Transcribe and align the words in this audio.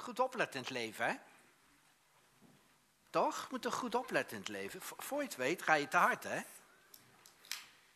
goed 0.00 0.20
opletten 0.20 0.60
in 0.60 0.66
het 0.66 0.74
leven, 0.74 1.06
hè? 1.06 1.14
Toch? 3.10 3.50
Moet 3.50 3.64
er 3.64 3.72
goed 3.72 3.94
opletten 3.94 4.36
in 4.36 4.42
het 4.42 4.52
leven. 4.52 4.80
Voor 4.82 5.18
je 5.18 5.24
het 5.24 5.36
weet 5.36 5.62
ga 5.62 5.74
je 5.74 5.88
te 5.88 5.96
hard, 5.96 6.22
hè? 6.22 6.40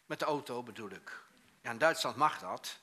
Met 0.06 0.18
de 0.18 0.24
auto 0.24 0.62
bedoel 0.62 0.90
ik. 0.90 1.22
Ja, 1.60 1.70
in 1.70 1.78
Duitsland 1.78 2.16
mag 2.16 2.38
dat. 2.38 2.78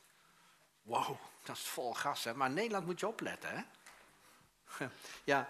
Wow, 0.82 1.18
dat 1.44 1.56
is 1.56 1.62
vol 1.62 1.94
gas, 1.94 2.24
hè? 2.24 2.34
Maar 2.34 2.48
in 2.48 2.54
Nederland 2.54 2.86
moet 2.86 3.00
je 3.00 3.08
opletten, 3.08 3.50
hè? 3.56 3.64
Ja, 5.24 5.50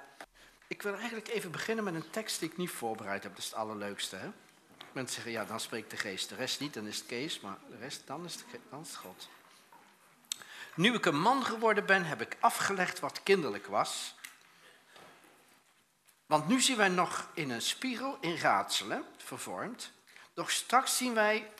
ik 0.68 0.82
wil 0.82 0.94
eigenlijk 0.94 1.28
even 1.28 1.52
beginnen 1.52 1.84
met 1.84 1.94
een 1.94 2.10
tekst 2.10 2.40
die 2.40 2.50
ik 2.50 2.58
niet 2.58 2.70
voorbereid 2.70 3.24
heb. 3.24 3.32
Dat 3.32 3.42
is 3.42 3.50
het 3.50 3.60
allerleukste, 3.60 4.16
hè? 4.16 4.30
Mensen 4.92 5.16
zeggen, 5.16 5.32
ja, 5.32 5.46
dan 5.46 5.60
spreekt 5.60 5.90
de 5.90 5.98
geest. 5.98 6.30
De 6.30 6.36
rest 6.36 6.60
niet, 6.60 6.74
dan 6.74 6.88
is 6.88 6.98
het 6.98 7.06
Kees, 7.06 7.40
maar 7.40 7.58
de 7.70 7.78
rest, 7.78 8.08
dan 8.08 8.26
is 8.26 8.36
het, 8.36 8.46
dan 8.70 8.82
is 8.82 8.88
het 8.88 8.98
God. 8.98 9.30
Nu 10.76 10.94
ik 10.94 11.06
een 11.06 11.20
man 11.20 11.46
geworden 11.46 11.86
ben, 11.86 12.06
heb 12.06 12.22
ik 12.22 12.38
afgelegd 12.40 13.00
wat 13.00 13.24
kinderlijk 13.24 13.68
was. 13.68 14.16
Want 16.26 16.48
nu 16.48 16.62
zien 16.62 16.78
wij 16.78 16.88
nog 16.88 17.28
in 17.34 17.50
een 17.50 17.62
spiegel 17.62 18.18
in 18.22 18.38
raadselen, 18.38 19.06
vervormd. 19.18 19.92
Doch 20.34 20.52
straks 20.52 20.98
zien 20.98 21.14
wij 21.14 21.52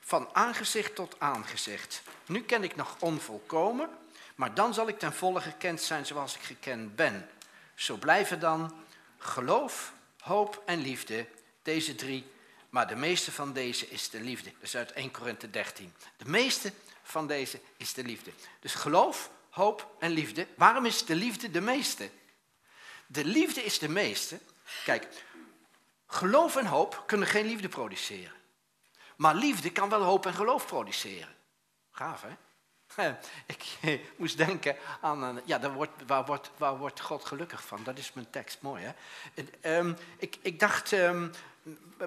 van 0.00 0.28
aangezicht 0.32 0.94
tot 0.94 1.14
aangezicht. 1.18 2.02
Nu 2.26 2.42
ken 2.42 2.64
ik 2.64 2.76
nog 2.76 2.96
onvolkomen, 2.98 3.90
maar 4.34 4.54
dan 4.54 4.74
zal 4.74 4.88
ik 4.88 4.98
ten 4.98 5.12
volle 5.12 5.40
gekend 5.40 5.80
zijn 5.80 6.06
zoals 6.06 6.34
ik 6.34 6.42
gekend 6.42 6.96
ben. 6.96 7.28
Zo 7.74 7.96
blijven 7.96 8.40
dan 8.40 8.84
geloof, 9.18 9.92
hoop 10.20 10.62
en 10.66 10.80
liefde, 10.80 11.26
deze 11.62 11.94
drie. 11.94 12.30
Maar 12.70 12.86
de 12.86 12.96
meeste 12.96 13.32
van 13.32 13.52
deze 13.52 13.88
is 13.88 14.10
de 14.10 14.20
liefde. 14.20 14.50
Dat 14.50 14.62
is 14.62 14.76
uit 14.76 14.92
1 14.92 15.10
Korinthe 15.10 15.50
13. 15.50 15.92
De 16.16 16.28
meeste 16.28 16.72
van 17.08 17.26
deze 17.26 17.60
is 17.76 17.94
de 17.94 18.02
liefde. 18.02 18.30
Dus 18.60 18.74
geloof, 18.74 19.30
hoop 19.50 19.94
en 19.98 20.10
liefde. 20.10 20.46
Waarom 20.56 20.86
is 20.86 21.04
de 21.04 21.14
liefde 21.14 21.50
de 21.50 21.60
meeste? 21.60 22.10
De 23.06 23.24
liefde 23.24 23.64
is 23.64 23.78
de 23.78 23.88
meeste. 23.88 24.38
Kijk, 24.84 25.08
geloof 26.06 26.56
en 26.56 26.66
hoop 26.66 27.02
kunnen 27.06 27.28
geen 27.28 27.46
liefde 27.46 27.68
produceren. 27.68 28.32
Maar 29.16 29.34
liefde 29.34 29.72
kan 29.72 29.88
wel 29.88 30.02
hoop 30.02 30.26
en 30.26 30.34
geloof 30.34 30.66
produceren. 30.66 31.36
Gaaf, 31.90 32.22
hè? 32.22 32.36
Ik 33.46 34.00
moest 34.16 34.36
denken 34.36 34.76
aan, 35.00 35.40
ja, 35.44 35.58
daar 35.58 35.72
wordt, 35.72 35.92
waar, 36.06 36.24
wordt, 36.24 36.50
waar 36.56 36.76
wordt 36.78 37.00
God 37.00 37.24
gelukkig 37.24 37.64
van? 37.64 37.84
Dat 37.84 37.98
is 37.98 38.12
mijn 38.12 38.30
tekst, 38.30 38.60
mooi 38.60 38.84
hè. 38.84 38.92
Ehm, 39.60 39.94
ik, 40.18 40.38
ik 40.42 40.60
dacht 40.60 40.92
um, 40.92 41.30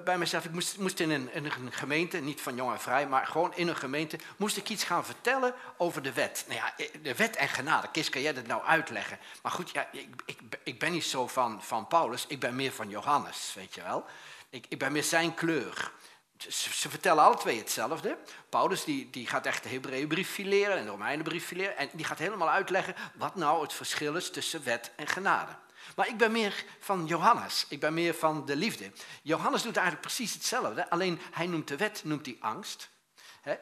bij 0.04 0.18
mezelf, 0.18 0.44
ik 0.44 0.52
moest, 0.52 0.78
moest 0.78 1.00
in, 1.00 1.10
een, 1.10 1.72
gemeente, 1.72 2.18
niet 2.18 2.40
van 2.40 2.54
jong 2.54 2.72
en 2.72 2.80
vrij, 2.80 3.06
maar 3.06 3.26
gewoon 3.26 3.54
in 3.54 3.68
een 3.68 3.76
gemeente, 3.76 4.18
moest 4.36 4.56
ik 4.56 4.68
iets 4.68 4.84
gaan 4.84 5.04
vertellen 5.04 5.54
over 5.76 6.02
de 6.02 6.12
wet. 6.12 6.44
Nou 6.48 6.60
ja, 6.60 6.86
de 7.02 7.14
wet 7.14 7.36
en 7.36 7.48
genade, 7.48 7.88
Kis, 7.92 8.08
kan 8.08 8.22
jij 8.22 8.32
dat 8.32 8.46
nou 8.46 8.62
uitleggen? 8.62 9.18
Maar 9.42 9.52
goed, 9.52 9.70
ja, 9.70 9.88
ik, 9.92 10.08
ik, 10.26 10.38
ik 10.62 10.78
ben 10.78 10.92
niet 10.92 11.04
zo 11.04 11.26
van, 11.26 11.62
van 11.62 11.86
Paulus, 11.86 12.24
ik 12.28 12.40
ben 12.40 12.56
meer 12.56 12.72
van 12.72 12.88
Johannes, 12.88 13.52
weet 13.54 13.74
je 13.74 13.82
wel. 13.82 14.04
Ik, 14.50 14.66
ik 14.68 14.78
ben 14.78 14.92
meer 14.92 15.04
zijn 15.04 15.34
kleur 15.34 15.92
ze, 16.48 16.88
vertellen 16.90 17.24
alle 17.24 17.36
twee 17.36 17.58
hetzelfde. 17.58 18.18
Paulus 18.48 18.84
die, 18.84 19.10
die 19.10 19.26
gaat 19.26 19.46
echt 19.46 19.62
de 19.62 19.68
Hebreeënbrief 19.68 20.30
fileren 20.30 20.76
en 20.76 20.84
de 20.84 20.90
Romeinenbrief 20.90 21.46
fileren. 21.46 21.76
En 21.76 21.88
die 21.92 22.04
gaat 22.04 22.18
helemaal 22.18 22.50
uitleggen 22.50 22.94
wat 23.14 23.34
nou 23.34 23.62
het 23.62 23.72
verschil 23.72 24.16
is 24.16 24.30
tussen 24.30 24.64
wet 24.64 24.90
en 24.96 25.06
genade. 25.06 25.52
Maar 25.96 26.08
ik 26.08 26.16
ben 26.16 26.32
meer 26.32 26.64
van 26.78 27.06
Johannes. 27.06 27.66
Ik 27.68 27.80
ben 27.80 27.94
meer 27.94 28.14
van 28.14 28.46
de 28.46 28.56
liefde. 28.56 28.92
Johannes 29.22 29.62
doet 29.62 29.76
eigenlijk 29.76 30.06
precies 30.06 30.34
hetzelfde. 30.34 30.90
Alleen 30.90 31.20
hij 31.30 31.46
noemt 31.46 31.68
de 31.68 31.76
wet 31.76 32.00
noemt 32.04 32.26
hij 32.26 32.36
angst. 32.40 32.90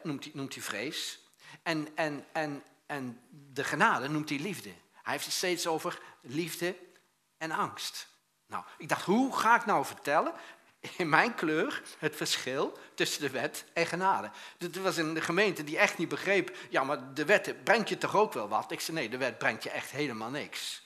Noemt, 0.03 0.23
hij, 0.23 0.33
noemt 0.35 0.53
hij 0.53 0.63
vrees. 0.63 1.19
En, 1.63 1.87
en, 1.95 2.25
en, 2.31 2.63
en 2.85 3.21
de 3.29 3.63
genade 3.63 4.07
noemt 4.07 4.29
hij 4.29 4.39
liefde. 4.39 4.69
Hij 4.91 5.13
heeft 5.13 5.25
het 5.25 5.33
steeds 5.33 5.67
over 5.67 5.99
liefde 6.21 6.75
en 7.37 7.51
angst. 7.51 8.07
Nou, 8.45 8.63
ik 8.77 8.89
dacht, 8.89 9.05
hoe 9.05 9.37
ga 9.37 9.55
ik 9.55 9.65
nou 9.65 9.85
vertellen 9.85 10.33
in 10.97 11.09
mijn 11.09 11.35
kleur 11.35 11.81
het 11.97 12.15
verschil 12.15 12.77
tussen 12.95 13.21
de 13.21 13.29
wet 13.29 13.65
en 13.73 13.85
genade. 13.85 14.31
Er 14.57 14.81
was 14.81 14.97
een 14.97 15.21
gemeente 15.21 15.63
die 15.63 15.77
echt 15.77 15.97
niet 15.97 16.09
begreep, 16.09 16.57
ja, 16.69 16.83
maar 16.83 17.13
de 17.13 17.25
wet 17.25 17.63
brengt 17.63 17.89
je 17.89 17.97
toch 17.97 18.15
ook 18.15 18.33
wel 18.33 18.47
wat? 18.47 18.71
Ik 18.71 18.79
zei, 18.79 18.97
nee, 18.97 19.09
de 19.09 19.17
wet 19.17 19.37
brengt 19.37 19.63
je 19.63 19.69
echt 19.69 19.91
helemaal 19.91 20.29
niks. 20.29 20.81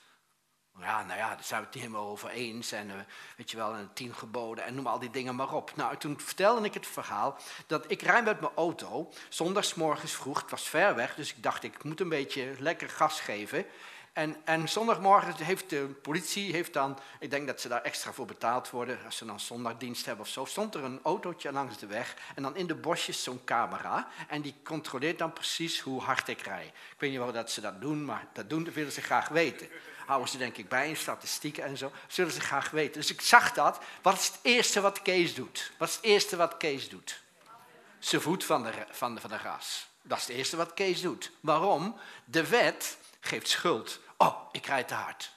Ja, 0.79 1.03
nou 1.03 1.19
ja, 1.19 1.29
daar 1.29 1.43
zijn 1.43 1.59
we 1.59 1.65
het 1.65 1.75
niet 1.75 1.83
helemaal 1.83 2.07
over 2.09 2.29
eens. 2.29 2.71
En 2.71 2.87
uh, 2.87 2.93
weet 3.37 3.51
je 3.51 3.57
wel, 3.57 3.73
en 3.73 3.89
tien 3.93 4.13
geboden 4.13 4.65
en 4.65 4.75
noem 4.75 4.87
al 4.87 4.99
die 4.99 5.09
dingen 5.09 5.35
maar 5.35 5.53
op. 5.53 5.75
Nou, 5.75 5.97
toen 5.97 6.19
vertelde 6.19 6.65
ik 6.65 6.73
het 6.73 6.87
verhaal 6.87 7.37
dat 7.67 7.85
ik 7.87 8.01
rijd 8.01 8.25
met 8.25 8.39
mijn 8.39 8.51
auto, 8.55 9.11
zondagsmorgens 9.29 10.11
vroeg, 10.11 10.41
het 10.41 10.51
was 10.51 10.69
ver 10.69 10.95
weg, 10.95 11.15
dus 11.15 11.29
ik 11.33 11.43
dacht 11.43 11.63
ik 11.63 11.83
moet 11.83 11.99
een 11.99 12.09
beetje 12.09 12.53
lekker 12.59 12.89
gas 12.89 13.19
geven. 13.19 13.65
En, 14.13 14.35
en 14.43 14.69
zondagmorgen 14.69 15.45
heeft 15.45 15.69
de 15.69 15.85
politie, 16.01 16.51
heeft 16.51 16.73
dan, 16.73 16.97
ik 17.19 17.29
denk 17.29 17.47
dat 17.47 17.61
ze 17.61 17.67
daar 17.67 17.81
extra 17.81 18.13
voor 18.13 18.25
betaald 18.25 18.69
worden, 18.69 18.99
als 19.05 19.17
ze 19.17 19.25
dan 19.25 19.39
zondagdienst 19.39 20.05
hebben 20.05 20.25
of 20.25 20.31
zo, 20.31 20.45
stond 20.45 20.75
er 20.75 20.83
een 20.83 20.99
autootje 21.03 21.51
langs 21.51 21.77
de 21.77 21.85
weg 21.85 22.15
en 22.35 22.43
dan 22.43 22.55
in 22.55 22.67
de 22.67 22.75
bosjes 22.75 23.23
zo'n 23.23 23.43
camera 23.43 24.07
en 24.27 24.41
die 24.41 24.55
controleert 24.63 25.17
dan 25.17 25.33
precies 25.33 25.79
hoe 25.79 26.01
hard 26.01 26.27
ik 26.27 26.41
rij. 26.41 26.65
Ik 26.65 26.95
weet 26.97 27.09
niet 27.09 27.19
wel 27.19 27.31
dat 27.31 27.51
ze 27.51 27.61
dat 27.61 27.81
doen, 27.81 28.05
maar 28.05 28.27
dat 28.33 28.49
doen, 28.49 28.63
dat 28.63 28.73
willen 28.73 28.91
ze 28.91 29.01
graag 29.01 29.27
weten. 29.27 29.69
Houden 30.05 30.29
ze 30.29 30.37
denk 30.37 30.57
ik 30.57 30.69
bij 30.69 30.89
in 30.89 30.97
statistieken 30.97 31.63
en 31.63 31.77
zo, 31.77 31.91
zullen 32.07 32.31
ze 32.31 32.41
graag 32.41 32.69
weten. 32.69 33.01
Dus 33.01 33.11
ik 33.11 33.21
zag 33.21 33.53
dat. 33.53 33.79
Wat 34.01 34.17
is 34.17 34.27
het 34.27 34.39
eerste 34.41 34.81
wat 34.81 35.01
Kees 35.01 35.33
doet? 35.33 35.71
Wat 35.77 35.89
is 35.89 35.95
het 35.95 36.03
eerste 36.03 36.35
wat 36.35 36.57
Kees 36.57 36.89
doet? 36.89 37.23
Zijn 37.99 38.21
voet 38.21 38.43
van 38.43 38.63
de, 38.63 38.71
van 38.91 39.15
de, 39.15 39.21
van 39.21 39.29
de 39.29 39.39
gas. 39.39 39.87
Dat 40.01 40.17
is 40.17 40.27
het 40.27 40.35
eerste 40.35 40.55
wat 40.55 40.73
Kees 40.73 41.01
doet. 41.01 41.31
Waarom? 41.39 41.99
De 42.25 42.47
wet 42.47 42.97
geeft 43.19 43.49
schuld 43.49 43.99
oh, 44.17 44.49
ik 44.51 44.65
rijd 44.65 44.87
te 44.87 44.93
hard. 44.93 45.31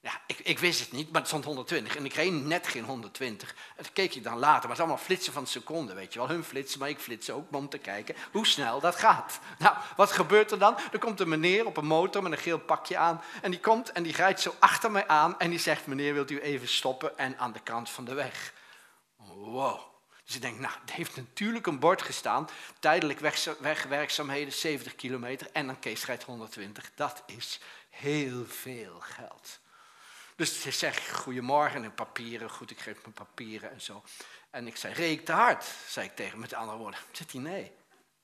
Ja, 0.00 0.20
ik, 0.26 0.38
ik, 0.38 0.58
wist 0.58 0.80
het 0.80 0.92
niet, 0.92 1.10
maar 1.10 1.20
het 1.20 1.30
stond 1.30 1.44
120 1.44 1.96
en 1.96 2.04
ik 2.04 2.12
reed 2.12 2.32
net 2.32 2.66
geen 2.66 2.84
120. 2.84 3.48
En 3.48 3.82
dat 3.82 3.92
keek 3.92 4.12
je 4.12 4.20
dan 4.20 4.38
later, 4.38 4.60
maar 4.60 4.62
het 4.62 4.78
is 4.78 4.78
allemaal 4.78 5.04
flitsen 5.04 5.32
van 5.32 5.46
seconden, 5.46 5.94
weet 5.94 6.12
je 6.12 6.18
wel. 6.18 6.28
Hun 6.28 6.44
flitsen, 6.44 6.78
maar 6.78 6.88
ik 6.88 6.98
flits 6.98 7.30
ook, 7.30 7.54
om 7.54 7.68
te 7.68 7.78
kijken 7.78 8.14
hoe 8.32 8.46
snel 8.46 8.80
dat 8.80 8.96
gaat. 8.96 9.38
Nou, 9.58 9.76
wat 9.96 10.12
gebeurt 10.12 10.50
er 10.50 10.58
dan? 10.58 10.78
Er 10.92 10.98
komt 10.98 11.20
een 11.20 11.28
meneer 11.28 11.66
op 11.66 11.76
een 11.76 11.86
motor 11.86 12.22
met 12.22 12.32
een 12.32 12.38
geel 12.38 12.58
pakje 12.58 12.96
aan 12.96 13.22
en 13.42 13.50
die 13.50 13.60
komt 13.60 13.92
en 13.92 14.02
die 14.02 14.12
rijdt 14.12 14.40
zo 14.40 14.54
achter 14.58 14.90
mij 14.90 15.06
aan 15.06 15.38
en 15.38 15.50
die 15.50 15.58
zegt, 15.58 15.86
meneer, 15.86 16.14
wilt 16.14 16.30
u 16.30 16.40
even 16.40 16.68
stoppen 16.68 17.18
en 17.18 17.38
aan 17.38 17.52
de 17.52 17.60
kant 17.60 17.90
van 17.90 18.04
de 18.04 18.14
weg. 18.14 18.52
Wow. 19.16 19.80
Dus 20.24 20.34
ik 20.34 20.42
denk, 20.42 20.58
nou, 20.58 20.72
er 20.86 20.94
heeft 20.94 21.16
natuurlijk 21.16 21.66
een 21.66 21.78
bord 21.78 22.02
gestaan. 22.02 22.48
Tijdelijk 22.78 23.20
wegwerkzaamheden 23.60 24.52
70 24.52 24.94
kilometer 24.94 25.48
en 25.52 25.66
dan 25.66 25.78
Kees 25.78 26.04
rijdt 26.04 26.24
120. 26.24 26.90
Dat 26.94 27.22
is 27.26 27.60
heel 27.90 28.44
veel 28.46 29.00
geld. 29.00 29.60
Dus 30.38 30.64
ik 30.64 30.72
zeg, 30.72 31.10
goedemorgen 31.12 31.84
en 31.84 31.94
papieren. 31.94 32.50
Goed, 32.50 32.70
ik 32.70 32.80
geef 32.80 33.02
mijn 33.02 33.12
papieren 33.12 33.70
en 33.70 33.80
zo. 33.80 34.02
En 34.50 34.66
ik 34.66 34.76
zei, 34.76 34.94
reed 34.94 35.26
te 35.26 35.32
hard? 35.32 35.64
Zei 35.88 36.06
ik 36.06 36.16
tegen 36.16 36.38
met 36.38 36.54
andere 36.54 36.78
woorden. 36.78 37.00
Zit 37.12 37.32
hij, 37.32 37.40
nee, 37.40 37.72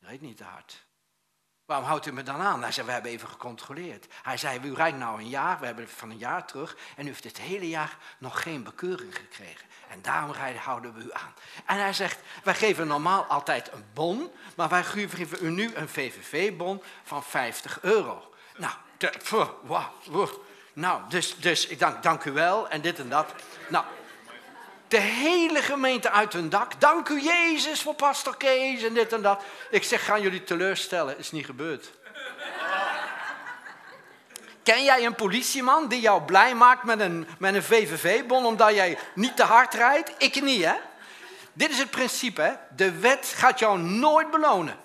reed 0.00 0.20
niet 0.20 0.36
te 0.36 0.44
hard. 0.44 0.84
Waarom 1.64 1.86
houdt 1.86 2.06
u 2.06 2.12
me 2.12 2.22
dan 2.22 2.40
aan? 2.40 2.62
Hij 2.62 2.72
zei, 2.72 2.86
we 2.86 2.92
hebben 2.92 3.10
even 3.10 3.28
gecontroleerd. 3.28 4.06
Hij 4.22 4.36
zei, 4.36 4.60
u 4.62 4.74
rijdt 4.74 4.98
nou 4.98 5.20
een 5.20 5.28
jaar, 5.28 5.60
we 5.60 5.66
hebben 5.66 5.88
van 5.88 6.10
een 6.10 6.18
jaar 6.18 6.46
terug... 6.46 6.76
en 6.96 7.04
u 7.04 7.08
heeft 7.08 7.24
het 7.24 7.38
hele 7.38 7.68
jaar 7.68 7.98
nog 8.18 8.42
geen 8.42 8.62
bekeuring 8.62 9.16
gekregen. 9.16 9.66
En 9.88 10.02
daarom 10.02 10.32
rijden, 10.32 10.60
houden 10.60 10.94
we 10.94 11.02
u 11.02 11.12
aan. 11.12 11.34
En 11.66 11.78
hij 11.78 11.92
zegt, 11.92 12.18
wij 12.44 12.54
geven 12.54 12.86
normaal 12.86 13.24
altijd 13.24 13.72
een 13.72 13.84
bon... 13.92 14.30
maar 14.56 14.68
wij 14.68 14.84
geven 14.84 15.44
u 15.46 15.50
nu 15.50 15.74
een 15.74 15.88
VVV-bon 15.88 16.82
van 17.02 17.22
50 17.22 17.82
euro. 17.82 18.34
Nou, 18.56 18.74
de, 18.96 19.12
nou 20.74 21.00
dus, 21.08 21.36
dus 21.36 21.66
ik 21.66 21.78
dank, 21.78 22.02
dank 22.02 22.24
u 22.24 22.32
wel 22.32 22.68
en 22.68 22.80
dit 22.80 22.98
en 22.98 23.08
dat. 23.08 23.32
Nou, 23.68 23.84
de 24.88 25.00
hele 25.00 25.62
gemeente 25.62 26.10
uit 26.10 26.32
hun 26.32 26.48
dak. 26.48 26.80
Dank 26.80 27.08
u 27.08 27.22
Jezus 27.22 27.82
voor 27.82 27.94
pastor 27.94 28.36
Kees 28.36 28.82
en 28.82 28.94
dit 28.94 29.12
en 29.12 29.22
dat. 29.22 29.42
Ik 29.70 29.84
zeg, 29.84 30.04
gaan 30.04 30.20
jullie 30.20 30.44
teleurstellen? 30.44 31.18
Is 31.18 31.32
niet 31.32 31.44
gebeurd. 31.44 31.90
Ken 34.62 34.84
jij 34.84 35.04
een 35.04 35.14
politieman 35.14 35.88
die 35.88 36.00
jou 36.00 36.22
blij 36.22 36.54
maakt 36.54 36.84
met 36.84 37.00
een, 37.00 37.26
met 37.38 37.54
een 37.54 37.62
VVV-bon 37.62 38.44
omdat 38.44 38.74
jij 38.74 38.98
niet 39.14 39.36
te 39.36 39.42
hard 39.42 39.74
rijdt? 39.74 40.12
Ik 40.18 40.42
niet, 40.42 40.64
hè? 40.64 40.74
Dit 41.52 41.70
is 41.70 41.78
het 41.78 41.90
principe, 41.90 42.42
hè? 42.42 42.52
De 42.76 42.98
wet 42.98 43.32
gaat 43.36 43.58
jou 43.58 43.78
nooit 43.78 44.30
belonen. 44.30 44.76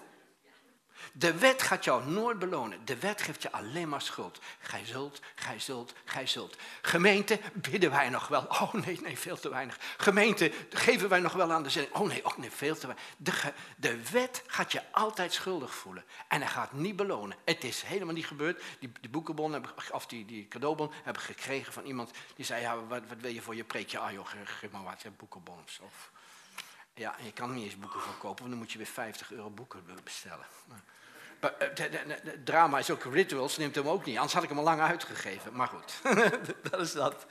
De 1.19 1.37
wet 1.37 1.61
gaat 1.61 1.83
jou 1.83 2.09
nooit 2.09 2.39
belonen. 2.39 2.85
De 2.85 2.97
wet 2.97 3.21
geeft 3.21 3.41
je 3.41 3.51
alleen 3.51 3.89
maar 3.89 4.01
schuld. 4.01 4.39
Gij 4.59 4.85
zult, 4.85 5.21
gij 5.35 5.59
zult, 5.59 5.93
gij 6.05 6.27
zult. 6.27 6.57
Gemeente, 6.81 7.39
bidden 7.53 7.89
wij 7.89 8.09
nog 8.09 8.27
wel? 8.27 8.45
Oh 8.49 8.73
nee, 8.73 8.99
nee, 9.01 9.17
veel 9.17 9.39
te 9.39 9.49
weinig. 9.49 9.77
Gemeente, 9.97 10.51
geven 10.69 11.09
wij 11.09 11.19
nog 11.19 11.33
wel 11.33 11.51
aan 11.51 11.63
de 11.63 11.69
zin? 11.69 11.87
Oh 11.91 12.07
nee, 12.07 12.25
oh 12.25 12.37
nee, 12.37 12.51
veel 12.51 12.77
te 12.77 12.87
weinig. 12.87 13.07
De, 13.17 13.53
de 13.77 14.09
wet 14.11 14.43
gaat 14.47 14.71
je 14.71 14.81
altijd 14.91 15.33
schuldig 15.33 15.75
voelen. 15.75 16.03
En 16.27 16.41
hij 16.41 16.49
gaat 16.49 16.73
niet 16.73 16.95
belonen. 16.95 17.37
Het 17.45 17.63
is 17.63 17.81
helemaal 17.81 18.13
niet 18.13 18.27
gebeurd. 18.27 18.63
Die, 18.79 19.09
boekenbon, 19.09 19.53
heb, 19.53 19.73
of 19.91 20.05
die, 20.05 20.25
die 20.25 20.47
cadeaubon, 20.47 20.91
heb 21.03 21.17
ik 21.17 21.23
gekregen 21.23 21.73
van 21.73 21.85
iemand 21.85 22.11
die 22.35 22.45
zei, 22.45 22.61
ja, 22.61 22.85
wat, 22.85 23.01
wat 23.07 23.17
wil 23.19 23.31
je 23.31 23.41
voor 23.41 23.55
je 23.55 23.63
preekje? 23.63 23.99
Ah 23.99 24.11
joh, 24.11 24.27
geef 24.43 24.71
maar 24.71 24.83
wat, 24.83 25.17
boekenbon 25.17 25.59
of... 25.81 26.11
Ja, 26.93 27.15
je 27.23 27.31
kan 27.31 27.53
niet 27.53 27.63
eens 27.63 27.79
boeken 27.79 28.01
verkopen, 28.01 28.37
want 28.37 28.49
dan 28.49 28.57
moet 28.57 28.71
je 28.71 28.77
weer 28.77 28.87
50 28.87 29.31
euro 29.31 29.49
boeken 29.49 29.83
bestellen. 30.03 30.45
Drama 32.43 32.79
is 32.79 32.89
ook 32.89 33.03
rituals, 33.03 33.57
neemt 33.57 33.75
hem 33.75 33.87
ook 33.87 34.05
niet. 34.05 34.15
Anders 34.15 34.33
had 34.33 34.43
ik 34.43 34.49
hem 34.49 34.57
al 34.57 34.63
lang 34.63 34.81
uitgegeven. 34.81 35.55
Maar 35.55 35.67
goed, 35.67 36.01
dat 36.69 36.79
is 36.79 36.91
dat. 36.91 37.25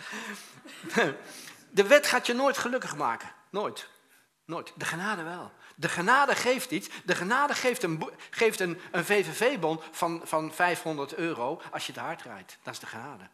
De 1.71 1.87
wet 1.87 2.07
gaat 2.07 2.27
je 2.27 2.35
nooit 2.35 2.59
gelukkig 2.59 2.97
maken. 2.97 3.33
Nooit. 3.51 3.89
Nooit. 4.45 4.73
De 4.77 4.85
genade 4.85 5.23
wel. 5.23 5.53
De 5.77 5.89
genade 5.89 6.35
geeft 6.35 6.71
iets. 6.71 6.89
De 7.05 7.15
genade 7.15 7.55
geeft 7.55 7.83
een, 7.83 8.11
geeft 8.31 8.61
een, 8.61 8.81
een 8.91 9.05
VVV-bon 9.05 9.81
van, 9.91 10.21
van 10.25 10.53
500 10.53 11.15
euro 11.15 11.61
als 11.71 11.87
je 11.87 11.93
te 11.93 12.01
hard 12.01 12.23
rijdt. 12.23 12.59
Dat 12.63 12.75
is 12.75 12.81
de 12.81 12.87
genade. 12.87 13.29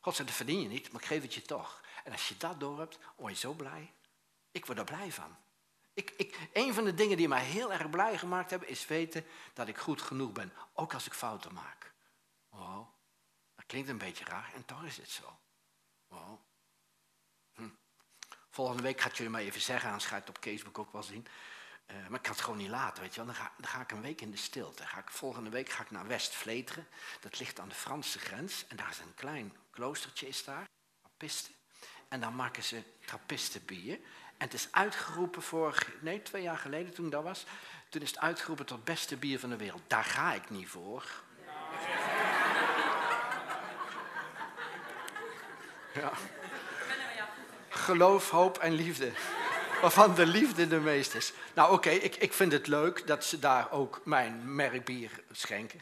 God 0.00 0.14
zegt, 0.14 0.28
dat 0.28 0.36
verdien 0.36 0.60
je 0.60 0.68
niet, 0.68 0.92
maar 0.92 1.00
ik 1.00 1.06
geef 1.06 1.22
het 1.22 1.34
je 1.34 1.42
toch. 1.42 1.80
En 2.04 2.12
als 2.12 2.28
je 2.28 2.36
dat 2.36 2.60
door 2.60 2.78
hebt, 2.78 2.98
word 3.16 3.32
je 3.32 3.38
zo 3.38 3.52
blij. 3.52 3.92
Ik 4.50 4.66
word 4.66 4.78
er 4.78 4.84
blij 4.84 5.12
van. 5.12 5.36
Ik, 5.96 6.10
ik, 6.16 6.48
een 6.52 6.74
van 6.74 6.84
de 6.84 6.94
dingen 6.94 7.16
die 7.16 7.28
mij 7.28 7.44
heel 7.44 7.72
erg 7.72 7.90
blij 7.90 8.18
gemaakt 8.18 8.50
hebben, 8.50 8.68
is 8.68 8.86
weten 8.86 9.24
dat 9.54 9.68
ik 9.68 9.78
goed 9.78 10.02
genoeg 10.02 10.32
ben. 10.32 10.52
Ook 10.72 10.94
als 10.94 11.06
ik 11.06 11.12
fouten 11.12 11.52
maak. 11.52 11.92
Wow, 12.48 12.88
dat 13.54 13.66
klinkt 13.66 13.88
een 13.88 13.98
beetje 13.98 14.24
raar 14.24 14.50
en 14.54 14.64
toch 14.64 14.84
is 14.84 14.96
het 14.96 15.10
zo. 15.10 15.38
Wow. 16.08 16.40
Hm. 17.54 17.68
Volgende 18.50 18.82
week 18.82 19.00
ga 19.00 19.08
ik 19.08 19.14
jullie 19.14 19.32
maar 19.32 19.40
even 19.40 19.60
zeggen, 19.60 19.90
anders 19.90 20.10
het 20.10 20.28
op 20.28 20.38
Facebook 20.40 20.78
ook 20.78 20.92
wel 20.92 21.02
zien. 21.02 21.26
Uh, 21.86 21.96
maar 21.96 22.18
ik 22.18 22.22
kan 22.22 22.32
het 22.32 22.40
gewoon 22.40 22.58
niet 22.58 22.68
laten, 22.68 23.02
weet 23.02 23.14
je 23.14 23.24
wel. 23.24 23.26
Dan 23.34 23.42
ga, 23.42 23.52
dan 23.56 23.70
ga 23.70 23.80
ik 23.80 23.92
een 23.92 24.00
week 24.00 24.20
in 24.20 24.30
de 24.30 24.36
stilte. 24.36 24.86
Ga 24.86 24.98
ik, 24.98 25.10
volgende 25.10 25.50
week 25.50 25.68
ga 25.68 25.82
ik 25.82 25.90
naar 25.90 26.06
West-Vleteren. 26.06 26.88
Dat 27.20 27.38
ligt 27.38 27.60
aan 27.60 27.68
de 27.68 27.74
Franse 27.74 28.18
grens. 28.18 28.66
En 28.66 28.76
daar 28.76 28.90
is 28.90 28.98
een 28.98 29.14
klein 29.14 29.56
kloostertje 29.70 30.28
is 30.28 30.44
daar. 30.44 30.68
Trappisten. 31.00 31.54
En 32.08 32.20
dan 32.20 32.34
maken 32.34 32.62
ze 32.62 32.82
trappistenbier. 33.04 34.00
En 34.38 34.44
het 34.44 34.54
is 34.54 34.68
uitgeroepen 34.70 35.42
vorig, 35.42 35.88
nee, 36.00 36.22
twee 36.22 36.42
jaar 36.42 36.58
geleden 36.58 36.94
toen 36.94 37.10
dat 37.10 37.22
was. 37.22 37.44
Toen 37.88 38.02
is 38.02 38.10
het 38.10 38.18
uitgeroepen 38.18 38.66
tot 38.66 38.84
beste 38.84 39.16
bier 39.16 39.38
van 39.38 39.50
de 39.50 39.56
wereld. 39.56 39.82
Daar 39.86 40.04
ga 40.04 40.32
ik 40.32 40.50
niet 40.50 40.68
voor. 40.68 41.04
Ja. 45.94 46.12
Geloof, 47.68 48.30
hoop 48.30 48.58
en 48.58 48.72
liefde 48.72 49.12
waarvan 49.80 50.14
de 50.14 50.26
liefde 50.26 50.68
de 50.68 50.80
meest 50.80 51.14
is. 51.14 51.32
Nou 51.54 51.72
oké, 51.72 51.90
ik, 51.90 52.16
ik 52.16 52.32
vind 52.32 52.52
het 52.52 52.66
leuk 52.66 53.06
dat 53.06 53.24
ze 53.24 53.38
daar 53.38 53.70
ook 53.70 54.00
mijn 54.04 54.54
merkbier 54.54 55.10
schenken. 55.32 55.80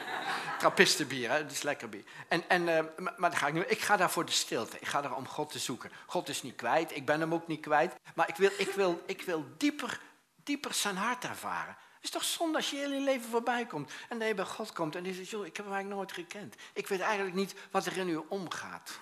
Trappistenbier, 0.58 1.30
hè? 1.30 1.42
dat 1.42 1.52
is 1.52 1.62
lekker 1.62 1.88
bier. 1.88 2.04
En, 2.28 2.48
en, 2.48 2.62
uh, 2.62 2.80
maar, 2.96 3.30
dan 3.30 3.36
ga 3.36 3.46
ik, 3.46 3.54
nu, 3.54 3.60
ik 3.60 3.80
ga 3.80 3.96
daar 3.96 4.10
voor 4.10 4.24
de 4.24 4.32
stilte. 4.32 4.76
Ik 4.80 4.86
ga 4.86 5.00
daar 5.00 5.16
om 5.16 5.28
God 5.28 5.52
te 5.52 5.58
zoeken. 5.58 5.90
God 6.06 6.28
is 6.28 6.42
niet 6.42 6.56
kwijt, 6.56 6.96
ik 6.96 7.06
ben 7.06 7.20
hem 7.20 7.34
ook 7.34 7.46
niet 7.46 7.60
kwijt. 7.60 7.94
Maar 8.14 8.28
ik 8.28 8.36
wil, 8.36 8.50
ik 8.56 8.70
wil, 8.70 9.02
ik 9.06 9.22
wil 9.22 9.44
dieper, 9.56 10.00
dieper 10.44 10.74
zijn 10.74 10.96
hart 10.96 11.24
ervaren. 11.24 11.76
Het 11.94 12.08
is 12.08 12.10
toch 12.10 12.24
zonde 12.24 12.56
als 12.56 12.70
je 12.70 12.76
heel 12.76 12.92
je 12.92 13.00
leven 13.00 13.30
voorbij 13.30 13.66
komt. 13.66 13.92
En 14.08 14.18
dan 14.18 14.28
je 14.28 14.34
bij 14.34 14.44
God 14.44 14.72
komt 14.72 14.96
en 14.96 15.02
die 15.02 15.14
zegt, 15.14 15.28
joh, 15.28 15.46
ik 15.46 15.56
heb 15.56 15.66
hem 15.66 15.74
eigenlijk 15.74 16.02
nooit 16.02 16.28
gekend. 16.28 16.54
Ik 16.72 16.88
weet 16.88 17.00
eigenlijk 17.00 17.34
niet 17.34 17.54
wat 17.70 17.86
er 17.86 17.96
in 17.96 18.08
u 18.08 18.16
omgaat. 18.28 18.98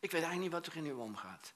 Ik 0.00 0.10
weet 0.10 0.22
eigenlijk 0.22 0.40
niet 0.40 0.52
wat 0.52 0.66
er 0.66 0.76
in 0.76 0.86
u 0.86 0.92
omgaat. 0.92 1.52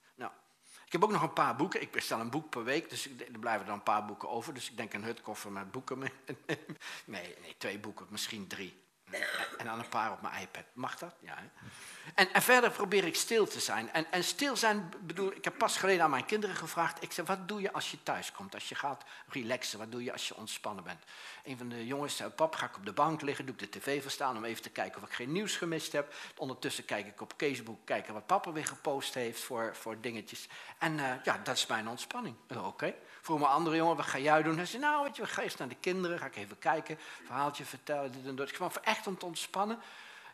Ik 0.91 0.97
heb 1.01 1.05
ook 1.05 1.13
nog 1.13 1.23
een 1.23 1.33
paar 1.33 1.57
boeken. 1.57 1.81
Ik 1.81 1.91
bestel 1.91 2.21
een 2.21 2.31
boek 2.31 2.51
per 2.51 2.65
week, 2.65 2.91
dus 2.91 3.09
er 3.33 3.39
blijven 3.41 3.67
dan 3.67 3.75
een 3.75 3.83
paar 3.83 4.05
boeken 4.05 4.29
over. 4.29 4.55
Dus 4.55 4.71
ik 4.71 4.77
denk 4.77 4.93
een 4.93 5.05
hutkoffer 5.05 5.53
met 5.53 5.71
boeken 5.71 5.99
mee. 5.99 6.13
Nee, 7.05 7.37
nee, 7.41 7.55
twee 7.59 7.79
boeken, 7.79 8.07
misschien 8.09 8.47
drie. 8.47 8.83
En 9.59 9.65
dan 9.65 9.79
een 9.79 9.89
paar 9.89 10.13
op 10.13 10.23
mijn 10.23 10.43
iPad. 10.43 10.65
Mag 10.73 10.99
dat? 10.99 11.15
Ja. 11.21 11.37
En, 12.15 12.33
en, 12.33 12.43
verder 12.43 12.71
probeer 12.71 13.05
ik 13.05 13.17
stil 13.17 13.47
te 13.47 13.61
zijn. 13.61 13.93
En, 13.93 14.13
en 14.13 14.25
stil 14.25 14.57
zijn, 14.57 14.93
bedoel, 15.01 15.33
ik 15.33 15.45
heb 15.45 15.59
pas 15.59 15.77
geleden 15.77 16.05
aan 16.05 16.11
mijn 16.11 16.25
kinderen 16.25 16.57
gevraagd. 16.57 17.03
Ik 17.03 17.13
zei, 17.13 17.27
wat 17.27 17.49
doe 17.49 17.61
je 17.61 17.73
als 17.73 17.91
je 17.91 18.03
thuis 18.03 18.33
komt? 18.33 18.55
Als 18.55 18.69
je 18.69 18.75
gaat 18.75 19.05
relaxen, 19.29 19.79
wat 19.79 19.93
doe 19.93 20.05
je 20.05 20.13
als 20.13 20.29
je 20.29 20.37
ontspannen 20.37 20.85
bent? 20.85 21.05
Een 21.45 21.59
van 21.59 21.69
de 21.69 21.87
jongens 21.87 22.17
zei, 22.17 22.31
pap, 22.31 22.55
ga 22.55 22.67
ik 22.67 22.77
op 22.77 22.87
de 22.87 22.93
bank 22.93 23.23
liggen, 23.23 23.47
doe 23.47 23.55
ik 23.55 23.61
de 23.61 23.79
tv 23.79 24.03
verstaan 24.03 24.37
om 24.37 24.45
even 24.45 24.63
te 24.63 24.71
kijken 24.71 25.03
of 25.03 25.09
ik 25.09 25.15
geen 25.15 25.33
nieuws 25.33 25.57
gemist 25.57 25.93
heb. 25.93 26.15
Ondertussen 26.37 26.85
kijk 26.85 27.07
ik 27.07 27.21
op 27.21 27.33
Facebook, 27.37 27.79
kijken 27.85 28.15
wat 28.15 28.27
papa 28.27 28.53
weer 28.53 28.67
gepost 28.67 29.15
heeft 29.15 29.43
voor, 29.43 29.77
voor 29.77 30.01
dingetjes. 30.01 30.49
En 30.79 30.99
uh, 30.99 31.13
ja, 31.25 31.41
dat 31.45 31.57
is 31.57 31.67
mijn 31.67 31.89
ontspanning. 31.89 32.37
Oké. 32.65 32.95
Vroeg 33.21 33.39
mijn 33.39 33.51
andere 33.51 33.77
jongen, 33.77 33.97
wat 33.97 34.07
ga 34.07 34.19
jij 34.19 34.43
doen? 34.43 34.57
Hij 34.57 34.67
zei, 34.67 34.83
nou, 34.83 35.05
weet 35.05 35.17
je, 35.17 35.27
ga 35.27 35.43
eerst 35.43 35.59
naar 35.59 35.69
de 35.69 35.77
kinderen, 35.81 36.19
ga 36.19 36.27
ik 36.27 36.37
even 36.37 36.59
kijken, 36.59 36.99
verhaaltje 37.25 37.65
vertellen, 37.65 38.13
dit 38.13 38.27
en 38.27 38.37
dat. 38.37 38.51
Gewoon 38.51 38.73
echt 38.83 39.07
om 39.07 39.19
te 39.19 39.27
ontspannen. 39.27 39.79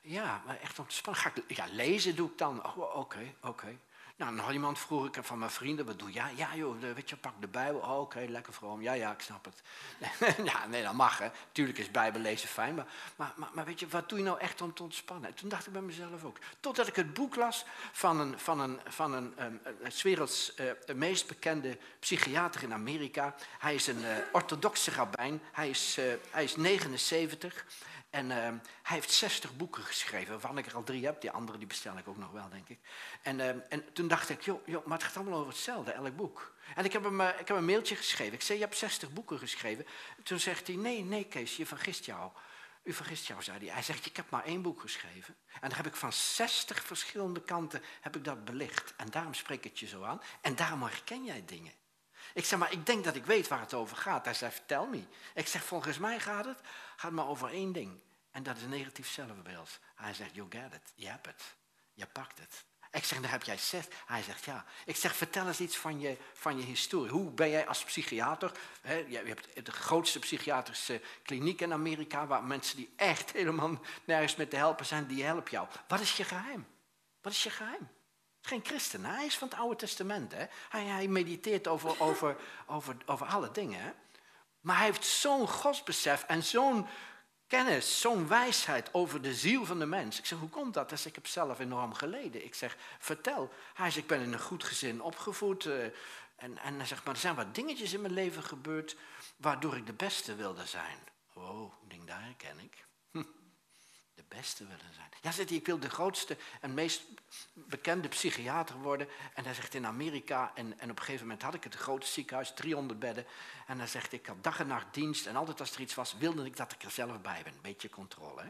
Ja, 0.08 0.43
maar 0.47 0.61
echt 0.61 0.79
om 0.79 0.87
te. 0.87 1.14
Ga 1.14 1.31
ik, 1.35 1.56
ja, 1.56 1.64
lezen 1.73 2.17
doe 2.17 2.31
ik 2.31 2.38
dan. 2.38 2.67
Oh, 2.67 2.97
oké, 2.97 3.35
oké. 3.43 3.79
Nou, 4.17 4.37
dan 4.37 4.44
had 4.44 4.53
iemand 4.53 4.79
vroeg 4.79 5.06
ik 5.06 5.19
van 5.20 5.38
mijn 5.38 5.50
vrienden, 5.50 5.87
wat 5.87 5.99
doe 5.99 6.11
jij? 6.11 6.32
Ja, 6.37 6.56
joh, 6.56 6.81
weet 6.94 7.11
je, 7.11 7.17
pak 7.17 7.32
de 7.41 7.47
Bijbel. 7.47 7.81
Oh, 7.81 8.00
oké, 8.00 8.25
lekker 8.29 8.53
vroom. 8.53 8.82
Ja, 8.82 8.93
ja, 8.93 9.12
ik 9.12 9.20
snap 9.20 9.44
het. 9.44 9.62
ja, 10.50 10.67
nee, 10.67 10.82
dat 10.82 10.93
mag, 10.93 11.19
hè. 11.19 11.31
Tuurlijk 11.53 11.79
is 11.79 11.91
Bijbel 11.91 12.20
lezen 12.20 12.49
fijn, 12.49 12.75
maar, 12.75 12.87
maar, 13.17 13.49
maar, 13.53 13.64
weet 13.64 13.81
je, 13.81 13.88
wat 13.88 14.08
doe 14.08 14.19
je 14.19 14.25
nou 14.25 14.38
echt 14.38 14.61
om 14.61 14.75
te 14.75 14.82
ontspannen? 14.82 15.29
En 15.29 15.35
toen 15.35 15.49
dacht 15.49 15.67
ik 15.67 15.73
bij 15.73 15.82
mezelf 15.82 16.25
ook. 16.25 16.38
Totdat 16.61 16.87
ik 16.87 16.97
het 16.97 17.14
boek 17.14 17.37
las 17.37 17.64
van 17.93 18.20
een, 18.20 18.38
van 18.38 18.61
een, 18.61 18.81
van 18.88 19.12
een, 19.12 19.32
een 19.37 19.61
werelds 20.02 20.52
uh, 20.61 20.94
meest 20.94 21.26
bekende 21.26 21.79
psychiater 21.99 22.62
in 22.62 22.73
Amerika. 22.73 23.35
Hij 23.59 23.75
is 23.75 23.87
een 23.87 24.00
uh, 24.00 24.17
orthodoxe 24.32 24.91
rabbijn. 24.91 25.41
Hij 25.52 25.69
is, 25.69 25.99
uh, 25.99 26.05
hij 26.31 26.44
is 26.44 26.56
79. 26.56 27.64
En 28.16 28.30
uh, 28.30 28.36
hij 28.82 28.96
heeft 28.96 29.10
60 29.10 29.56
boeken 29.56 29.82
geschreven, 29.82 30.30
waarvan 30.30 30.58
ik 30.58 30.66
er 30.66 30.74
al 30.74 30.82
drie 30.82 31.04
heb. 31.04 31.20
Die 31.20 31.30
andere 31.30 31.58
die 31.58 31.66
bestel 31.66 31.98
ik 31.98 32.08
ook 32.08 32.16
nog 32.16 32.30
wel, 32.30 32.48
denk 32.48 32.68
ik. 32.68 32.78
En, 33.22 33.38
uh, 33.38 33.48
en 33.48 33.92
toen 33.92 34.08
dacht 34.08 34.28
ik, 34.28 34.42
joh, 34.42 34.66
joh, 34.66 34.86
maar 34.86 34.98
het 34.98 35.06
gaat 35.06 35.16
allemaal 35.16 35.38
over 35.38 35.52
hetzelfde, 35.52 35.90
elk 35.90 36.16
boek. 36.16 36.54
En 36.74 36.84
ik 36.84 36.92
heb 36.92 37.04
hem 37.04 37.20
uh, 37.20 37.28
ik 37.38 37.48
heb 37.48 37.56
een 37.56 37.64
mailtje 37.64 37.96
geschreven. 37.96 38.34
Ik 38.34 38.42
zei, 38.42 38.58
je 38.58 38.64
hebt 38.64 38.76
60 38.76 39.12
boeken 39.12 39.38
geschreven. 39.38 39.86
Toen 40.22 40.40
zegt 40.40 40.66
hij, 40.66 40.76
nee, 40.76 41.04
nee 41.04 41.24
Kees, 41.24 41.56
je 41.56 41.66
vergist 41.66 42.04
jou. 42.04 42.30
U 42.82 42.92
vergist 42.92 43.26
jou, 43.26 43.42
zei 43.42 43.58
hij. 43.58 43.68
Hij 43.68 43.82
zegt, 43.82 44.06
ik 44.06 44.16
heb 44.16 44.30
maar 44.30 44.44
één 44.44 44.62
boek 44.62 44.80
geschreven. 44.80 45.36
En 45.60 45.68
daar 45.68 45.76
heb 45.76 45.86
ik 45.86 45.96
van 45.96 46.12
60 46.12 46.82
verschillende 46.82 47.42
kanten 47.42 47.82
heb 48.00 48.16
ik 48.16 48.24
dat 48.24 48.44
belicht. 48.44 48.94
En 48.96 49.10
daarom 49.10 49.34
spreek 49.34 49.64
ik 49.64 49.70
het 49.70 49.78
je 49.78 49.86
zo 49.86 50.02
aan. 50.02 50.22
En 50.40 50.56
daarom 50.56 50.82
herken 50.82 51.24
jij 51.24 51.42
dingen. 51.46 51.72
Ik 52.34 52.44
zeg, 52.44 52.58
maar 52.58 52.72
ik 52.72 52.86
denk 52.86 53.04
dat 53.04 53.14
ik 53.14 53.26
weet 53.26 53.48
waar 53.48 53.60
het 53.60 53.74
over 53.74 53.96
gaat. 53.96 54.24
Hij 54.24 54.34
zei, 54.34 54.52
vertel 54.52 54.86
me. 54.86 55.02
Ik 55.34 55.46
zeg, 55.46 55.64
volgens 55.64 55.98
mij 55.98 56.20
gaat 56.20 56.44
het, 56.44 56.60
gaat 56.96 57.12
maar 57.12 57.28
over 57.28 57.50
één 57.50 57.72
ding. 57.72 58.00
En 58.37 58.43
dat 58.43 58.56
is 58.56 58.62
een 58.62 58.69
negatief 58.69 59.09
zelfbeeld. 59.09 59.79
Hij 59.94 60.15
zegt, 60.15 60.35
you 60.35 60.47
get 60.50 60.75
it. 60.75 60.93
Je 60.94 61.09
hebt 61.09 61.27
het. 61.27 61.43
Je 61.93 62.06
pakt 62.06 62.38
het. 62.38 62.65
Ik 62.93 63.05
zeg, 63.05 63.21
dan 63.21 63.31
heb 63.31 63.43
jij 63.43 63.59
zes. 63.59 63.85
Hij 64.06 64.23
zegt, 64.23 64.44
ja. 64.44 64.65
Ik 64.85 64.97
zeg, 64.97 65.17
vertel 65.17 65.47
eens 65.47 65.61
iets 65.61 65.77
van 65.77 66.00
je, 66.00 66.17
van 66.33 66.59
je 66.59 66.65
historie. 66.65 67.11
Hoe 67.11 67.31
ben 67.31 67.50
jij 67.50 67.67
als 67.67 67.85
psychiater? 67.85 68.53
Hè, 68.81 68.94
je 68.94 69.17
hebt 69.17 69.67
de 69.67 69.73
grootste 69.73 70.19
psychiatrische 70.19 71.00
kliniek 71.23 71.61
in 71.61 71.73
Amerika... 71.73 72.27
waar 72.27 72.44
mensen 72.44 72.77
die 72.77 72.93
echt 72.97 73.33
helemaal 73.33 73.81
nergens 74.05 74.37
met 74.37 74.50
te 74.50 74.56
helpen 74.56 74.87
zijn, 74.87 75.06
die 75.06 75.25
helpen 75.25 75.50
jou. 75.50 75.69
Wat 75.88 76.00
is 76.00 76.17
je 76.17 76.25
geheim? 76.25 76.67
Wat 77.21 77.33
is 77.33 77.43
je 77.43 77.50
geheim? 77.50 77.88
geen 78.40 78.64
christen, 78.64 79.05
hij 79.05 79.26
is 79.26 79.37
van 79.37 79.49
het 79.49 79.59
Oude 79.59 79.76
Testament. 79.76 80.33
Hè? 80.33 80.45
Hij, 80.69 80.85
hij 80.85 81.09
mediteert 81.09 81.69
over, 81.69 82.00
over, 82.00 82.37
over, 82.66 82.97
over 83.07 83.26
alle 83.26 83.50
dingen. 83.50 83.81
Hè? 83.81 83.90
Maar 84.61 84.76
hij 84.76 84.85
heeft 84.85 85.05
zo'n 85.05 85.49
godsbesef 85.49 86.25
en 86.25 86.43
zo'n 86.43 86.87
kennis, 87.47 88.00
zo'n 88.00 88.29
wijsheid 88.29 88.95
over 88.95 89.23
de 89.23 89.35
ziel 89.35 89.65
van 89.65 89.79
de 89.79 89.87
mens. 89.87 90.19
Ik 90.19 90.26
zeg, 90.26 90.38
hoe 90.38 90.49
komt 90.49 90.75
dat? 90.75 90.88
Dus 90.88 91.07
ik 91.07 91.15
heb 91.15 91.26
zelf 91.26 91.59
enorm 91.59 91.95
geleden. 91.95 92.45
Ik 92.45 92.55
zeg, 92.55 92.76
vertel. 92.99 93.53
Hij 93.75 93.91
zegt, 93.91 94.03
ik 94.03 94.07
ben 94.07 94.21
in 94.21 94.33
een 94.33 94.41
goed 94.41 94.65
gezin 94.65 95.03
opgevoed. 95.03 95.65
Uh, 95.65 95.85
en, 96.37 96.59
en 96.59 96.76
hij 96.76 96.87
zegt, 96.87 97.05
maar 97.05 97.15
er 97.15 97.21
zijn 97.21 97.35
wat 97.35 97.55
dingetjes 97.55 97.93
in 97.93 98.00
mijn 98.00 98.12
leven 98.12 98.43
gebeurd... 98.43 98.97
waardoor 99.37 99.76
ik 99.76 99.87
de 99.87 99.93
beste 99.93 100.35
wilde 100.35 100.67
zijn. 100.67 100.99
Oh, 101.33 101.73
denk, 101.88 102.07
daar 102.07 102.23
herken 102.23 102.59
ik. 102.61 102.86
De 104.16 104.25
beste 104.28 104.64
willen 104.64 104.94
zijn. 104.94 105.08
Ja, 105.23 105.30
zegt 105.30 105.49
hij, 105.49 105.58
ik 105.58 105.66
wil 105.66 105.78
de 105.78 105.90
grootste 105.90 106.37
en 106.61 106.75
meest 106.75 107.02
bekende 107.52 108.08
psychiater 108.08 108.76
worden. 108.76 109.08
En 109.35 109.44
hij 109.44 109.54
zegt 109.54 109.75
in 109.75 109.87
Amerika, 109.87 110.52
en, 110.54 110.78
en 110.78 110.90
op 110.90 110.99
een 110.99 111.04
gegeven 111.04 111.26
moment 111.26 111.42
had 111.42 111.54
ik 111.54 111.64
het 111.64 111.75
grote 111.75 112.06
ziekenhuis, 112.06 112.52
300 112.54 112.99
bedden. 112.99 113.26
En 113.66 113.78
hij 113.78 113.87
zegt, 113.87 114.12
ik 114.12 114.26
had 114.26 114.44
dag 114.44 114.61
en 114.61 114.66
nacht 114.66 114.94
dienst. 114.94 115.26
En 115.26 115.37
altijd 115.37 115.61
als 115.61 115.75
er 115.75 115.80
iets 115.80 115.94
was, 115.94 116.16
wilde 116.18 116.44
ik 116.44 116.56
dat 116.56 116.73
ik 116.73 116.82
er 116.82 116.90
zelf 116.90 117.20
bij 117.20 117.40
ben. 117.44 117.52
Een 117.52 117.61
beetje 117.62 117.88
controle. 117.88 118.42
Hè? 118.42 118.49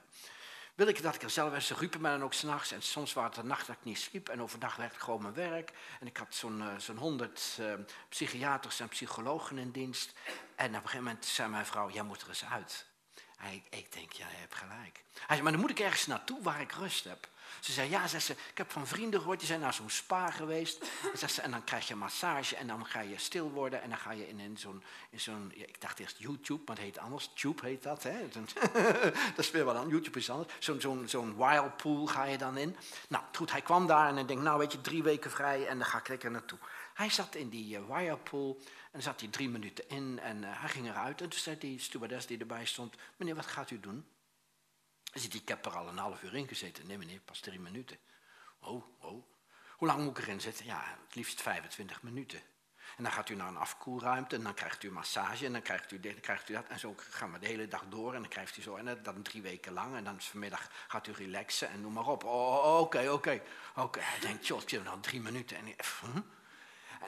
Wil 0.75 0.87
ik 0.87 1.03
dat 1.03 1.15
ik 1.15 1.23
er 1.23 1.31
zelf 1.31 1.51
was. 1.51 1.67
Ze 1.67 1.75
riepen 1.75 2.01
me 2.01 2.09
dan 2.09 2.23
ook 2.23 2.33
s'nachts. 2.33 2.73
En 2.73 2.83
soms 2.83 3.13
waren 3.13 3.31
het 3.31 3.41
de 3.41 3.47
nacht 3.47 3.67
dat 3.67 3.77
ik 3.77 3.85
niet 3.85 3.99
sliep. 3.99 4.29
En 4.29 4.43
overdag 4.43 4.77
werd 4.77 4.95
ik 4.95 5.01
gewoon 5.01 5.23
mijn 5.23 5.35
werk. 5.35 5.73
En 6.01 6.07
ik 6.07 6.17
had 6.17 6.35
zo'n 6.35 6.59
uh, 6.59 6.79
zo'n 6.79 6.97
honderd 6.97 7.57
uh, 7.61 7.73
psychiaters 8.09 8.81
en 8.81 8.89
psychologen 8.89 9.59
in 9.59 9.71
dienst. 9.71 10.13
En 10.55 10.69
op 10.69 10.75
een 10.75 10.81
gegeven 10.81 11.05
moment 11.05 11.25
zei 11.25 11.49
mijn 11.49 11.67
vrouw, 11.67 11.91
jij 11.91 12.03
moet 12.03 12.23
er 12.23 12.29
eens 12.29 12.45
uit. 12.45 12.87
Hij, 13.37 13.63
ik 13.71 13.93
denk, 13.93 14.13
ja, 14.13 14.27
hebt 14.29 14.55
gelijk. 14.55 15.05
Hij 15.27 15.43
maar 15.43 15.53
dan 15.53 15.61
moet 15.61 15.71
ik 15.71 15.81
ergens 15.81 16.07
naartoe 16.07 16.43
waar 16.43 16.61
ik 16.61 16.73
rust 16.73 17.05
heb. 17.05 17.29
Ze 17.61 17.73
zei, 17.73 17.91
ja, 17.91 18.09
ze, 18.09 18.33
ik 18.33 18.59
heb 18.59 18.71
van 18.71 18.87
vrienden 18.87 19.21
gehoord, 19.21 19.39
die 19.39 19.49
zijn 19.49 19.61
naar 19.61 19.75
zo'n 19.75 19.91
spa 19.91 20.31
geweest. 20.31 20.85
En, 21.21 21.29
ze, 21.29 21.43
en 21.43 21.51
dan 21.51 21.65
krijg 21.65 21.89
je 21.89 21.95
massage 21.95 22.57
en 22.57 22.67
dan 22.67 22.87
ga 22.87 23.01
je 23.01 23.19
stil 23.19 23.51
worden. 23.51 23.83
En 23.83 23.89
dan 23.89 23.99
ga 23.99 24.13
je 24.13 24.29
in, 24.29 24.41
in 24.41 24.57
zo'n, 24.59 24.83
in 25.11 25.21
zo'n 25.21 25.53
ja, 25.55 25.67
ik 25.67 25.81
dacht 25.81 25.99
eerst 25.99 26.19
YouTube, 26.19 26.63
maar 26.67 26.77
het 26.77 26.85
heet 26.85 26.99
anders. 26.99 27.31
Tube 27.35 27.67
heet 27.67 27.83
dat, 27.83 28.03
hè. 28.03 28.29
dat 29.35 29.45
is 29.45 29.51
weer 29.51 29.65
wat 29.65 29.77
aan, 29.77 29.89
YouTube 29.89 30.19
is 30.19 30.31
anders. 30.31 30.53
Zo'n 30.59 30.81
zo'n 30.81 31.09
zo'n 31.09 31.37
whirlpool 31.37 32.07
ga 32.07 32.25
je 32.25 32.39
dan 32.39 32.57
in. 32.57 32.77
Nou, 33.09 33.25
goed, 33.33 33.51
hij 33.51 33.63
kwam 33.63 33.87
daar 33.87 34.09
en 34.09 34.15
hij 34.15 34.27
denkt, 34.27 34.43
nou 34.43 34.59
weet 34.59 34.73
je, 34.73 34.81
drie 34.81 35.03
weken 35.03 35.31
vrij 35.31 35.67
en 35.67 35.79
dan 35.79 35.87
ga 35.87 35.99
ik 35.99 36.09
lekker 36.09 36.31
naartoe. 36.31 36.59
Hij 36.95 37.11
zat 37.11 37.35
in 37.35 37.49
die 37.49 37.79
uh, 37.79 37.87
whirlpool 37.87 38.61
en 38.93 39.03
zat 39.03 39.21
hij 39.21 39.29
drie 39.29 39.49
minuten 39.49 39.89
in 39.89 40.19
en 40.23 40.43
uh, 40.43 40.49
hij 40.51 40.69
ging 40.69 40.89
eruit. 40.89 41.21
En 41.21 41.29
toen 41.29 41.39
zei 41.39 41.59
die 41.59 41.81
stewardess 41.81 42.27
die 42.27 42.39
erbij 42.39 42.65
stond, 42.65 42.95
meneer, 43.17 43.35
wat 43.35 43.47
gaat 43.47 43.71
u 43.71 43.81
doen? 43.81 44.07
Zegt, 45.21 45.35
ik 45.35 45.49
heb 45.49 45.67
er 45.67 45.77
al 45.77 45.89
een 45.89 45.99
half 45.99 46.23
uur 46.23 46.35
in 46.35 46.49
gezeten. 46.49 46.87
Nee 46.87 46.99
meneer, 46.99 47.21
pas 47.21 47.41
drie 47.41 47.61
minuten. 47.61 47.99
Oh, 48.61 48.85
oh. 49.01 49.25
Hoe 49.77 49.89
lang 49.89 50.05
moet 50.05 50.19
ik 50.19 50.25
erin 50.25 50.41
zitten? 50.41 50.67
Ja, 50.67 50.99
het 51.07 51.15
liefst 51.15 51.43
25 51.43 52.03
minuten. 52.03 52.43
En 52.97 53.03
dan 53.03 53.13
gaat 53.13 53.29
u 53.29 53.35
naar 53.35 53.49
een 53.49 53.57
afkoelruimte 53.57 54.37
en 54.37 54.43
dan 54.43 54.55
krijgt 54.55 54.83
u 54.83 54.91
massage 54.91 55.47
en 55.47 55.53
dan 55.53 55.63
krijgt 55.63 55.93
u 55.93 56.01
dit, 56.01 56.13
dan 56.13 56.21
krijgt 56.21 56.49
u 56.49 56.53
dat. 56.53 56.67
En 56.67 56.79
zo 56.79 56.95
gaan 56.97 57.33
we 57.33 57.39
de 57.39 57.47
hele 57.47 57.69
dag 57.69 57.85
door 57.89 58.15
en 58.15 58.21
dan 58.21 58.31
krijgt 58.31 58.57
u 58.57 58.63
zo, 58.63 58.77
en 58.77 59.03
dan 59.03 59.23
drie 59.23 59.43
weken 59.43 59.73
lang. 59.73 59.97
En 59.97 60.05
dan 60.05 60.21
vanmiddag 60.21 60.71
gaat 60.89 61.07
u 61.07 61.13
relaxen 61.13 61.69
en 61.69 61.81
noem 61.81 61.93
maar 61.93 62.07
op. 62.07 62.25
Oh, 62.25 62.81
oké, 62.81 63.11
oké. 63.11 63.43
Oké, 63.75 64.01
hij 64.03 64.21
denkt, 64.21 64.47
joh, 64.47 64.63
ik 64.63 64.69
zit 64.69 64.85
nog 64.85 65.01
drie 65.01 65.21
minuten. 65.21 65.57
En, 65.57 65.75
hm? 66.01 66.21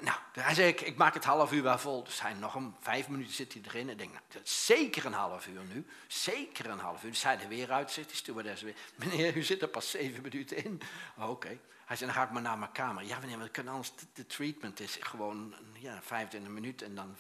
Nou, 0.01 0.19
hij 0.33 0.55
zei, 0.55 0.69
ik, 0.69 0.81
ik 0.81 0.97
maak 0.97 1.15
het 1.15 1.25
half 1.25 1.53
uur 1.53 1.63
wel 1.63 1.79
vol. 1.79 2.05
Dus 2.05 2.23
hij 2.23 2.33
nog 2.33 2.55
een 2.55 2.75
vijf 2.81 3.09
minuten 3.09 3.35
zit 3.35 3.53
hij 3.53 3.63
erin. 3.67 3.91
En 3.91 3.97
denk, 3.97 4.13
nou, 4.13 4.45
zeker 4.45 5.07
een 5.07 5.13
half 5.13 5.47
uur 5.47 5.65
nu. 5.65 5.87
Zeker 6.07 6.67
een 6.67 6.79
half 6.79 7.03
uur. 7.03 7.11
Dus 7.11 7.23
hij 7.23 7.39
er 7.41 7.49
weer 7.49 7.73
uit, 7.73 7.91
zegt 7.91 8.09
die 8.09 8.17
stewardess 8.17 8.63
weer. 8.63 8.75
Meneer, 8.97 9.37
u 9.37 9.43
zit 9.43 9.63
er 9.63 9.69
pas 9.69 9.91
zeven 9.91 10.23
minuten 10.23 10.65
in. 10.65 10.81
Oké. 11.19 11.59
Hij 11.89 11.97
zei, 11.97 12.11
dan 12.11 12.21
ga 12.21 12.27
ik 12.27 12.33
maar 12.33 12.43
naar 12.43 12.59
mijn 12.59 12.73
kamer. 12.73 13.05
Ja, 13.05 13.19
meneer, 13.19 13.39
we 13.39 13.49
kunnen 13.49 13.73
anders, 13.73 13.93
de 14.13 14.27
treatment 14.27 14.81
is 14.81 14.97
gewoon 15.01 15.55
ja, 15.73 16.03
25 16.03 16.51
minuten. 16.53 16.87
En 16.87 16.95
dan, 16.95 17.17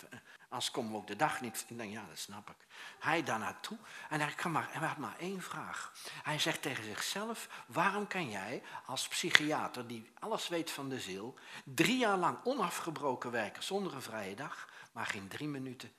anders 0.49 0.71
komen 0.71 0.93
we 0.93 0.97
ook 0.97 1.07
de 1.07 1.17
dag 1.17 1.41
niet. 1.41 1.65
Ik 1.69 1.77
denk, 1.77 1.93
ja, 1.93 2.07
dat 2.09 2.19
snap 2.19 2.51
ik. 2.51 2.57
Hij 2.99 3.23
daar 3.23 3.39
naartoe 3.39 3.79
en 4.09 4.21
hij, 4.21 4.33
kan 4.33 4.53
maar, 4.53 4.69
hij 4.71 4.89
had 4.89 4.97
maar 4.97 5.19
één 5.19 5.43
vraag. 5.43 5.93
Hij 6.23 6.39
zegt 6.39 6.63
tegen 6.63 6.85
zichzelf, 6.85 7.65
waarom 7.67 8.07
kan 8.07 8.31
jij 8.31 8.63
als 8.87 9.09
psychiater 9.09 9.87
die 9.87 10.13
alles 10.19 10.49
weet 10.49 10.71
van 10.71 10.89
de 10.89 11.01
ziel, 11.01 11.39
drie 11.65 11.99
jaar 11.99 12.17
lang 12.17 12.39
onafgebroken 12.45 13.31
werken 13.31 13.63
zonder 13.63 13.95
een 13.95 14.03
vrije 14.03 14.35
dag, 14.35 14.69
maar 14.93 15.07
geen 15.07 15.29
drie 15.29 15.49
minuten 15.49 15.93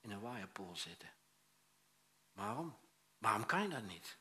in 0.00 0.10
een 0.10 0.20
wirepool 0.20 0.76
zitten? 0.76 1.10
Waarom? 2.32 2.76
Waarom 3.18 3.46
kan 3.46 3.62
je 3.62 3.68
dat 3.68 3.82
niet? 3.82 4.16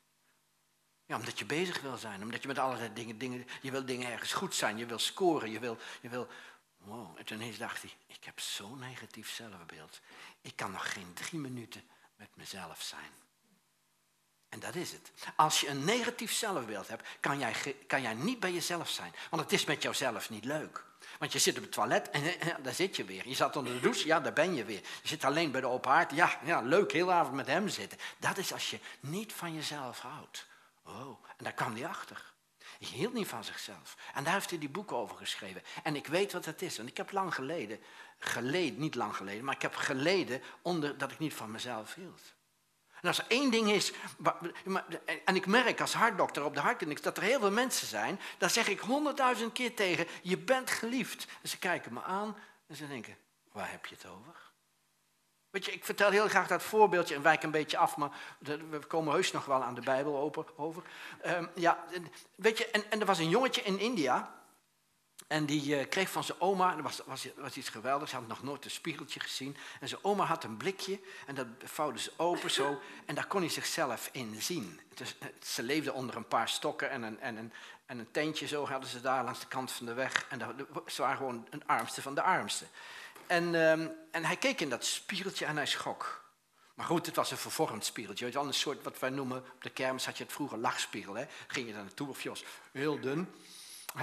Ja, 1.06 1.16
omdat 1.16 1.40
je 1.40 1.46
bezig 1.46 1.82
wil 1.82 1.98
zijn, 1.98 2.22
omdat 2.22 2.42
je 2.42 2.48
met 2.48 2.58
allerlei 2.58 2.94
dingen, 2.94 3.18
dingen 3.18 3.48
je 3.62 3.72
wil 3.72 3.86
dingen 3.86 4.12
ergens 4.12 4.34
goed 4.34 4.56
zijn, 4.56 4.78
je 4.78 4.86
wil 4.86 5.00
scoren, 5.00 5.52
je 5.52 5.60
wil, 5.60 5.78
je 6.02 6.10
wil 6.10 6.28
Wow, 6.86 7.18
en 7.18 7.26
toen 7.26 7.54
dacht 7.58 7.82
hij, 7.82 7.92
ik 8.08 8.24
heb 8.24 8.40
zo'n 8.40 8.80
negatief 8.80 9.30
zelfbeeld. 9.30 10.02
Ik 10.42 10.56
kan 10.56 10.72
nog 10.72 10.94
geen 10.94 11.14
drie 11.14 11.40
minuten 11.40 11.84
met 12.16 12.30
mezelf 12.34 12.82
zijn. 12.82 13.12
En 14.50 14.60
dat 14.60 14.76
is 14.76 14.92
het. 14.92 15.12
Als 15.36 15.62
je 15.62 15.68
een 15.68 15.84
negatief 15.84 16.34
zelfbeeld 16.34 16.88
hebt, 16.88 17.08
kan 17.20 17.40
jij, 17.40 17.76
kan 17.88 18.02
jij 18.02 18.14
niet 18.14 18.40
bij 18.40 18.54
jezelf 18.54 18.90
zijn. 18.90 19.14
Want 19.30 19.42
het 19.42 19.52
is 19.52 19.66
met 19.66 19.82
jouzelf 19.82 20.30
niet 20.30 20.46
leuk. 20.46 20.84
Want 21.20 21.32
je 21.34 21.40
zit 21.40 21.58
op 21.58 21.64
het 21.64 21.72
toilet 21.72 22.10
en, 22.10 22.40
en, 22.40 22.64
daar 22.64 22.74
zit 22.74 22.96
je 22.96 23.04
weer. 23.04 23.28
Je 23.28 23.36
zat 23.36 23.56
onder 23.56 23.74
de 23.74 23.80
douche, 23.80 24.06
ja, 24.06 24.20
daar 24.20 24.34
ben 24.34 24.56
je 24.56 24.66
weer. 24.66 24.82
Je 25.02 25.08
zit 25.08 25.24
alleen 25.24 25.52
bij 25.52 25.62
de 25.62 25.68
open 25.68 26.08
ja, 26.16 26.40
ja, 26.44 26.62
leuk, 26.62 26.92
heel 26.92 27.12
avond 27.12 27.36
met 27.36 27.48
hem 27.48 27.70
zitten. 27.70 27.98
Dat 28.18 28.38
is 28.38 28.54
als 28.54 28.70
je 28.70 28.80
niet 29.00 29.34
van 29.34 29.54
jezelf 29.54 30.00
houdt. 30.00 30.48
Oh, 30.86 31.26
en 31.38 31.44
daar 31.44 31.54
kwam 31.54 31.76
hij 31.76 31.88
achter. 31.88 32.34
Hij 32.80 32.88
hield 32.88 33.14
niet 33.14 33.28
van 33.28 33.44
zichzelf. 33.44 33.98
En 34.14 34.24
daar 34.24 34.34
heeft 34.34 34.50
hij 34.50 34.60
die 34.60 34.70
boeken 34.70 34.96
over 34.96 35.18
geschreven. 35.18 35.62
En 35.84 35.96
ik 35.96 36.08
weet 36.08 36.34
wat 36.34 36.46
het 36.46 36.62
is. 36.62 36.78
En 36.78 36.88
ik 36.88 36.98
heb 36.98 37.12
lang 37.12 37.34
geleden, 37.34 37.80
geleden, 38.18 38.80
niet 38.80 38.96
lang 38.96 39.16
geleden, 39.16 39.44
maar 39.46 39.56
ik 39.56 39.62
heb 39.62 39.76
geleden 39.76 40.42
onder 40.62 40.98
dat 40.98 41.12
ik 41.12 41.20
niet 41.20 41.34
van 41.34 41.52
mezelf 41.52 41.94
hield. 41.94 42.34
En 43.02 43.08
als 43.08 43.20
er 43.20 43.26
één 43.28 43.52
ding 43.52 43.72
is, 43.72 43.92
en 45.26 45.36
ik 45.36 45.46
merk 45.46 45.82
als 45.82 45.94
hartdokter 45.94 46.44
op 46.44 46.54
de 46.54 46.60
hartkliniek 46.60 47.04
dat 47.04 47.18
er 47.18 47.24
heel 47.24 47.40
veel 47.40 47.52
mensen 47.52 47.88
zijn, 47.88 48.20
dan 48.38 48.50
zeg 48.50 48.68
ik 48.68 48.80
honderdduizend 48.80 49.54
keer 49.54 49.76
tegen, 49.76 50.08
je 50.22 50.38
bent 50.38 50.70
geliefd. 50.70 51.28
En 51.42 51.50
ze 51.50 51.58
kijken 51.58 51.94
me 51.94 52.04
aan 52.04 52.38
en 52.68 52.76
ze 52.76 52.88
denken, 52.88 53.18
waar 53.52 53.72
heb 53.72 53.86
je 53.86 53.96
het 53.96 54.06
over? 54.06 54.45
Weet 55.56 55.66
je, 55.66 55.72
ik 55.72 55.86
vertel 55.86 56.12
heel 56.12 56.28
graag 56.28 56.48
dat 56.48 56.64
voorbeeldje 56.64 57.16
en 57.16 57.22
wijk 57.22 57.44
een 57.44 57.52
beetje 57.52 57.78
af, 57.78 57.98
maar 57.98 58.10
we 58.70 58.80
komen 58.88 59.14
heus 59.14 59.32
nog 59.32 59.46
wel 59.46 59.64
aan 59.64 59.76
de 59.76 59.82
Bijbel 59.82 60.34
over. 60.56 60.84
Um, 61.26 61.50
ja, 61.56 61.86
weet 62.36 62.58
je, 62.58 62.70
en, 62.70 62.84
en 62.90 63.00
er 63.00 63.06
was 63.06 63.20
een 63.20 63.30
jongetje 63.30 63.62
in 63.62 63.80
India. 63.80 64.34
En 65.28 65.46
die 65.46 65.80
uh, 65.80 65.90
kreeg 65.90 66.10
van 66.10 66.24
zijn 66.24 66.42
oma, 66.42 66.76
dat 66.76 67.04
was, 67.06 67.30
was, 67.36 67.58
iets 67.58 67.70
geweldigs, 67.70 68.12
hij 68.12 68.20
had 68.20 68.30
nog 68.30 68.44
nooit 68.44 68.66
een 68.66 68.72
spiegeltje 68.72 69.20
gezien. 69.20 69.58
En 69.80 69.88
zijn 69.88 70.04
oma 70.04 70.26
had 70.26 70.44
een 70.44 70.58
blikje 70.58 71.00
en 71.26 71.36
dat 71.36 71.48
vouwde 71.64 72.00
ze 72.00 72.12
open 72.18 72.52
zo 72.52 72.80
en 73.06 73.16
daar 73.16 73.28
kon 73.28 73.42
hij 73.42 73.50
zichzelf 73.50 74.10
in 74.12 74.42
zien. 74.42 74.80
Ze 75.40 75.64
leefden 75.64 75.94
onder 75.94 76.16
een 76.16 76.28
paar 76.28 76.50
stokken 76.50 76.90
en 76.90 77.04
een, 77.04 77.20
en, 77.20 77.54
en 77.86 78.00
een 78.00 78.12
tentje 78.12 78.48
zo 78.48 78.68
hadden 78.68 78.90
ze 78.90 79.02
daar 79.02 79.24
langs 79.24 79.40
de 79.40 79.48
kant 79.48 79.72
van 79.72 79.86
de 79.86 79.94
weg. 79.94 80.26
En 80.30 80.40
dat, 80.40 80.54
ze 80.86 81.02
waren 81.02 81.18
gewoon 81.18 81.48
een 81.50 81.68
armste 81.68 82.02
van 82.02 82.16
de 82.16 82.22
armste. 82.22 82.66
En, 83.28 83.56
um, 83.56 83.92
en 84.12 84.26
hij 84.26 84.38
keek 84.38 84.62
in 84.62 84.70
dat 84.70 84.86
spiegeltje 84.86 85.46
en 85.46 85.56
hij 85.56 85.66
schrok. 85.66 86.24
Maar 86.76 86.86
goed, 86.86 87.06
het 87.06 87.16
was 87.16 87.32
een 87.32 87.38
vervormd 87.38 87.86
spiegeltje. 87.86 88.26
Het 88.26 88.34
was 88.34 88.46
een 88.46 88.54
soort 88.54 88.84
wat 88.84 89.00
wij 89.00 89.10
noemen, 89.10 89.38
op 89.38 89.64
de 89.64 89.70
kermis 89.70 90.06
had 90.06 90.18
je 90.18 90.24
het 90.24 90.34
vroeger 90.34 90.58
lachspiegel. 90.58 91.14
Hè? 91.14 91.26
Ging 91.48 91.68
je 91.68 91.74
daar 91.74 91.84
naartoe 91.84 92.10
of 92.10 92.22
je 92.22 92.30
was 92.30 92.44
heel 92.72 93.00
dun. 93.00 93.30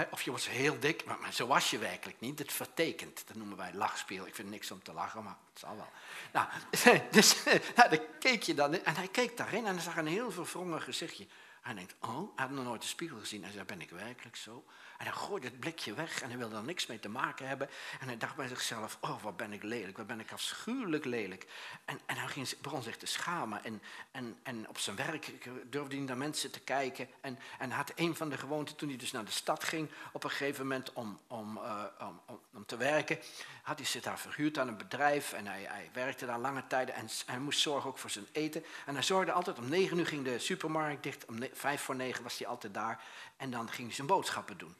Of 0.09 0.21
je 0.21 0.31
was 0.31 0.49
heel 0.49 0.79
dik, 0.79 1.05
maar, 1.05 1.33
zo 1.33 1.47
was 1.47 1.69
je 1.69 1.77
werkelijk 1.77 2.19
niet. 2.19 2.39
Het 2.39 2.53
vertekent, 2.53 3.23
dat 3.27 3.35
noemen 3.35 3.57
wij 3.57 3.73
lachspiegel. 3.73 4.27
Ik 4.27 4.35
vind 4.35 4.49
niks 4.49 4.71
om 4.71 4.83
te 4.83 4.93
lachen, 4.93 5.23
maar 5.23 5.37
het 5.49 5.59
zal 5.59 5.75
wel. 5.75 5.89
Nou, 6.31 6.47
dus 7.11 7.43
nou, 7.75 7.99
keek 8.19 8.43
je 8.43 8.53
dan 8.53 8.73
en 8.73 8.95
hij 8.95 9.07
keek 9.07 9.37
daarin 9.37 9.65
en 9.65 9.73
hij 9.73 9.83
zag 9.83 9.97
een 9.97 10.07
heel 10.07 10.31
verwrongen 10.31 10.81
gezichtje. 10.81 11.27
Hij 11.61 11.73
denkt, 11.73 11.95
oh, 11.99 12.35
hij 12.35 12.45
had 12.45 12.55
nog 12.55 12.63
nooit 12.63 12.81
een 12.81 12.87
spiegel 12.87 13.19
gezien. 13.19 13.43
Hij 13.43 13.51
zei, 13.51 13.63
ben 13.63 13.81
ik 13.81 13.89
werkelijk 13.89 14.35
zo? 14.35 14.63
En 15.03 15.09
hij 15.09 15.17
gooide 15.17 15.47
het 15.47 15.59
blikje 15.59 15.93
weg 15.93 16.21
en 16.21 16.29
hij 16.29 16.37
wilde 16.37 16.55
er 16.55 16.63
niks 16.63 16.85
mee 16.85 16.99
te 16.99 17.09
maken 17.09 17.47
hebben. 17.47 17.69
En 17.99 18.07
hij 18.07 18.17
dacht 18.17 18.35
bij 18.35 18.47
zichzelf, 18.47 18.97
oh 19.01 19.23
wat 19.23 19.37
ben 19.37 19.53
ik 19.53 19.63
lelijk, 19.63 19.97
wat 19.97 20.07
ben 20.07 20.19
ik 20.19 20.31
afschuwelijk 20.31 21.05
lelijk. 21.05 21.45
En, 21.85 21.99
en 22.05 22.17
hij 22.17 22.27
ging, 22.27 22.59
begon 22.61 22.83
zich 22.83 22.97
te 22.97 23.05
schamen. 23.05 23.63
En, 23.63 23.81
en, 24.11 24.37
en 24.43 24.69
op 24.69 24.77
zijn 24.77 24.95
werk 24.95 25.31
durfde 25.69 25.95
hij 25.95 26.05
naar 26.05 26.17
mensen 26.17 26.51
te 26.51 26.59
kijken. 26.59 27.07
En, 27.21 27.39
en 27.59 27.71
had 27.71 27.91
een 27.95 28.15
van 28.15 28.29
de 28.29 28.37
gewoonten, 28.37 28.75
toen 28.75 28.89
hij 28.89 28.97
dus 28.97 29.11
naar 29.11 29.25
de 29.25 29.31
stad 29.31 29.63
ging, 29.63 29.89
op 30.11 30.23
een 30.23 30.29
gegeven 30.29 30.67
moment 30.67 30.93
om, 30.93 31.19
om, 31.27 31.57
om, 31.99 32.21
om, 32.25 32.39
om, 32.53 32.65
te 32.65 32.77
werken, 32.77 33.19
had 33.61 33.77
hij 33.77 33.87
zich 33.87 34.01
daar 34.01 34.19
verhuurd 34.19 34.57
aan 34.57 34.67
een 34.67 34.77
bedrijf. 34.77 35.33
En 35.33 35.47
hij, 35.47 35.63
hij 35.63 35.89
werkte 35.93 36.25
daar 36.25 36.39
lange 36.39 36.67
tijden 36.67 36.95
en 36.95 37.07
hij 37.25 37.39
moest 37.39 37.59
zorgen 37.59 37.89
ook 37.89 37.97
voor 37.97 38.09
zijn 38.09 38.27
eten. 38.31 38.65
En 38.85 38.93
hij 38.93 39.03
zorgde 39.03 39.31
altijd, 39.31 39.57
om 39.57 39.69
negen 39.69 39.97
uur 39.97 40.07
ging 40.07 40.23
de 40.23 40.39
supermarkt 40.39 41.03
dicht, 41.03 41.25
om 41.25 41.39
vijf 41.53 41.81
voor 41.81 41.95
negen 41.95 42.23
was 42.23 42.37
hij 42.37 42.47
altijd 42.47 42.73
daar. 42.73 43.03
En 43.37 43.51
dan 43.51 43.69
ging 43.69 43.87
hij 43.87 43.95
zijn 43.95 44.07
boodschappen 44.07 44.57
doen. 44.57 44.75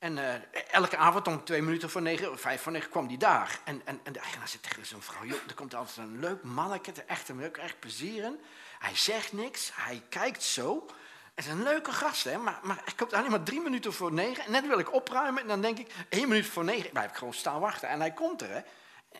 En 0.00 0.16
uh, 0.16 0.34
elke 0.70 0.96
avond 0.96 1.26
om 1.26 1.44
twee 1.44 1.62
minuten 1.62 1.90
voor 1.90 2.02
negen, 2.02 2.38
vijf 2.38 2.62
voor 2.62 2.72
negen 2.72 2.90
kwam 2.90 3.06
die 3.06 3.18
daar. 3.18 3.60
En, 3.64 3.82
en, 3.84 4.00
en 4.02 4.12
de 4.12 4.18
eigenaar 4.18 4.48
zei 4.48 4.62
tegen 4.62 4.86
zo'n 4.86 5.02
vrouw, 5.02 5.24
joh, 5.24 5.38
er 5.48 5.54
komt 5.54 5.74
altijd 5.74 5.96
een 5.96 6.18
leuk 6.18 6.42
manneke, 6.42 6.92
echt 7.06 7.28
een 7.28 7.38
leuk, 7.38 7.56
echt 7.56 7.78
plezier 7.78 8.24
in. 8.24 8.40
Hij 8.78 8.96
zegt 8.96 9.32
niks, 9.32 9.70
hij 9.74 10.02
kijkt 10.08 10.42
zo. 10.42 10.86
Het 11.34 11.44
is 11.44 11.50
een 11.50 11.62
leuke 11.62 11.92
gast, 11.92 12.24
hè, 12.24 12.38
maar, 12.38 12.60
maar 12.62 12.80
hij 12.84 12.94
komt 12.96 13.12
alleen 13.12 13.30
maar 13.30 13.42
drie 13.42 13.60
minuten 13.60 13.92
voor 13.92 14.12
negen. 14.12 14.44
En 14.44 14.52
net 14.52 14.66
wil 14.66 14.78
ik 14.78 14.92
opruimen 14.92 15.42
en 15.42 15.48
dan 15.48 15.60
denk 15.60 15.78
ik, 15.78 15.94
één 16.08 16.28
minuut 16.28 16.46
voor 16.46 16.64
negen, 16.64 16.90
blijf 16.90 17.10
ik 17.10 17.16
gewoon 17.16 17.34
staan 17.34 17.60
wachten. 17.60 17.88
En 17.88 18.00
hij 18.00 18.12
komt 18.12 18.42
er, 18.42 18.50
hè. 18.50 18.60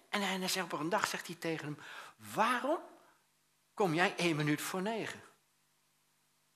En 0.09 0.23
hij, 0.23 0.49
zegt 0.49 0.73
op 0.73 0.81
een 0.81 0.89
dag, 0.89 1.07
zegt 1.07 1.27
hij 1.27 1.37
tegen 1.37 1.67
hem, 1.67 1.79
waarom 2.35 2.79
kom 3.75 3.95
jij 3.95 4.15
één 4.17 4.37
minuut 4.37 4.61
voor 4.61 4.83
negen? 4.83 5.21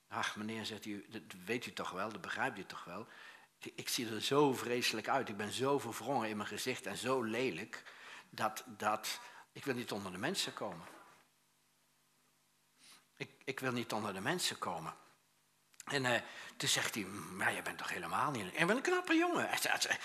Ach, 0.07 0.35
meneer, 0.35 0.65
zegt 0.65 0.85
u, 0.85 1.05
dat 1.09 1.21
weet 1.45 1.65
u 1.65 1.73
toch 1.73 1.91
wel, 1.91 2.11
dat 2.11 2.21
begrijpt 2.21 2.57
u 2.57 2.65
toch 2.65 2.83
wel. 2.83 3.07
Ik 3.75 3.89
zie 3.89 4.09
er 4.09 4.21
zo 4.21 4.53
vreselijk 4.53 5.09
uit. 5.09 5.29
Ik 5.29 5.37
ben 5.37 5.51
zo 5.51 5.79
verwrongen 5.79 6.29
in 6.29 6.37
mijn 6.37 6.49
gezicht 6.49 6.85
en 6.85 6.97
zo 6.97 7.21
lelijk. 7.21 7.83
Dat, 8.29 8.63
dat 8.67 9.19
ik 9.51 9.65
wil 9.65 9.73
niet 9.73 9.91
onder 9.91 10.11
de 10.11 10.17
mensen 10.17 10.53
komen. 10.53 10.87
Ik, 13.17 13.31
ik 13.43 13.59
wil 13.59 13.71
niet 13.71 13.93
onder 13.93 14.13
de 14.13 14.21
mensen 14.21 14.57
komen. 14.57 14.93
En 15.85 16.03
uh, 16.03 16.15
toen 16.57 16.69
zegt 16.69 16.95
hij, 16.95 17.03
maar 17.03 17.53
je 17.53 17.61
bent 17.61 17.77
toch 17.77 17.89
helemaal 17.89 18.31
niet... 18.31 18.45
Ik 18.45 18.67
ben 18.67 18.75
een 18.75 18.81
knappe 18.81 19.13
jongen. 19.13 19.49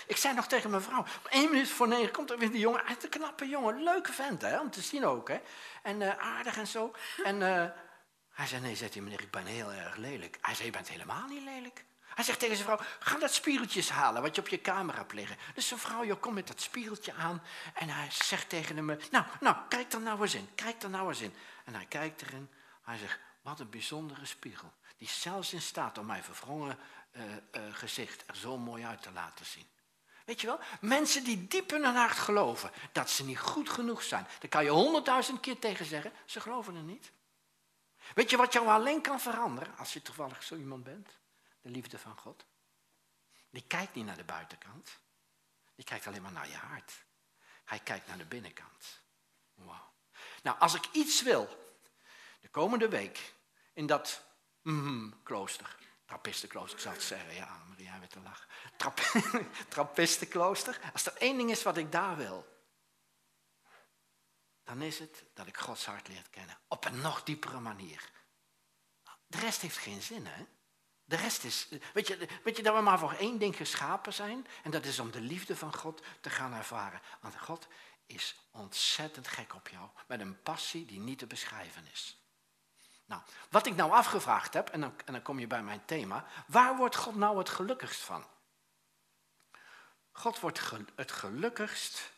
Ik 0.07 0.17
zei 0.17 0.33
nog 0.35 0.47
tegen 0.47 0.69
mijn 0.69 0.81
vrouw, 0.81 1.05
één 1.29 1.49
minuut 1.49 1.69
voor 1.69 1.87
negen 1.87 2.11
komt 2.11 2.31
er 2.31 2.37
weer 2.37 2.51
die 2.51 2.59
jongen. 2.59 2.85
Hij 2.85 2.95
is 2.95 3.03
een 3.03 3.09
knappe 3.09 3.47
jongen, 3.47 3.83
leuke 3.83 4.13
vent 4.13 4.41
hè, 4.41 4.59
om 4.59 4.71
te 4.71 4.81
zien 4.81 5.05
ook. 5.05 5.27
Hè. 5.27 5.39
En 5.83 6.01
uh, 6.01 6.17
aardig 6.17 6.57
en 6.57 6.67
zo. 6.67 6.95
En 7.23 7.41
uh, 7.41 7.65
hij 8.31 8.47
zei, 8.47 8.61
nee, 8.61 8.75
zegt 8.75 8.93
hij, 8.93 9.03
meneer, 9.03 9.21
ik 9.21 9.31
ben 9.31 9.45
heel 9.45 9.71
erg 9.71 9.95
lelijk. 9.95 10.37
Hij 10.41 10.53
zei, 10.55 10.65
je 10.65 10.71
bent 10.71 10.89
helemaal 10.89 11.27
niet 11.27 11.43
lelijk. 11.43 11.85
Hij 12.15 12.23
zegt 12.23 12.39
tegen 12.39 12.55
zijn 12.55 12.67
vrouw, 12.67 12.87
ga 12.99 13.17
dat 13.17 13.33
spiegeltjes 13.33 13.89
halen 13.89 14.21
wat 14.21 14.35
je 14.35 14.41
op 14.41 14.47
je 14.47 14.57
kamer 14.57 14.95
hebt 14.95 15.13
liggen. 15.13 15.37
Dus 15.53 15.67
zijn 15.67 15.79
vrouw, 15.79 16.05
joh, 16.05 16.19
komt 16.19 16.35
met 16.35 16.47
dat 16.47 16.61
spiegeltje 16.61 17.13
aan. 17.13 17.43
En 17.73 17.89
hij 17.89 18.07
zegt 18.11 18.49
tegen 18.49 18.75
hem, 18.75 18.85
nou, 18.85 19.25
nou, 19.39 19.55
kijk 19.69 19.93
er 19.93 20.01
nou 20.01 20.21
eens 20.21 20.35
in. 20.35 20.49
Kijk 20.55 20.83
er 20.83 20.89
nou 20.89 21.09
eens 21.09 21.21
in. 21.21 21.33
En 21.65 21.73
hij 21.73 21.85
kijkt 21.85 22.21
erin. 22.21 22.49
Hij 22.81 22.97
zegt, 22.97 23.19
wat 23.41 23.59
een 23.59 23.69
bijzondere 23.69 24.25
spiegel. 24.25 24.73
die 24.97 25.07
zelfs 25.07 25.53
in 25.53 25.61
staat 25.61 25.97
om 25.97 26.05
mijn 26.05 26.23
verwrongen 26.23 26.77
uh, 27.11 27.23
uh, 27.23 27.61
gezicht 27.71 28.23
er 28.27 28.35
zo 28.35 28.57
mooi 28.57 28.85
uit 28.85 29.01
te 29.01 29.11
laten 29.11 29.45
zien. 29.45 29.65
Weet 30.25 30.41
je 30.41 30.47
wel? 30.47 30.59
Mensen 30.81 31.23
die 31.23 31.47
diep 31.47 31.73
in 31.73 31.83
hun 31.83 31.95
hart 31.95 32.17
geloven 32.17 32.71
dat 32.91 33.09
ze 33.09 33.25
niet 33.25 33.39
goed 33.39 33.69
genoeg 33.69 34.03
zijn. 34.03 34.27
Daar 34.39 34.49
kan 34.49 34.63
je 34.63 34.69
honderdduizend 34.69 35.39
keer 35.39 35.59
tegen 35.59 35.85
zeggen, 35.85 36.11
ze 36.25 36.41
geloven 36.41 36.75
er 36.75 36.83
niet. 36.83 37.11
Weet 38.13 38.29
je 38.29 38.37
wat 38.37 38.53
jou 38.53 38.67
alleen 38.67 39.01
kan 39.01 39.19
veranderen 39.19 39.77
als 39.77 39.93
je 39.93 40.01
toevallig 40.01 40.43
zo 40.43 40.55
iemand 40.55 40.83
bent? 40.83 41.09
De 41.61 41.69
liefde 41.69 41.99
van 41.99 42.17
God. 42.17 42.45
Die 43.49 43.63
kijkt 43.67 43.93
niet 43.93 44.05
naar 44.05 44.17
de 44.17 44.23
buitenkant. 44.23 44.99
Die 45.75 45.85
kijkt 45.85 46.07
alleen 46.07 46.21
maar 46.21 46.31
naar 46.31 46.49
je 46.49 46.55
hart. 46.55 47.05
Hij 47.65 47.79
kijkt 47.79 48.07
naar 48.07 48.17
de 48.17 48.25
binnenkant. 48.25 49.01
Wauw. 49.53 49.93
Nou, 50.43 50.59
als 50.59 50.73
ik 50.73 50.85
iets 50.91 51.21
wil, 51.21 51.75
de 52.39 52.49
komende 52.49 52.89
week, 52.89 53.33
in 53.73 53.85
dat 53.85 54.23
mm, 54.61 55.23
klooster, 55.23 55.77
Trappistenklooster, 56.05 56.77
ik 56.77 56.83
zou 56.83 56.95
het 56.95 57.03
zeggen, 57.03 57.33
ja, 57.33 57.63
Maria 57.67 57.99
werd 57.99 58.11
te 58.11 58.19
lachen. 58.19 58.47
Trap, 58.77 58.99
Trappistenklooster, 59.69 60.79
als 60.93 61.05
er 61.05 61.17
één 61.17 61.37
ding 61.37 61.49
is 61.49 61.63
wat 61.63 61.77
ik 61.77 61.91
daar 61.91 62.17
wil, 62.17 62.51
dan 64.63 64.81
is 64.81 64.99
het 64.99 65.23
dat 65.33 65.47
ik 65.47 65.57
Gods 65.57 65.85
hart 65.85 66.07
leer 66.07 66.29
kennen. 66.29 66.57
Op 66.67 66.85
een 66.85 67.01
nog 67.01 67.23
diepere 67.23 67.59
manier. 67.59 68.11
De 69.27 69.37
rest 69.37 69.61
heeft 69.61 69.77
geen 69.77 70.01
zin, 70.01 70.25
hè? 70.25 70.45
De 71.11 71.17
rest 71.17 71.43
is, 71.43 71.67
weet 71.93 72.07
je, 72.07 72.27
weet 72.43 72.57
je 72.57 72.63
dat 72.63 72.75
we 72.75 72.81
maar 72.81 72.99
voor 72.99 73.13
één 73.13 73.37
ding 73.37 73.55
geschapen 73.55 74.13
zijn? 74.13 74.47
En 74.63 74.71
dat 74.71 74.85
is 74.85 74.99
om 74.99 75.11
de 75.11 75.21
liefde 75.21 75.55
van 75.55 75.75
God 75.75 76.01
te 76.21 76.29
gaan 76.29 76.53
ervaren. 76.53 77.01
Want 77.21 77.39
God 77.39 77.67
is 78.05 78.35
ontzettend 78.51 79.27
gek 79.27 79.55
op 79.55 79.67
jou. 79.67 79.89
Met 80.07 80.19
een 80.19 80.41
passie 80.41 80.85
die 80.85 80.99
niet 80.99 81.19
te 81.19 81.27
beschrijven 81.27 81.87
is. 81.91 82.17
Nou, 83.05 83.21
wat 83.49 83.65
ik 83.65 83.75
nou 83.75 83.91
afgevraagd 83.91 84.53
heb, 84.53 84.69
en 84.69 84.81
dan, 84.81 84.93
en 85.05 85.13
dan 85.13 85.21
kom 85.21 85.39
je 85.39 85.47
bij 85.47 85.63
mijn 85.63 85.85
thema. 85.85 86.25
Waar 86.47 86.75
wordt 86.75 86.95
God 86.95 87.15
nou 87.15 87.37
het 87.37 87.49
gelukkigst 87.49 88.01
van? 88.01 88.27
God 90.11 90.39
wordt 90.39 90.61
het 90.95 91.11
gelukkigst 91.11 92.11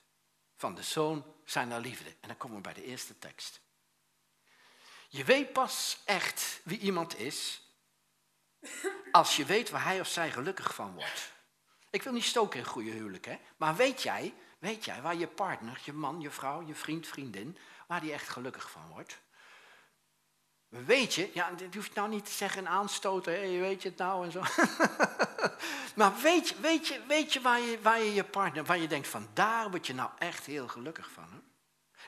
van 0.56 0.76
de 0.76 0.84
zoon 0.84 1.26
zijn 1.46 1.80
liefde. 1.80 2.10
En 2.10 2.28
dan 2.28 2.38
komen 2.38 2.58
we 2.58 2.64
bij 2.64 2.74
de 2.74 2.86
eerste 2.86 3.20
tekst. 3.20 3.62
Je 5.10 5.24
weet 5.24 5.54
pas 5.54 6.02
echt 6.06 6.62
wie 6.64 6.80
iemand 6.80 7.18
is 7.18 7.63
als 9.12 9.36
je 9.36 9.46
weet 9.46 9.70
waar 9.70 9.84
hij 9.84 10.00
of 10.00 10.08
zij 10.08 10.32
gelukkig 10.32 10.76
van 10.76 10.94
wordt. 10.94 11.32
Ik 11.90 12.04
wil 12.04 12.14
niet 12.14 12.24
stoken 12.24 12.60
in 12.60 12.66
goede 12.66 12.92
huwelijk, 12.92 13.26
hè? 13.26 13.40
maar 13.58 13.76
weet 13.76 14.02
jij, 14.02 14.34
weet 14.60 14.86
jij 14.86 15.02
waar 15.02 15.16
je 15.16 15.28
partner, 15.28 15.82
je 15.84 15.94
man, 15.94 16.22
je 16.22 16.30
vrouw, 16.30 16.66
je 16.66 16.76
vriend, 16.76 17.08
vriendin, 17.08 17.58
waar 17.88 18.02
die 18.02 18.14
echt 18.14 18.30
gelukkig 18.30 18.72
van 18.72 18.88
wordt? 18.90 19.22
Weet 20.70 21.14
je, 21.14 21.30
ja, 21.34 21.52
je 21.58 21.78
hoeft 21.78 21.96
nou 21.96 22.10
niet 22.10 22.26
te 22.26 22.32
zeggen 22.32 22.68
aanstoten, 22.68 23.34
hey, 23.34 23.60
weet 23.60 23.82
je 23.82 23.90
het 23.90 23.98
nou 23.98 24.26
en 24.26 24.32
zo. 24.32 24.42
maar 25.96 26.16
weet 26.22 26.60
weet 26.60 26.88
je, 26.88 27.02
weet 27.08 27.34
je, 27.34 27.42
waar, 27.42 27.60
je 27.60 27.82
waar 27.82 28.00
je 28.00 28.14
je 28.14 28.24
partner, 28.24 28.66
waar 28.66 28.78
je 28.78 28.88
denkt 28.88 29.08
van 29.08 29.28
daar 29.34 29.70
word 29.70 29.88
je 29.88 29.94
nou 29.94 30.10
echt 30.18 30.46
heel 30.46 30.68
gelukkig 30.68 31.12
van. 31.12 31.28
Hè? 31.32 31.43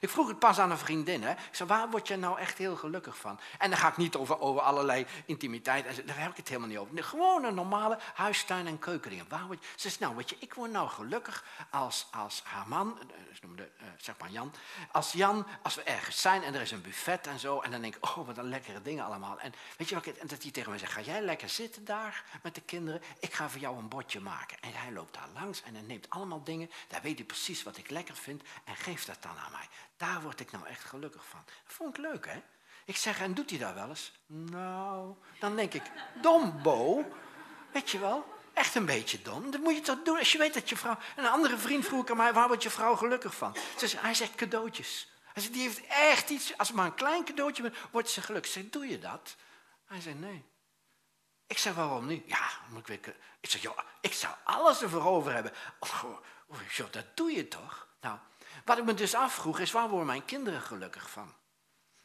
Ik 0.06 0.12
vroeg 0.12 0.28
het 0.28 0.40
pas 0.40 0.60
aan 0.60 0.72
een 0.72 0.78
vriendin. 0.78 1.24
Hè. 1.24 1.32
Ik 1.32 1.38
zei, 1.52 1.70
waar 1.70 1.90
word 1.90 2.08
je 2.08 2.16
nou 2.16 2.40
echt 2.40 2.58
heel 2.58 2.76
gelukkig 2.76 3.18
van? 3.18 3.40
En 3.58 3.70
dan 3.70 3.80
ga 3.80 3.88
ik 3.88 3.98
niet 3.98 4.16
over, 4.16 4.40
over 4.40 4.62
allerlei 4.62 5.06
intimiteit. 5.26 6.08
Daar 6.08 6.20
heb 6.20 6.32
ik 6.32 6.38
het 6.38 6.48
helemaal 6.48 6.70
niet 6.70 6.78
over. 6.78 7.04
Gewoon 7.04 7.44
een 7.44 7.56
normale 7.56 7.98
huistuin- 8.14 8.68
en 8.68 8.80
keukendingen. 8.80 9.26
Waar 9.30 9.46
word 9.46 9.64
je? 9.64 9.68
Ze 9.76 9.90
zegt, 9.90 10.00
nou 10.00 10.16
weet 10.16 10.30
je, 10.30 10.36
ik 10.40 10.54
word 10.54 10.72
nou 10.72 10.90
gelukkig 10.90 11.44
als, 11.70 12.08
als 12.12 12.42
haar 12.44 12.68
man, 12.68 13.00
eh, 13.00 13.06
ze 13.34 13.40
noemde, 13.46 13.70
uh, 13.82 13.88
zeg 13.98 14.16
maar 14.20 14.30
Jan. 14.30 14.54
Als 14.92 15.12
Jan, 15.12 15.46
als 15.62 15.76
we 15.76 15.84
ergens 15.84 16.22
zijn 16.22 16.44
en 16.44 16.56
er 16.56 16.62
is 16.62 16.72
een 16.72 16.82
buffet 16.82 17.28
en 17.28 17.40
zo. 17.40 17.60
En 17.60 17.72
dan 17.72 17.82
denk 17.82 17.96
ik, 17.96 18.06
oh 18.06 18.26
wat 18.26 18.38
een 18.38 18.50
lekkere 18.50 18.82
dingen 18.82 19.06
allemaal. 19.06 19.40
En 19.40 19.54
weet 19.78 19.90
je 19.90 19.96
wat 19.96 20.06
en 20.06 20.28
dat 20.28 20.42
hij 20.42 20.52
tegen 20.52 20.70
mij 20.70 20.80
zegt, 20.80 20.92
ga 20.92 21.02
jij 21.02 21.22
lekker 21.22 21.50
zitten 21.50 21.86
daar 21.86 22.24
met 22.44 22.56
de 22.56 22.62
kinderen? 22.62 23.02
Ik 23.20 23.34
ga 23.34 23.50
voor 23.50 23.62
jou 23.62 23.78
een 23.78 23.90
bordje 23.90 24.20
maken. 24.20 24.58
En 24.62 24.74
hij 24.74 24.92
loopt 24.92 25.14
daar 25.14 25.30
langs 25.34 25.62
en 25.64 25.74
hij 25.74 25.84
neemt 25.84 26.10
allemaal 26.10 26.44
dingen. 26.44 26.72
Daar 26.88 27.02
weet 27.02 27.18
hij 27.18 27.26
precies 27.26 27.64
wat 27.64 27.78
ik 27.78 27.90
lekker 27.90 28.16
vind 28.16 28.44
en 28.64 28.76
geeft 28.76 29.08
dat 29.08 29.22
dan 29.22 29.38
aan 29.38 29.52
mij. 29.52 29.68
Daar 29.98 30.22
word 30.22 30.40
ik 30.40 30.52
nou 30.52 30.68
echt 30.68 30.84
gelukkig 30.84 31.26
van. 31.26 31.44
Dat 31.46 31.74
vond 31.74 31.98
ik 31.98 32.04
leuk, 32.04 32.26
hè? 32.26 32.42
Ik 32.86 32.98
zeg, 32.98 33.20
en 33.20 33.34
doet 33.34 33.50
hij 33.50 33.60
dat 33.60 33.74
wel 33.74 33.90
eens? 33.90 34.12
Nou, 34.26 35.16
dan 35.40 35.56
denk 35.56 35.74
ik, 35.74 35.84
dom, 36.22 36.62
Bo. 36.62 37.12
Weet 37.72 37.90
je 37.90 38.00
wel, 38.00 38.34
echt 38.54 38.76
een 38.76 38.86
beetje 38.86 39.22
dom. 39.22 39.52
Dat 39.52 39.62
moet 39.62 39.76
je 39.76 39.82
toch 39.82 40.04
doen 40.04 40.18
als 40.18 40.32
je 40.32 40.38
weet 40.38 40.54
dat 40.54 40.70
je 40.70 40.78
vrouw... 40.78 40.98
Een 41.16 41.28
andere 41.28 41.58
vriend 41.58 41.86
vroeg 41.86 42.10
aan 42.10 42.18
mij, 42.18 42.34
waar 42.34 42.48
wordt 42.48 42.64
je 42.64 42.70
vrouw 42.70 42.96
gelukkig 42.96 43.36
van? 43.36 43.56
Ze 43.78 43.88
zei, 43.88 44.02
hij 44.02 44.14
zegt 44.14 44.36
cadeautjes. 44.36 45.10
Hij 45.34 45.42
zegt, 45.42 45.54
die 45.54 45.62
heeft 45.62 45.82
echt 45.88 46.30
iets... 46.30 46.58
Als 46.58 46.72
maar 46.72 46.86
een 46.86 46.96
klein 46.96 47.26
cadeautje 47.26 47.62
bent, 47.62 47.76
wordt 47.92 48.10
ze 48.10 48.22
gelukkig. 48.22 48.56
Ik 48.56 48.62
zeg, 48.62 48.72
doe 48.72 48.88
je 48.88 49.00
dat? 49.00 49.36
Hij 49.86 50.02
zei, 50.02 50.16
nee. 50.16 50.46
Ik 51.48 51.58
zeg, 51.58 51.74
waarom 51.74 52.06
niet? 52.06 52.24
Ja, 52.28 52.50
moet 52.70 52.80
ik 52.80 52.88
weer... 52.88 53.16
Ik 53.40 53.50
zeg, 53.50 53.62
joh, 53.62 53.78
ik 54.02 54.14
zou 54.14 54.34
alles 54.44 54.82
ervoor 54.82 55.06
over 55.06 55.34
hebben. 55.34 55.54
Oh, 55.80 56.20
joh, 56.70 56.92
dat 56.92 57.06
doe 57.18 57.32
je 57.32 57.48
toch? 57.48 57.88
Nou, 58.02 58.18
wat 58.66 58.78
ik 58.78 58.84
me 58.84 58.94
dus 58.94 59.16
afvroeg 59.16 59.60
is, 59.60 59.72
waar 59.72 59.90
worden 59.90 60.08
mijn 60.08 60.26
kinderen 60.26 60.62
gelukkig 60.62 61.10
van? 61.10 61.34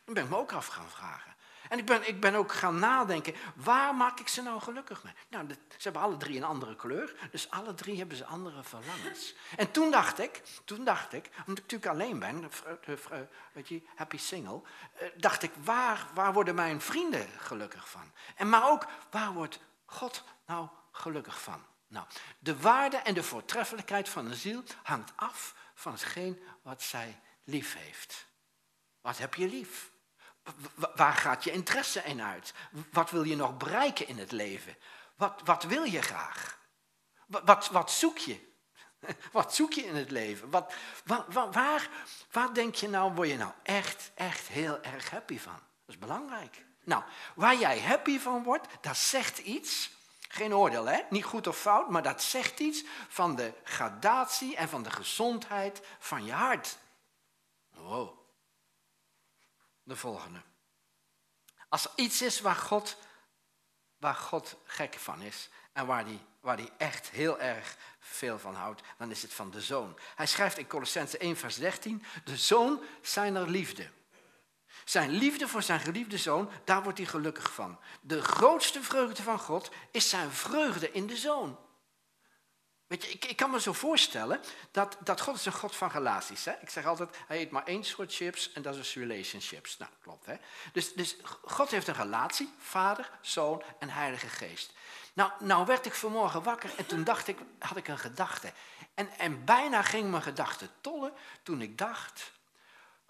Dat 0.04 0.14
ben 0.14 0.24
ik 0.24 0.30
me 0.30 0.36
ook 0.36 0.52
af 0.52 0.66
gaan 0.66 0.90
vragen. 0.90 1.34
En 1.68 1.78
ik 1.78 1.86
ben, 1.86 2.08
ik 2.08 2.20
ben 2.20 2.34
ook 2.34 2.52
gaan 2.52 2.78
nadenken, 2.78 3.34
waar 3.54 3.94
maak 3.94 4.20
ik 4.20 4.28
ze 4.28 4.42
nou 4.42 4.60
gelukkig 4.60 5.02
mee? 5.02 5.12
Nou, 5.28 5.48
ze 5.48 5.56
hebben 5.82 6.02
alle 6.02 6.16
drie 6.16 6.36
een 6.36 6.44
andere 6.44 6.76
kleur, 6.76 7.14
dus 7.30 7.50
alle 7.50 7.74
drie 7.74 7.98
hebben 7.98 8.16
ze 8.16 8.24
andere 8.24 8.62
verlangens. 8.62 9.34
En 9.56 9.70
toen 9.70 9.90
dacht 9.90 10.18
ik, 10.18 10.42
toen 10.64 10.84
dacht 10.84 11.12
ik, 11.12 11.30
omdat 11.46 11.64
ik 11.64 11.70
natuurlijk 11.70 11.86
alleen 11.86 12.18
ben, 12.18 12.50
weet 13.52 13.68
je, 13.68 13.82
happy 13.94 14.18
single, 14.18 14.62
eh, 14.94 15.08
dacht 15.16 15.42
ik, 15.42 15.50
waar, 15.64 16.06
waar 16.14 16.32
worden 16.32 16.54
mijn 16.54 16.80
vrienden 16.80 17.28
gelukkig 17.38 17.90
van? 17.90 18.12
En 18.36 18.48
maar 18.48 18.70
ook, 18.70 18.86
waar 19.10 19.32
wordt 19.32 19.60
God 19.84 20.24
nou 20.46 20.68
gelukkig 20.92 21.42
van? 21.42 21.64
Nou, 21.88 22.06
de 22.38 22.60
waarde 22.60 22.96
en 22.96 23.14
de 23.14 23.22
voortreffelijkheid 23.22 24.08
van 24.08 24.26
een 24.26 24.34
ziel 24.34 24.62
hangt 24.82 25.12
af 25.16 25.54
van 25.80 25.92
hetgeen 25.92 26.42
wat 26.62 26.82
zij 26.82 27.20
lief 27.44 27.74
heeft. 27.74 28.26
Wat 29.00 29.18
heb 29.18 29.34
je 29.34 29.48
lief? 29.48 29.90
Waar 30.94 31.14
gaat 31.14 31.44
je 31.44 31.50
interesse 31.50 32.02
in 32.02 32.22
uit? 32.22 32.54
Wat 32.90 33.10
wil 33.10 33.22
je 33.22 33.36
nog 33.36 33.56
bereiken 33.56 34.08
in 34.08 34.18
het 34.18 34.32
leven? 34.32 34.76
Wat, 35.16 35.40
wat 35.44 35.62
wil 35.62 35.84
je 35.84 36.02
graag? 36.02 36.58
Wat, 37.26 37.68
wat, 37.68 37.90
zoek 37.90 38.18
je? 38.18 38.48
Wat 39.32 39.54
zoek 39.54 39.72
je 39.72 39.82
in 39.82 39.96
het 39.96 40.10
leven? 40.10 40.50
Wat, 40.50 40.74
waar, 41.28 41.88
waar 42.30 42.54
denk 42.54 42.74
je 42.74 42.88
nou, 42.88 43.12
word 43.14 43.28
je 43.28 43.36
nou 43.36 43.52
echt, 43.62 44.10
echt 44.14 44.48
heel 44.48 44.82
erg 44.82 45.10
happy 45.10 45.38
van? 45.38 45.52
Dat 45.52 45.94
is 45.94 45.98
belangrijk. 45.98 46.64
Nou, 46.84 47.02
waar 47.34 47.56
jij 47.56 47.80
happy 47.80 48.18
van 48.18 48.42
wordt, 48.42 48.66
dat 48.80 48.96
zegt 48.96 49.38
iets 49.38 49.90
geen 50.32 50.54
oordeel, 50.54 50.84
hè? 50.84 51.00
Niet 51.10 51.24
goed 51.24 51.46
of 51.46 51.58
fout, 51.58 51.90
maar 51.90 52.02
dat 52.02 52.22
zegt 52.22 52.60
iets 52.60 52.84
van 53.08 53.36
de 53.36 53.52
gradatie 53.64 54.56
en 54.56 54.68
van 54.68 54.82
de 54.82 54.90
gezondheid 54.90 55.80
van 55.98 56.24
je 56.24 56.32
hart. 56.32 56.78
Wow. 57.70 58.18
De 59.82 59.96
volgende. 59.96 60.42
Als 61.68 61.84
er 61.84 61.90
iets 61.94 62.22
is 62.22 62.40
waar 62.40 62.56
God, 62.56 62.96
waar 63.96 64.14
God 64.14 64.56
gek 64.64 64.94
van 64.94 65.22
is 65.22 65.48
en 65.72 65.86
waar 65.86 66.04
hij 66.04 66.20
waar 66.40 66.56
die 66.56 66.70
echt 66.76 67.10
heel 67.10 67.40
erg 67.40 67.76
veel 67.98 68.38
van 68.38 68.54
houdt, 68.54 68.82
dan 68.98 69.10
is 69.10 69.22
het 69.22 69.32
van 69.32 69.50
de 69.50 69.60
zoon. 69.60 69.98
Hij 70.14 70.26
schrijft 70.26 70.58
in 70.58 70.66
Colossense 70.66 71.18
1, 71.18 71.36
vers 71.36 71.56
13, 71.56 72.04
de 72.24 72.36
zoon 72.36 72.80
zijn 73.02 73.34
er 73.34 73.48
liefde. 73.48 73.90
Zijn 74.90 75.10
liefde 75.10 75.48
voor 75.48 75.62
zijn 75.62 75.80
geliefde 75.80 76.18
zoon, 76.18 76.50
daar 76.64 76.82
wordt 76.82 76.98
hij 76.98 77.06
gelukkig 77.06 77.52
van. 77.52 77.78
De 78.00 78.22
grootste 78.22 78.82
vreugde 78.82 79.22
van 79.22 79.38
God 79.38 79.70
is 79.90 80.08
zijn 80.08 80.30
vreugde 80.30 80.92
in 80.92 81.06
de 81.06 81.16
zoon. 81.16 81.58
Weet 82.86 83.04
je, 83.04 83.10
ik, 83.10 83.24
ik 83.24 83.36
kan 83.36 83.50
me 83.50 83.60
zo 83.60 83.72
voorstellen 83.72 84.40
dat, 84.70 84.96
dat 85.00 85.20
God 85.20 85.34
is 85.34 85.46
een 85.46 85.52
God 85.52 85.76
van 85.76 85.90
relaties. 85.90 86.44
Hè? 86.44 86.52
Ik 86.60 86.70
zeg 86.70 86.86
altijd, 86.86 87.16
hij 87.26 87.40
eet 87.40 87.50
maar 87.50 87.64
één 87.64 87.84
soort 87.84 88.14
chips 88.14 88.52
en 88.52 88.62
dat 88.62 88.76
is 88.76 88.94
relationships. 88.94 89.76
Nou, 89.76 89.90
klopt 90.02 90.26
hè. 90.26 90.34
Dus, 90.72 90.92
dus 90.92 91.16
God 91.42 91.70
heeft 91.70 91.88
een 91.88 91.94
relatie, 91.94 92.52
vader, 92.58 93.10
zoon 93.20 93.62
en 93.78 93.88
heilige 93.88 94.28
geest. 94.28 94.72
Nou, 95.12 95.32
nou 95.40 95.66
werd 95.66 95.86
ik 95.86 95.94
vanmorgen 95.94 96.42
wakker 96.42 96.70
en 96.76 96.86
toen 96.86 97.04
dacht 97.04 97.28
ik, 97.28 97.38
had 97.58 97.76
ik 97.76 97.88
een 97.88 97.98
gedachte. 97.98 98.52
En, 98.94 99.10
en 99.18 99.44
bijna 99.44 99.82
ging 99.82 100.10
mijn 100.10 100.22
gedachte 100.22 100.68
tollen 100.80 101.12
toen 101.42 101.62
ik 101.62 101.78
dacht, 101.78 102.32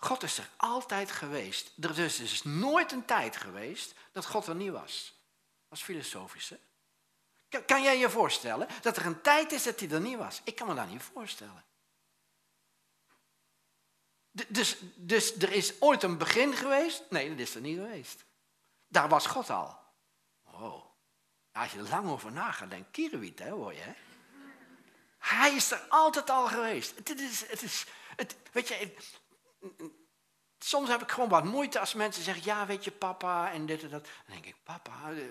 God 0.00 0.22
is 0.22 0.38
er 0.38 0.48
altijd 0.56 1.10
geweest. 1.10 1.72
Er 1.80 1.98
is 1.98 2.16
dus 2.16 2.42
nooit 2.42 2.92
een 2.92 3.04
tijd 3.04 3.36
geweest 3.36 3.94
dat 4.12 4.26
God 4.26 4.46
er 4.46 4.54
niet 4.54 4.70
was. 4.70 5.14
Dat 5.68 5.78
is 5.78 5.84
filosofisch, 5.84 6.48
hè? 6.48 6.56
Kan, 7.66 7.82
jij 7.82 7.98
je 7.98 8.10
voorstellen 8.10 8.68
dat 8.82 8.96
er 8.96 9.06
een 9.06 9.20
tijd 9.20 9.52
is 9.52 9.62
dat 9.62 9.80
hij 9.80 9.90
er 9.90 10.00
niet 10.00 10.16
was? 10.16 10.40
Ik 10.44 10.54
kan 10.54 10.66
me 10.66 10.74
dat 10.74 10.88
niet 10.88 11.02
voorstellen. 11.02 11.64
Dus, 14.30 14.76
dus 14.94 15.36
er 15.36 15.52
is 15.52 15.80
ooit 15.80 16.02
een 16.02 16.18
begin 16.18 16.54
geweest? 16.54 17.02
Nee, 17.10 17.28
dat 17.28 17.38
is 17.38 17.54
er 17.54 17.60
niet 17.60 17.78
geweest. 17.78 18.24
Daar 18.88 19.08
was 19.08 19.26
God 19.26 19.50
al. 19.50 19.78
Oh. 20.44 20.84
Als 21.52 21.72
je 21.72 21.78
er 21.78 21.88
lang 21.88 22.08
over 22.08 22.32
na 22.32 22.52
gaat, 22.52 22.70
denk 22.70 22.96
hè, 23.38 23.50
hoor 23.50 23.74
je. 23.74 23.80
Hè? 23.80 23.92
Hij 25.18 25.54
is 25.54 25.70
er 25.70 25.86
altijd 25.88 26.30
al 26.30 26.46
geweest. 26.46 26.96
Het 26.96 27.20
is, 27.20 27.48
het 27.48 27.62
is, 27.62 27.86
het, 28.16 28.36
weet 28.52 28.68
je, 28.68 28.94
soms 30.58 30.88
heb 30.88 31.02
ik 31.02 31.10
gewoon 31.10 31.28
wat 31.28 31.44
moeite 31.44 31.78
als 31.78 31.94
mensen 31.94 32.22
zeggen, 32.22 32.44
ja, 32.44 32.66
weet 32.66 32.84
je, 32.84 32.90
papa 32.90 33.52
en 33.52 33.66
dit 33.66 33.82
en 33.82 33.90
dat. 33.90 34.04
Dan 34.04 34.12
denk 34.34 34.46
ik, 34.46 34.56
papa, 34.62 35.12
eh, 35.12 35.22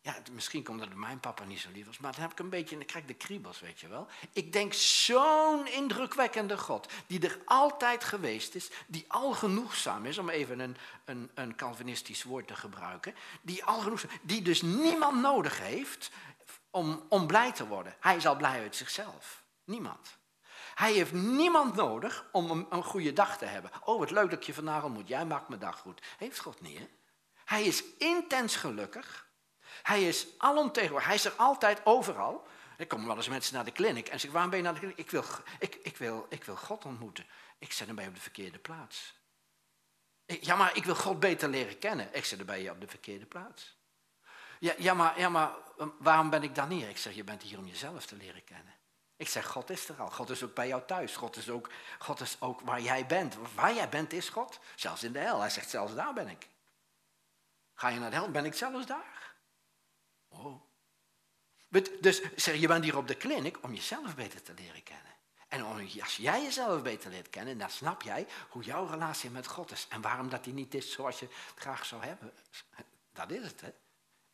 ja, 0.00 0.16
misschien 0.32 0.62
komt 0.62 0.80
dat 0.80 0.94
mijn 0.94 1.20
papa 1.20 1.44
niet 1.44 1.60
zo 1.60 1.68
lief 1.72 1.86
was, 1.86 1.98
maar 1.98 2.12
dan 2.12 2.20
heb 2.20 2.30
ik 2.30 2.38
een 2.38 2.48
beetje, 2.48 2.76
dan 2.76 2.86
krijg 2.86 3.04
ik 3.04 3.10
de 3.10 3.26
kriebels, 3.26 3.60
weet 3.60 3.80
je 3.80 3.88
wel. 3.88 4.06
Ik 4.32 4.52
denk, 4.52 4.72
zo'n 4.74 5.66
indrukwekkende 5.66 6.58
God, 6.58 6.92
die 7.06 7.20
er 7.20 7.38
altijd 7.44 8.04
geweest 8.04 8.54
is, 8.54 8.70
die 8.86 9.04
al 9.08 9.32
genoegzaam 9.32 10.06
is, 10.06 10.18
om 10.18 10.28
even 10.28 10.58
een, 10.58 10.76
een, 11.04 11.30
een 11.34 11.56
Calvinistisch 11.56 12.22
woord 12.22 12.46
te 12.46 12.56
gebruiken, 12.56 13.14
die 13.42 13.64
al 13.64 13.80
genoegzaam, 13.80 14.10
die 14.22 14.42
dus 14.42 14.62
niemand 14.62 15.20
nodig 15.20 15.58
heeft 15.58 16.10
om, 16.70 17.06
om 17.08 17.26
blij 17.26 17.52
te 17.52 17.66
worden. 17.66 17.96
Hij 18.00 18.16
is 18.16 18.26
al 18.26 18.36
blij 18.36 18.60
uit 18.60 18.76
zichzelf. 18.76 19.44
Niemand. 19.64 20.18
Hij 20.74 20.92
heeft 20.92 21.12
niemand 21.12 21.74
nodig 21.74 22.24
om 22.32 22.50
een, 22.50 22.66
een 22.70 22.84
goede 22.84 23.12
dag 23.12 23.38
te 23.38 23.44
hebben. 23.44 23.70
Oh, 23.84 23.98
wat 23.98 24.10
leuk 24.10 24.30
dat 24.30 24.46
je 24.46 24.54
vandaag 24.54 24.84
ontmoet. 24.84 25.08
Jij 25.08 25.26
maakt 25.26 25.48
mijn 25.48 25.60
dag 25.60 25.78
goed. 25.78 26.02
Heeft 26.18 26.38
God 26.38 26.60
niet, 26.60 26.78
hè? 26.78 26.88
Hij 27.44 27.64
is 27.64 27.84
intens 27.98 28.56
gelukkig. 28.56 29.28
Hij 29.82 30.08
is 30.08 30.26
alomtegenwoordig. 30.38 31.06
Hij 31.06 31.16
is 31.16 31.24
er 31.24 31.32
altijd 31.36 31.80
overal. 31.84 32.46
Er 32.76 32.86
komen 32.86 33.06
wel 33.06 33.16
eens 33.16 33.28
mensen 33.28 33.54
naar 33.54 33.64
de 33.64 33.70
kliniek 33.70 34.06
en 34.06 34.12
zeggen, 34.20 34.32
waarom 34.32 34.50
ben 34.50 34.58
je 34.58 34.64
naar 34.64 34.74
de 34.74 34.80
kliniek? 34.80 34.98
Ik 34.98 35.10
wil, 35.10 35.24
ik, 35.58 35.74
ik 35.74 35.96
wil, 35.96 36.26
ik 36.28 36.44
wil 36.44 36.56
God 36.56 36.84
ontmoeten. 36.84 37.26
Ik 37.58 37.72
zet 37.72 37.86
hem 37.86 37.96
bij 37.96 38.06
op 38.06 38.14
de 38.14 38.20
verkeerde 38.20 38.58
plaats. 38.58 39.14
Ja, 40.26 40.56
maar 40.56 40.76
ik 40.76 40.84
wil 40.84 40.94
God 40.94 41.20
beter 41.20 41.48
leren 41.48 41.78
kennen. 41.78 42.08
Ik 42.12 42.24
zet 42.24 42.38
hem 42.38 42.46
bij 42.46 42.62
je 42.62 42.70
op 42.70 42.80
de 42.80 42.88
verkeerde 42.88 43.26
plaats. 43.26 43.76
Ja, 44.58 44.74
ja, 44.78 44.94
maar, 44.94 45.18
ja, 45.18 45.28
maar 45.28 45.50
waarom 45.98 46.30
ben 46.30 46.42
ik 46.42 46.54
dan 46.54 46.70
hier? 46.70 46.88
Ik 46.88 46.98
zeg, 46.98 47.14
je 47.14 47.24
bent 47.24 47.42
hier 47.42 47.58
om 47.58 47.66
jezelf 47.66 48.06
te 48.06 48.16
leren 48.16 48.44
kennen. 48.44 48.73
Ik 49.16 49.28
zeg, 49.28 49.46
God 49.46 49.70
is 49.70 49.88
er 49.88 50.00
al. 50.00 50.10
God 50.10 50.30
is 50.30 50.42
ook 50.42 50.54
bij 50.54 50.68
jou 50.68 50.82
thuis. 50.86 51.16
God 51.16 51.36
is 51.36 51.50
ook, 51.50 51.70
God 51.98 52.20
is 52.20 52.36
ook 52.40 52.60
waar 52.60 52.80
jij 52.80 53.06
bent. 53.06 53.36
Waar 53.54 53.74
jij 53.74 53.88
bent 53.88 54.12
is 54.12 54.28
God. 54.28 54.60
Zelfs 54.74 55.02
in 55.02 55.12
de 55.12 55.18
hel. 55.18 55.40
Hij 55.40 55.50
zegt, 55.50 55.70
zelfs 55.70 55.94
daar 55.94 56.12
ben 56.12 56.28
ik. 56.28 56.48
Ga 57.74 57.88
je 57.88 57.98
naar 57.98 58.10
de 58.10 58.16
hel, 58.16 58.30
ben 58.30 58.44
ik 58.44 58.54
zelfs 58.54 58.86
daar. 58.86 59.34
Oh. 60.28 60.62
Dus 62.00 62.22
zeg, 62.36 62.56
je 62.56 62.66
bent 62.66 62.84
hier 62.84 62.96
op 62.96 63.08
de 63.08 63.16
kliniek 63.16 63.62
om 63.62 63.74
jezelf 63.74 64.14
beter 64.14 64.42
te 64.42 64.54
leren 64.54 64.82
kennen. 64.82 65.12
En 65.48 65.62
als 66.02 66.16
jij 66.16 66.42
jezelf 66.42 66.82
beter 66.82 67.10
leert 67.10 67.30
kennen, 67.30 67.58
dan 67.58 67.70
snap 67.70 68.02
jij 68.02 68.26
hoe 68.48 68.62
jouw 68.62 68.86
relatie 68.86 69.30
met 69.30 69.46
God 69.46 69.70
is. 69.70 69.86
En 69.88 70.00
waarom 70.00 70.28
dat 70.28 70.44
die 70.44 70.52
niet 70.52 70.74
is 70.74 70.92
zoals 70.92 71.18
je 71.18 71.26
het 71.26 71.60
graag 71.60 71.84
zou 71.84 72.04
hebben. 72.04 72.32
Dat 73.12 73.30
is 73.30 73.44
het, 73.44 73.60
hè. 73.60 73.72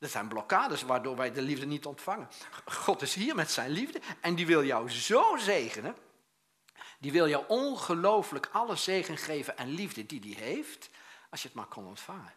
Dat 0.01 0.11
zijn 0.11 0.29
blokkades 0.29 0.83
waardoor 0.83 1.17
wij 1.17 1.33
de 1.33 1.43
liefde 1.43 1.67
niet 1.67 1.87
ontvangen. 1.87 2.29
God 2.65 3.03
is 3.03 3.15
hier 3.15 3.35
met 3.35 3.51
zijn 3.51 3.71
liefde 3.71 4.01
en 4.21 4.35
die 4.35 4.47
wil 4.47 4.65
jou 4.65 4.91
zo 4.91 5.37
zegenen. 5.37 5.97
Die 6.99 7.13
wil 7.13 7.29
jou 7.29 7.45
ongelooflijk 7.49 8.49
alle 8.53 8.77
zegen 8.77 9.17
geven 9.17 9.57
en 9.57 9.69
liefde 9.69 10.07
die 10.07 10.21
die 10.21 10.37
heeft, 10.37 10.91
als 11.31 11.43
je 11.43 11.49
het 11.49 11.57
maar 11.57 11.67
kon 11.67 11.87
ontvangen. 11.87 12.35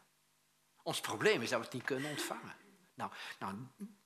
Ons 0.81 0.99
probleem 0.99 1.41
is 1.41 1.49
dat 1.49 1.59
we 1.59 1.65
het 1.65 1.73
niet 1.73 1.83
kunnen 1.83 2.09
ontvangen. 2.09 2.55
Nou, 2.93 3.11
nou 3.39 3.55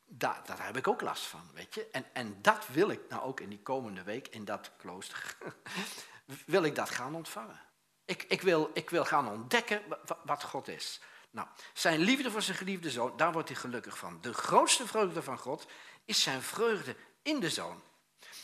daar, 0.05 0.41
daar 0.45 0.65
heb 0.65 0.77
ik 0.77 0.87
ook 0.87 1.01
last 1.01 1.23
van, 1.23 1.49
weet 1.53 1.73
je. 1.73 1.87
En, 1.91 2.05
en 2.13 2.41
dat 2.41 2.67
wil 2.67 2.89
ik 2.89 3.01
nou 3.09 3.23
ook 3.23 3.39
in 3.39 3.49
die 3.49 3.61
komende 3.61 4.03
week 4.03 4.27
in 4.27 4.45
dat 4.45 4.71
klooster, 4.77 5.37
wil 6.45 6.63
ik 6.63 6.75
dat 6.75 6.89
gaan 6.89 7.15
ontvangen. 7.15 7.61
Ik, 8.05 8.23
ik, 8.23 8.41
wil, 8.41 8.69
ik 8.73 8.89
wil 8.89 9.05
gaan 9.05 9.29
ontdekken 9.29 9.81
wat 10.23 10.43
God 10.43 10.67
is. 10.67 11.01
Nou, 11.37 11.49
zijn 11.73 11.99
liefde 11.99 12.31
voor 12.31 12.41
zijn 12.41 12.57
geliefde 12.57 12.91
zoon, 12.91 13.17
daar 13.17 13.31
wordt 13.31 13.49
hij 13.49 13.57
gelukkig 13.57 13.97
van. 13.97 14.17
De 14.21 14.33
grootste 14.33 14.87
vreugde 14.87 15.23
van 15.23 15.37
God 15.37 15.67
is 16.05 16.21
zijn 16.21 16.41
vreugde 16.41 16.95
in 17.21 17.39
de 17.39 17.49
zoon. 17.49 17.81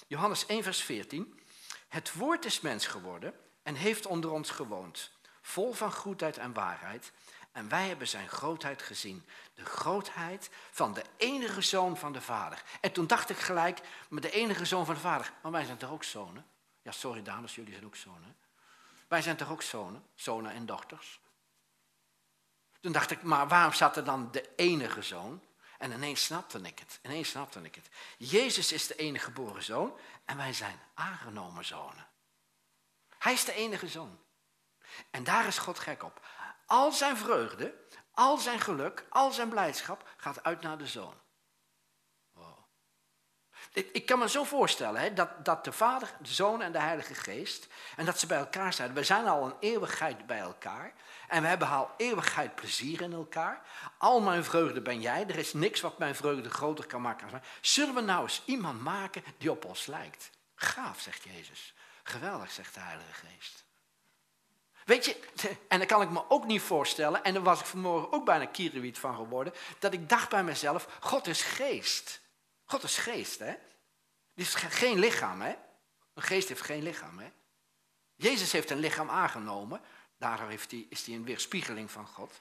Johannes 0.08 0.46
1, 0.46 0.64
vers 0.64 0.82
14. 0.84 1.40
Het 1.88 2.14
woord 2.14 2.46
is 2.46 2.62
mens 2.62 2.88
geworden 2.88 3.34
en 3.64 3.76
heeft 3.76 4.06
onder 4.06 4.32
ons 4.32 4.50
gewoond, 4.50 5.12
vol 5.42 5.74
van 5.74 5.94
goedheid 5.94 6.38
en 6.38 6.54
waarheid. 6.54 7.12
En 7.52 7.70
wij 7.70 7.88
hebben 7.88 8.08
zijn 8.08 8.30
grootheid 8.30 8.82
gezien. 8.82 9.26
De 9.54 9.66
grootheid 9.66 10.50
van 10.72 10.94
de 10.94 11.04
enige 11.18 11.62
zoon 11.62 11.98
van 11.98 12.14
de 12.14 12.22
vader. 12.22 12.64
En 12.82 12.92
toen 12.92 13.08
dacht 13.08 13.30
ik 13.30 13.38
gelijk, 13.38 13.80
met 14.10 14.24
de 14.24 14.32
enige 14.32 14.66
zoon 14.66 14.86
van 14.86 14.96
de 14.96 15.02
vader. 15.02 15.34
Maar 15.42 15.52
wij 15.52 15.66
zijn 15.66 15.78
toch 15.78 15.92
ook 15.92 16.04
zonen? 16.04 16.46
Ja, 16.82 16.92
sorry 16.92 17.24
dames, 17.24 17.56
jullie 17.56 17.74
zijn 17.74 17.86
ook 17.86 17.96
zonen. 17.96 18.36
Wij 19.08 19.22
zijn 19.22 19.36
toch 19.36 19.52
ook 19.52 19.62
zonen? 19.62 20.04
Zonen 20.16 20.52
en 20.52 20.66
dochters. 20.66 21.22
Toen 22.84 22.92
dacht 22.92 23.12
ik, 23.12 23.22
maar 23.22 23.48
waarom 23.48 23.74
zat 23.74 23.98
er 23.98 24.04
dan 24.04 24.32
de 24.32 24.50
enige 24.56 25.02
zoon? 25.02 25.42
En 25.78 25.92
ineens 25.92 26.24
snapte 26.24 26.60
ik 26.60 26.80
het. 26.80 27.00
Ineens 27.02 27.30
snapte 27.30 27.60
ik 27.62 27.76
het. 27.76 27.90
Jezus 28.18 28.72
is 28.72 28.88
de 28.88 28.96
enige 28.96 29.26
geboren 29.26 29.64
zoon 29.64 29.98
en 30.26 30.38
wij 30.38 30.54
zijn 30.54 30.80
aangenomen 30.94 31.66
zonen. 31.66 32.08
Hij 33.18 33.34
is 33.34 33.46
de 33.46 33.54
enige 33.54 33.88
zoon. 33.88 34.20
En 35.12 35.24
daar 35.24 35.48
is 35.48 35.58
God 35.58 35.80
gek 35.80 36.04
op. 36.04 36.26
Al 36.66 36.92
zijn 36.92 37.18
vreugde, 37.18 37.74
al 38.12 38.38
zijn 38.38 38.60
geluk, 38.60 39.06
al 39.10 39.32
zijn 39.32 39.50
blijdschap 39.50 40.10
gaat 40.18 40.44
uit 40.44 40.62
naar 40.62 40.78
de 40.78 40.88
zoon. 40.88 41.16
Ik 43.74 44.06
kan 44.06 44.20
me 44.20 44.30
zo 44.30 44.44
voorstellen 44.44 45.02
hè, 45.02 45.14
dat, 45.14 45.46
dat 45.46 45.64
de 45.64 45.72
Vader, 45.72 46.10
de 46.22 46.34
Zoon 46.34 46.62
en 46.62 46.72
de 46.72 46.80
Heilige 46.80 47.14
Geest, 47.14 47.68
en 47.96 48.06
dat 48.06 48.20
ze 48.20 48.28
bij 48.28 48.38
elkaar 48.38 48.74
zijn. 48.74 48.94
We 48.94 49.04
zijn 49.04 49.28
al 49.28 49.46
een 49.46 49.56
eeuwigheid 49.60 50.26
bij 50.26 50.40
elkaar. 50.40 50.94
En 51.28 51.42
we 51.42 51.48
hebben 51.48 51.68
al 51.68 51.90
eeuwigheid 51.98 52.56
plezier 52.56 53.02
in 53.02 53.14
elkaar. 53.14 53.62
Al 53.98 54.22
mijn 54.22 54.44
vreugde 54.44 54.82
ben 54.82 55.02
jij. 55.02 55.26
Er 55.28 55.38
is 55.38 55.54
niks 55.54 55.82
wat 55.82 55.98
mijn 55.98 56.16
vreugde 56.16 56.50
groter 56.50 56.86
kan 56.86 57.02
maken. 57.02 57.42
Zullen 57.62 57.96
we 57.96 58.02
nou 58.02 58.24
eens 58.24 58.42
iemand 58.46 58.82
maken 58.82 59.24
die 59.38 59.52
op 59.52 59.66
ons 59.66 59.86
lijkt? 59.86 60.30
Gaaf, 60.56 61.00
zegt 61.00 61.24
Jezus. 61.24 61.74
Geweldig, 62.04 62.52
zegt 62.52 62.74
de 62.74 62.80
Heilige 62.80 63.14
Geest. 63.14 63.64
Weet 64.86 65.06
je, 65.06 65.18
en 65.68 65.78
dan 65.78 65.88
kan 65.88 66.02
ik 66.02 66.10
me 66.10 66.30
ook 66.30 66.46
niet 66.46 66.62
voorstellen, 66.62 67.24
en 67.24 67.34
daar 67.34 67.44
was 67.44 67.60
ik 67.60 67.66
vanmorgen 67.66 68.12
ook 68.12 68.26
bijna 68.26 68.46
kierenwiet 68.46 69.00
van 69.00 69.16
geworden, 69.16 69.54
dat 69.80 69.94
ik 69.94 70.10
dacht 70.10 70.30
bij 70.30 70.44
mezelf, 70.44 70.88
God 71.00 71.28
is 71.28 71.42
geest. 71.42 72.22
God 72.74 72.84
is 72.84 72.98
geest, 72.98 73.40
hè? 73.40 73.54
Die 74.34 74.46
is 74.46 74.56
geen 74.56 75.00
lichaam, 75.00 75.42
hè? 75.42 75.56
Een 76.14 76.24
geest 76.24 76.48
heeft 76.48 76.62
geen 76.62 76.84
lichaam, 76.84 77.20
hè? 77.20 77.32
Jezus 78.16 78.52
heeft 78.52 78.70
een 78.70 78.80
lichaam 78.80 79.10
aangenomen. 79.10 79.82
Daardoor 80.18 80.50
heeft 80.50 80.72
is 80.90 81.06
hij 81.06 81.16
een 81.16 81.24
weerspiegeling 81.24 81.92
van 81.92 82.08
God. 82.08 82.40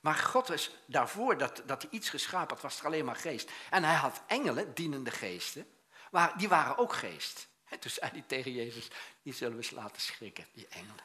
Maar 0.00 0.14
God 0.14 0.50
is 0.50 0.70
daarvoor 0.86 1.38
dat, 1.38 1.62
dat 1.66 1.82
hij 1.82 1.90
iets 1.90 2.08
geschapen 2.08 2.48
had, 2.48 2.60
was 2.60 2.78
er 2.78 2.86
alleen 2.86 3.04
maar 3.04 3.16
geest. 3.16 3.50
En 3.70 3.84
hij 3.84 3.94
had 3.94 4.22
engelen, 4.26 4.74
dienende 4.74 5.10
geesten, 5.10 5.66
maar 6.10 6.38
die 6.38 6.48
waren 6.48 6.78
ook 6.78 6.92
geest. 6.92 7.48
En 7.64 7.78
toen 7.78 7.90
zei 7.90 8.10
hij 8.10 8.24
tegen 8.26 8.52
Jezus, 8.52 8.88
die 9.22 9.34
zullen 9.34 9.56
we 9.56 9.62
eens 9.62 9.70
laten 9.70 10.02
schrikken, 10.02 10.46
die 10.52 10.68
engelen. 10.68 11.04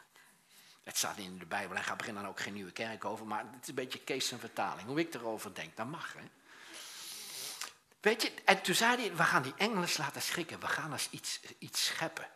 Het 0.84 0.98
staat 0.98 1.18
in 1.18 1.38
de 1.38 1.46
Bijbel 1.46 1.76
en 1.76 1.84
gaat 1.84 1.98
beginnen 1.98 2.22
dan 2.22 2.32
ook 2.32 2.40
geen 2.40 2.54
nieuwe 2.54 2.72
kerk 2.72 3.06
over, 3.06 3.26
maar 3.26 3.46
het 3.52 3.62
is 3.62 3.68
een 3.68 3.76
beetje 3.76 4.00
Kees 4.00 4.34
vertaling. 4.38 4.88
Hoe 4.88 5.00
ik 5.00 5.14
erover 5.14 5.54
denk, 5.54 5.78
dat 5.78 5.88
mag. 5.88 6.14
Hè? 6.14 6.24
Weet 8.02 8.22
je, 8.22 8.32
en 8.46 8.62
toen 8.62 8.76
zei 8.76 9.02
hij, 9.02 9.16
we 9.16 9.24
gaan 9.24 9.42
die 9.42 9.54
engelen 9.58 9.90
laten 9.98 10.22
schrikken. 10.22 10.60
We 10.60 10.68
gaan 10.68 10.92
eens 10.92 11.08
iets, 11.12 11.40
iets 11.60 11.86
scheppen. 11.86 12.28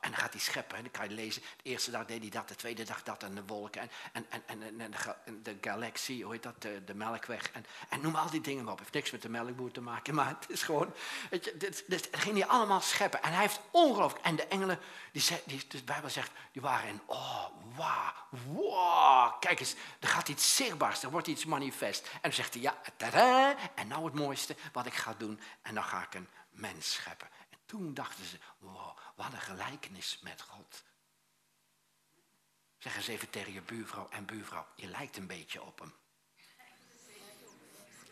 En 0.00 0.10
dan 0.10 0.20
gaat 0.20 0.32
hij 0.32 0.40
scheppen. 0.40 0.76
En 0.76 0.82
dan 0.82 0.92
kan 0.92 1.08
je 1.08 1.14
lezen. 1.14 1.42
De 1.42 1.70
eerste 1.70 1.90
dag 1.90 2.04
deed 2.04 2.20
hij 2.20 2.30
dat, 2.30 2.48
de 2.48 2.54
tweede 2.54 2.84
dag 2.84 3.02
dat 3.02 3.22
en 3.22 3.34
de 3.34 3.42
wolken. 3.46 3.80
En, 3.80 3.90
en, 4.12 4.42
en, 4.46 4.62
en, 4.80 4.90
de, 5.24 5.42
de, 5.42 5.58
galaxie, 5.60 6.24
hoe 6.24 6.32
heet 6.32 6.42
dat, 6.42 6.62
de, 6.62 6.94
melkweg. 6.94 7.50
En, 7.50 7.66
en 7.88 8.00
noem 8.00 8.14
al 8.14 8.30
die 8.30 8.40
dingen 8.40 8.64
maar 8.64 8.72
op. 8.72 8.78
Heeft 8.78 8.92
niks 8.92 9.10
met 9.10 9.22
de 9.22 9.28
melkboer 9.28 9.70
te 9.70 9.80
maken, 9.80 10.14
maar 10.18 10.28
het 10.28 10.46
is 10.48 10.62
gewoon. 10.62 10.94
Weet 11.30 11.44
je, 11.44 11.56
dit, 11.56 11.84
dit, 11.86 12.08
ging 12.12 12.38
hij 12.38 12.46
allemaal 12.46 12.80
scheppen. 12.80 13.22
En 13.22 13.32
hij 13.32 13.40
heeft 13.40 13.60
ongelooflijk. 13.70 14.24
En 14.24 14.36
de 14.36 14.46
engelen, 14.46 14.78
die, 15.12 15.22
die, 15.44 15.66
de 15.68 15.82
Bijbel 15.84 16.10
zegt, 16.10 16.30
die 16.52 16.62
waren 16.62 16.88
in. 16.88 17.00
Oh, 17.06 17.46
wauw, 17.76 18.12
wow. 18.30 19.40
Kijk 19.40 19.60
eens, 19.60 19.74
er 20.00 20.08
gaat 20.08 20.28
iets 20.28 20.56
zichtbaars, 20.56 21.02
er 21.02 21.10
wordt 21.10 21.26
iets 21.26 21.44
manifest. 21.44 22.08
En 22.12 22.18
dan 22.22 22.32
zegt 22.32 22.54
hij, 22.54 22.62
ja, 22.62 22.80
tada, 22.96 23.56
en 23.74 23.88
nou 23.88 24.04
het 24.04 24.14
mooiste 24.14 24.56
wat 24.72 24.86
ik 24.86 24.94
ga 24.94 25.14
doen. 25.18 25.40
En 25.62 25.74
dan 25.74 25.84
ga 25.84 26.02
ik 26.02 26.14
een 26.14 26.28
mens 26.50 26.92
scheppen. 26.92 27.28
En 27.68 27.76
toen 27.76 27.94
dachten 27.94 28.24
ze, 28.24 28.38
wow, 28.58 28.96
wat 29.14 29.32
een 29.32 29.40
gelijkenis 29.40 30.18
met 30.22 30.42
God. 30.42 30.82
Zeg 32.78 32.96
eens 32.96 33.08
even 33.08 33.30
tegen 33.30 33.52
je 33.52 33.62
buurvrouw 33.62 34.08
en 34.10 34.24
buurvrouw, 34.24 34.66
je 34.74 34.86
lijkt 34.86 35.16
een 35.16 35.26
beetje 35.26 35.62
op 35.62 35.78
hem. 35.78 35.94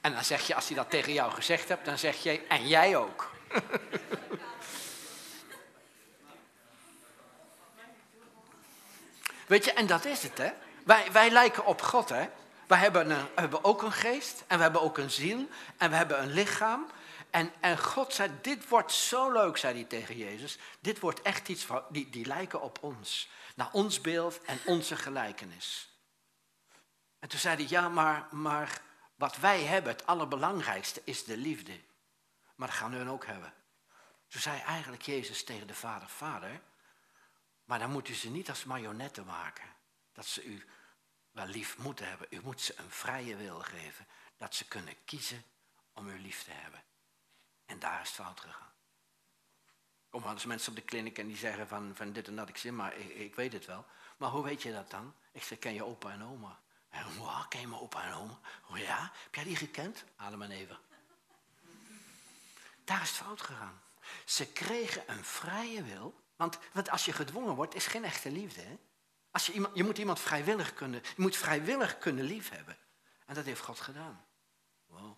En 0.01 0.13
dan 0.13 0.25
zeg 0.25 0.47
je, 0.47 0.55
als 0.55 0.67
hij 0.67 0.77
dat 0.77 0.91
tegen 0.91 1.13
jou 1.13 1.33
gezegd 1.33 1.69
hebt, 1.69 1.85
dan 1.85 1.99
zeg 1.99 2.23
je, 2.23 2.47
en 2.47 2.69
jij 2.69 2.97
ook. 2.97 3.31
Weet 9.47 9.65
je, 9.65 9.73
en 9.73 9.87
dat 9.87 10.05
is 10.05 10.23
het, 10.23 10.39
hè. 10.39 10.53
Wij, 10.85 11.13
wij 11.13 11.31
lijken 11.31 11.65
op 11.65 11.83
God, 11.83 12.09
hè. 12.09 12.29
Wij 12.67 12.79
hebben, 12.79 13.11
een, 13.11 13.25
we 13.35 13.41
hebben 13.41 13.65
ook 13.65 13.83
een 13.83 13.93
geest 13.93 14.45
en 14.47 14.57
we 14.57 14.63
hebben 14.63 14.83
ook 14.83 14.99
een 14.99 15.11
ziel 15.11 15.49
en 15.77 15.91
we 15.91 15.97
hebben 15.97 16.23
een 16.23 16.33
lichaam. 16.33 16.87
En, 17.37 17.53
en 17.61 17.79
God 17.79 18.13
zei, 18.15 18.31
dit 18.43 18.69
wordt 18.69 18.93
zo 18.93 19.33
leuk, 19.33 19.57
zei 19.57 19.75
hij 19.75 19.85
tegen 19.85 20.17
Jezus. 20.17 20.59
Dit 20.81 21.01
wordt 21.01 21.23
echt 21.23 21.49
iets 21.49 21.65
van, 21.65 21.85
die, 21.89 22.11
die 22.11 22.27
lijken 22.27 22.63
op 22.63 22.83
ons. 22.83 23.29
Naar 23.55 23.73
ons 23.73 24.01
beeld 24.01 24.43
en 24.43 24.59
onze 24.65 24.97
gelijkenis. 24.97 25.91
En 27.19 27.29
toen 27.29 27.39
zei 27.39 27.57
hij, 27.57 27.67
ja, 27.69 27.89
maar, 27.89 28.27
maar 28.31 28.83
wat 29.15 29.37
wij 29.37 29.63
hebben, 29.63 29.93
het 29.93 30.07
allerbelangrijkste, 30.07 31.01
is 31.05 31.25
de 31.25 31.37
liefde. 31.37 31.81
Maar 32.55 32.69
dat 32.69 32.77
gaan 32.77 33.05
we 33.05 33.11
ook 33.11 33.27
hebben. 33.27 33.55
Toen 34.29 34.41
zei 34.41 34.61
eigenlijk 34.61 35.03
Jezus 35.03 35.45
tegen 35.45 35.67
de 35.67 35.75
vader, 35.75 36.09
vader, 36.09 36.61
maar 37.65 37.79
dan 37.79 37.91
moeten 37.91 38.15
ze 38.15 38.31
niet 38.31 38.49
als 38.49 38.65
marionetten 38.65 39.25
maken. 39.25 39.69
dat 40.13 40.27
ze 40.27 40.45
u 40.45 40.65
wel 41.31 41.47
lief 41.47 41.79
moeten 41.79 42.09
hebben. 42.09 42.27
U 42.31 42.41
moet 42.43 42.61
ze 42.61 42.75
een 42.79 42.91
vrije 42.91 43.37
wil 43.37 43.61
geven. 43.61 44.07
Dat 44.37 44.55
ze 44.55 44.69
kunnen 44.69 44.95
kiezen 45.05 45.45
om 45.93 46.09
u 46.09 46.21
lief 46.21 46.43
te 46.43 46.51
hebben. 46.51 46.83
En 47.67 47.79
daar 47.79 48.01
is 48.01 48.09
het 48.09 48.17
fout 48.17 48.41
gegaan. 48.41 48.73
Kom 50.11 50.23
wel 50.23 50.33
eens 50.33 50.45
mensen 50.45 50.69
op 50.69 50.77
de 50.77 50.83
kliniek 50.83 51.19
en 51.19 51.27
die 51.27 51.37
zeggen 51.37 51.69
van, 51.69 51.93
van 51.95 52.13
dit 52.13 52.29
en 52.29 52.37
dat. 52.37 52.49
Ik 52.49 52.57
zeg, 52.57 52.73
maar 52.73 52.97
ik, 52.97 53.15
ik, 53.15 53.35
weet 53.35 53.53
het 53.53 53.67
wel. 53.67 53.85
Maar 54.17 54.31
hoe 54.31 54.45
weet 54.45 54.63
je 54.63 54.73
dat 54.73 54.91
dan? 54.91 55.15
Ik 55.33 55.43
zeg, 55.43 55.59
ken 55.59 55.75
je 55.75 55.85
opa 55.85 56.13
en 56.13 56.25
oma? 56.25 56.61
En, 56.89 57.05
ken 57.49 57.61
je 57.61 57.67
mijn 57.67 57.81
opa 57.81 58.05
en 58.05 58.13
oma? 58.13 58.39
Oh 58.71 58.79
ja? 58.79 59.13
Heb 59.23 59.35
jij 59.35 59.45
die 59.45 59.57
gekend? 59.57 60.05
Adem 60.17 60.39
maar 60.39 60.51
even. 60.51 60.79
Daar 62.85 63.03
is 63.03 63.09
het 63.09 63.19
fout 63.19 63.43
gegaan. 63.43 63.81
Ze 64.25 64.53
kregen 64.53 65.03
een 65.07 65.25
vrije 65.25 65.83
wil. 65.83 66.21
Want, 66.37 66.59
want 66.73 66.91
als 66.91 67.05
je 67.05 67.13
gedwongen 67.13 67.55
wordt, 67.55 67.75
is 67.75 67.87
geen 67.87 68.05
echte 68.05 68.31
liefde. 68.31 68.61
Hè? 68.61 68.79
Als 69.31 69.47
je, 69.47 69.53
iemand, 69.53 69.77
je 69.77 69.85
moet 69.85 69.99
iemand 69.99 70.21
vrijwillig 70.21 70.75
kunnen, 70.75 71.03
je 71.03 71.23
moet 71.23 71.37
vrijwillig 71.37 71.99
kunnen 71.99 72.25
liefhebben. 72.25 72.77
En 73.27 73.35
dat 73.35 73.45
heeft 73.45 73.61
God 73.61 73.81
gedaan. 73.81 74.27
Wow. 74.87 75.17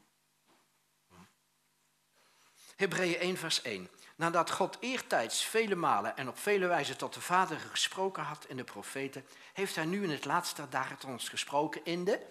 Hebreeën 2.78 3.18
1 3.18 3.36
vers 3.36 3.62
1. 3.62 3.90
Nadat 4.16 4.50
God 4.50 4.76
eertijds 4.80 5.44
vele 5.44 5.74
malen 5.74 6.16
en 6.16 6.28
op 6.28 6.38
vele 6.38 6.66
wijzen 6.66 6.96
tot 6.96 7.14
de 7.14 7.20
Vader 7.20 7.58
gesproken 7.58 8.22
had 8.22 8.44
in 8.48 8.56
de 8.56 8.64
profeten, 8.64 9.26
heeft 9.52 9.74
hij 9.74 9.84
nu 9.84 10.02
in 10.02 10.10
het 10.10 10.24
laatste 10.24 10.68
tot 10.98 11.04
ons 11.04 11.28
gesproken 11.28 11.84
in 11.84 12.04
de, 12.04 12.26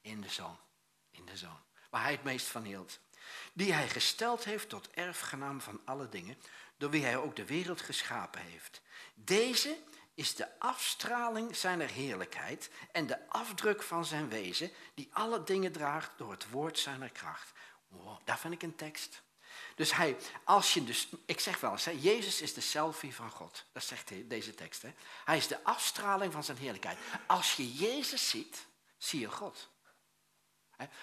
in 0.00 0.20
de 0.20 0.28
Zoon. 0.28 0.58
In 1.10 1.24
de 1.24 1.36
Zoon. 1.36 1.60
Waar 1.90 2.02
hij 2.02 2.12
het 2.12 2.24
meest 2.24 2.46
van 2.46 2.64
hield. 2.64 2.98
Die 3.52 3.72
hij 3.72 3.88
gesteld 3.88 4.44
heeft 4.44 4.68
tot 4.68 4.90
erfgenaam 4.90 5.60
van 5.60 5.80
alle 5.84 6.08
dingen, 6.08 6.38
door 6.76 6.90
wie 6.90 7.04
hij 7.04 7.16
ook 7.16 7.36
de 7.36 7.46
wereld 7.46 7.80
geschapen 7.80 8.40
heeft. 8.40 8.80
Deze 9.14 9.78
is 10.14 10.34
de 10.34 10.58
afstraling 10.58 11.56
zijner 11.56 11.88
heerlijkheid 11.88 12.70
en 12.92 13.06
de 13.06 13.28
afdruk 13.28 13.82
van 13.82 14.04
zijn 14.04 14.28
wezen, 14.28 14.70
die 14.94 15.08
alle 15.12 15.42
dingen 15.42 15.72
draagt 15.72 16.10
door 16.16 16.30
het 16.30 16.50
woord 16.50 16.78
zijner 16.78 17.10
kracht. 17.10 17.52
Wow, 17.88 18.18
daar 18.24 18.38
vind 18.38 18.54
ik 18.54 18.62
een 18.62 18.76
tekst. 18.76 19.24
Dus 19.76 19.94
hij, 19.94 20.16
als 20.44 20.74
je 20.74 20.84
dus, 20.84 21.08
ik 21.26 21.40
zeg 21.40 21.60
wel 21.60 21.72
eens, 21.72 21.84
Jezus 21.84 22.40
is 22.40 22.54
de 22.54 22.60
selfie 22.60 23.14
van 23.14 23.30
God. 23.30 23.64
Dat 23.72 23.84
zegt 23.84 24.12
deze 24.24 24.54
tekst. 24.54 24.82
Hè. 24.82 24.92
Hij 25.24 25.36
is 25.36 25.46
de 25.46 25.64
afstraling 25.64 26.32
van 26.32 26.44
zijn 26.44 26.56
heerlijkheid. 26.56 26.98
Als 27.26 27.56
je 27.56 27.72
Jezus 27.72 28.28
ziet, 28.28 28.66
zie 28.98 29.20
je 29.20 29.30
God. 29.30 29.68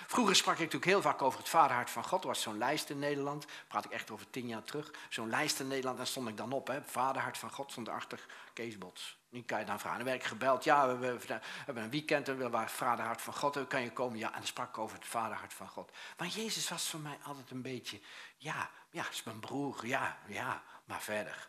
Vroeger 0.08 0.36
sprak 0.36 0.54
ik 0.54 0.60
natuurlijk 0.60 0.92
heel 0.92 1.02
vaak 1.02 1.22
over 1.22 1.40
het 1.40 1.50
vaderhart 1.50 1.90
van 1.90 2.04
God. 2.04 2.22
Er 2.22 2.28
was 2.28 2.42
zo'n 2.42 2.58
lijst 2.58 2.90
in 2.90 3.00
Nederland, 3.00 3.46
praat 3.68 3.86
ik 3.86 3.92
echt 3.92 4.12
over 4.12 4.30
tien 4.30 4.48
jaar 4.48 4.64
terug. 4.64 4.92
Zo'n 5.10 5.30
lijst 5.30 5.60
in 5.60 5.68
Nederland, 5.68 5.98
daar 5.98 6.08
stond 6.08 6.28
ik 6.28 6.38
dan 6.38 6.52
op. 6.52 6.68
Hè. 6.68 6.84
Vaderhart 6.84 7.38
van 7.38 7.52
God 7.52 7.72
stond 7.72 7.88
erachter, 7.88 8.26
Kees 8.54 8.78
Bots. 8.78 9.18
Nu 9.30 9.42
kan 9.42 9.60
je 9.60 9.66
dan 9.66 9.80
vragen. 9.80 9.98
Dan 9.98 10.08
werd 10.08 10.22
ik 10.22 10.28
gebeld, 10.28 10.64
ja, 10.64 10.98
we, 10.98 11.18
hebben 11.66 11.84
een 11.84 11.90
weekend 11.90 12.30
en 12.30 12.38
we 12.38 12.50
waren 12.50 12.70
vaderhart 12.70 13.22
van 13.22 13.34
God. 13.34 13.68
Kan 13.68 13.82
je 13.82 13.92
komen? 13.92 14.18
Ja, 14.18 14.36
en 14.36 14.46
sprak 14.46 14.70
ik 14.70 14.78
over 14.78 14.98
het 14.98 15.06
vaderhart 15.06 15.54
van 15.54 15.68
God. 15.68 15.92
Maar 16.18 16.28
Jezus 16.28 16.70
was 16.70 16.90
voor 16.90 17.00
mij 17.00 17.18
altijd 17.24 17.52
een 17.52 17.62
beetje, 17.62 18.02
ja, 18.38 18.70
ja, 18.90 19.10
is 19.10 19.24
mijn 19.24 19.40
broer, 19.40 19.86
ja, 19.86 20.18
ja, 20.28 20.64
maar 20.86 21.02
verder. 21.02 21.48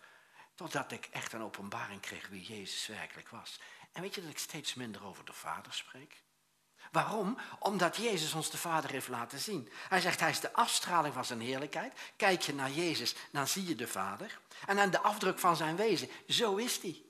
Totdat 0.54 0.92
ik 0.92 1.08
echt 1.12 1.32
een 1.32 1.42
openbaring 1.42 2.00
kreeg 2.00 2.28
wie 2.28 2.42
Jezus 2.42 2.86
werkelijk 2.86 3.28
was. 3.28 3.60
En 3.92 4.02
weet 4.02 4.14
je 4.14 4.20
dat 4.20 4.30
ik 4.30 4.38
steeds 4.38 4.74
minder 4.74 5.04
over 5.04 5.24
de 5.24 5.32
Vader 5.32 5.72
spreek? 5.72 6.22
Waarom? 6.94 7.38
Omdat 7.58 7.96
Jezus 7.96 8.34
ons 8.34 8.50
de 8.50 8.56
Vader 8.56 8.90
heeft 8.90 9.08
laten 9.08 9.38
zien. 9.38 9.68
Hij 9.88 10.00
zegt, 10.00 10.20
hij 10.20 10.30
is 10.30 10.40
de 10.40 10.52
afstraling 10.52 11.14
van 11.14 11.24
zijn 11.24 11.40
heerlijkheid. 11.40 11.92
Kijk 12.16 12.42
je 12.42 12.54
naar 12.54 12.70
Jezus, 12.70 13.14
dan 13.30 13.46
zie 13.46 13.66
je 13.66 13.74
de 13.74 13.86
Vader. 13.86 14.40
En 14.66 14.78
aan 14.78 14.90
de 14.90 15.00
afdruk 15.00 15.38
van 15.38 15.56
zijn 15.56 15.76
wezen, 15.76 16.08
zo 16.28 16.56
is 16.56 16.82
hij. 16.82 17.02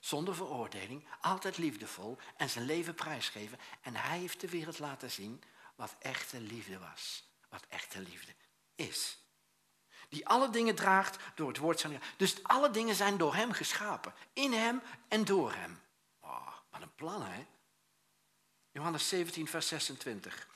Zonder 0.00 0.34
veroordeling, 0.34 1.08
altijd 1.20 1.58
liefdevol 1.58 2.18
en 2.36 2.50
zijn 2.50 2.64
leven 2.64 2.94
prijsgeven. 2.94 3.58
En 3.80 3.96
hij 3.96 4.18
heeft 4.18 4.40
de 4.40 4.48
wereld 4.48 4.78
laten 4.78 5.10
zien 5.10 5.42
wat 5.76 5.94
echte 5.98 6.40
liefde 6.40 6.78
was. 6.78 7.24
Wat 7.48 7.64
echte 7.68 8.00
liefde 8.00 8.34
is. 8.74 9.18
Die 10.08 10.28
alle 10.28 10.50
dingen 10.50 10.74
draagt 10.74 11.16
door 11.34 11.48
het 11.48 11.58
woord 11.58 11.80
zijn. 11.80 12.02
Dus 12.16 12.42
alle 12.42 12.70
dingen 12.70 12.94
zijn 12.94 13.16
door 13.16 13.34
hem 13.34 13.52
geschapen. 13.52 14.14
In 14.32 14.52
hem 14.52 14.82
en 15.08 15.24
door 15.24 15.52
hem. 15.52 15.80
Oh, 16.20 16.48
wat 16.70 16.82
een 16.82 16.94
plan, 16.94 17.22
hè? 17.22 17.46
Johannes 18.76 19.08
17, 19.08 19.48
vers 19.48 19.68
26. 19.68 20.46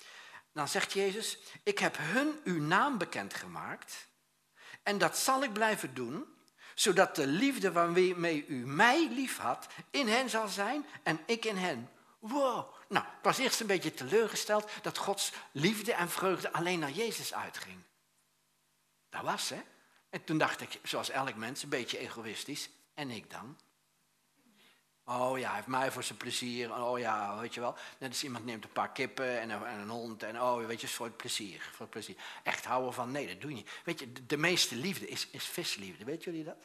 Dan 0.53 0.69
zegt 0.69 0.93
Jezus, 0.93 1.39
ik 1.63 1.79
heb 1.79 1.97
hun 1.99 2.41
uw 2.45 2.61
naam 2.63 2.99
bekendgemaakt 2.99 4.07
en 4.83 4.99
dat 4.99 5.19
zal 5.19 5.43
ik 5.43 5.53
blijven 5.53 5.95
doen, 5.95 6.25
zodat 6.75 7.17
de 7.17 7.27
liefde 7.27 7.73
waarmee 7.73 8.47
u 8.47 8.67
mij 8.67 9.09
lief 9.09 9.39
had 9.39 9.67
in 9.91 10.09
hen 10.09 10.31
zal 10.31 10.49
zijn 10.49 10.87
en 11.03 11.21
ik 11.27 11.45
in 11.45 11.57
hen. 11.57 11.91
Wow. 12.19 12.75
Nou, 12.89 13.07
ik 13.07 13.23
was 13.23 13.39
eerst 13.39 13.61
een 13.61 13.67
beetje 13.67 13.95
teleurgesteld 13.95 14.71
dat 14.83 14.99
Gods 14.99 15.33
liefde 15.53 15.93
en 15.93 16.11
vreugde 16.11 16.53
alleen 16.53 16.79
naar 16.79 16.91
Jezus 16.91 17.35
uitging. 17.35 17.79
Dat 19.09 19.23
was, 19.23 19.49
hè? 19.49 19.63
En 20.11 20.25
toen 20.25 20.39
dacht 20.39 20.61
ik, 20.61 20.81
zoals 20.83 21.11
elk 21.11 21.35
mens, 21.35 21.63
een 21.63 21.69
beetje 21.69 21.99
egoïstisch. 21.99 22.71
En 22.95 23.11
ik 23.11 23.31
dan? 23.31 23.59
Oh 25.11 25.39
ja, 25.39 25.47
hij 25.47 25.55
heeft 25.55 25.67
mij 25.67 25.93
voor 25.93 26.03
zijn 26.03 26.19
plezier. 26.19 26.75
Oh 26.75 26.99
ja, 26.99 27.39
weet 27.39 27.55
je 27.55 27.61
wel. 27.61 27.77
Net 27.99 28.09
als 28.09 28.25
iemand 28.25 28.45
neemt 28.45 28.65
een 28.65 28.73
paar 28.73 28.93
kippen 28.93 29.41
en 29.41 29.51
een, 29.51 29.65
en 29.65 29.79
een 29.79 29.89
hond. 29.89 30.23
En 30.23 30.41
oh, 30.41 30.67
weet 30.67 30.81
je, 30.81 30.89
voor 30.89 31.07
het 31.07 31.17
plezier. 31.17 31.61
Voor 31.61 31.81
het 31.81 31.91
plezier. 31.91 32.17
Echt 32.43 32.65
houden 32.65 32.93
van, 32.93 33.11
nee, 33.11 33.27
dat 33.27 33.41
doe 33.41 33.51
je 33.51 33.57
niet. 33.57 33.71
Weet 33.85 33.99
je, 33.99 34.27
de, 34.27 34.37
meeste 34.37 34.77
liefde 34.77 35.09
is, 35.09 35.29
is 35.31 35.45
visliefde. 35.45 36.05
Weet 36.05 36.25
jullie 36.25 36.45
dat? 36.45 36.57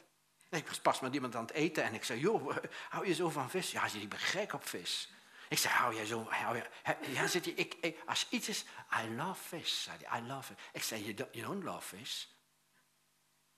Ik 0.49 0.67
was 0.67 0.79
pas 0.79 0.99
met 0.99 1.13
iemand 1.13 1.35
aan 1.35 1.45
het 1.45 1.51
eten 1.51 1.83
en 1.83 1.93
ik 1.93 2.03
zei, 2.03 2.19
joh, 2.19 2.57
hou 2.89 3.07
je 3.07 3.13
zo 3.13 3.29
van 3.29 3.49
vis? 3.49 3.71
Ja, 3.71 3.81
hij 3.81 4.07
ben 4.07 4.19
gek 4.19 4.53
op 4.53 4.67
vis. 4.67 5.09
Ik 5.49 5.57
zei, 5.57 5.73
hou 5.73 5.95
jij 5.95 6.05
zo, 6.05 6.25
hou 6.29 6.55
je, 6.55 6.63
ja, 7.11 7.27
zit 7.27 7.47
ik, 7.47 7.95
als 8.05 8.27
iets 8.29 8.49
is, 8.49 8.65
I 9.03 9.15
love 9.15 9.43
fish, 9.43 9.83
zei 9.83 9.97
hij, 10.03 10.19
I 10.19 10.27
love 10.27 10.51
it. 10.53 10.59
Ik 10.73 10.83
zei, 10.83 11.01
you 11.01 11.13
don't, 11.13 11.33
you 11.33 11.45
don't 11.45 11.63
love 11.63 11.97
fish. 11.97 12.25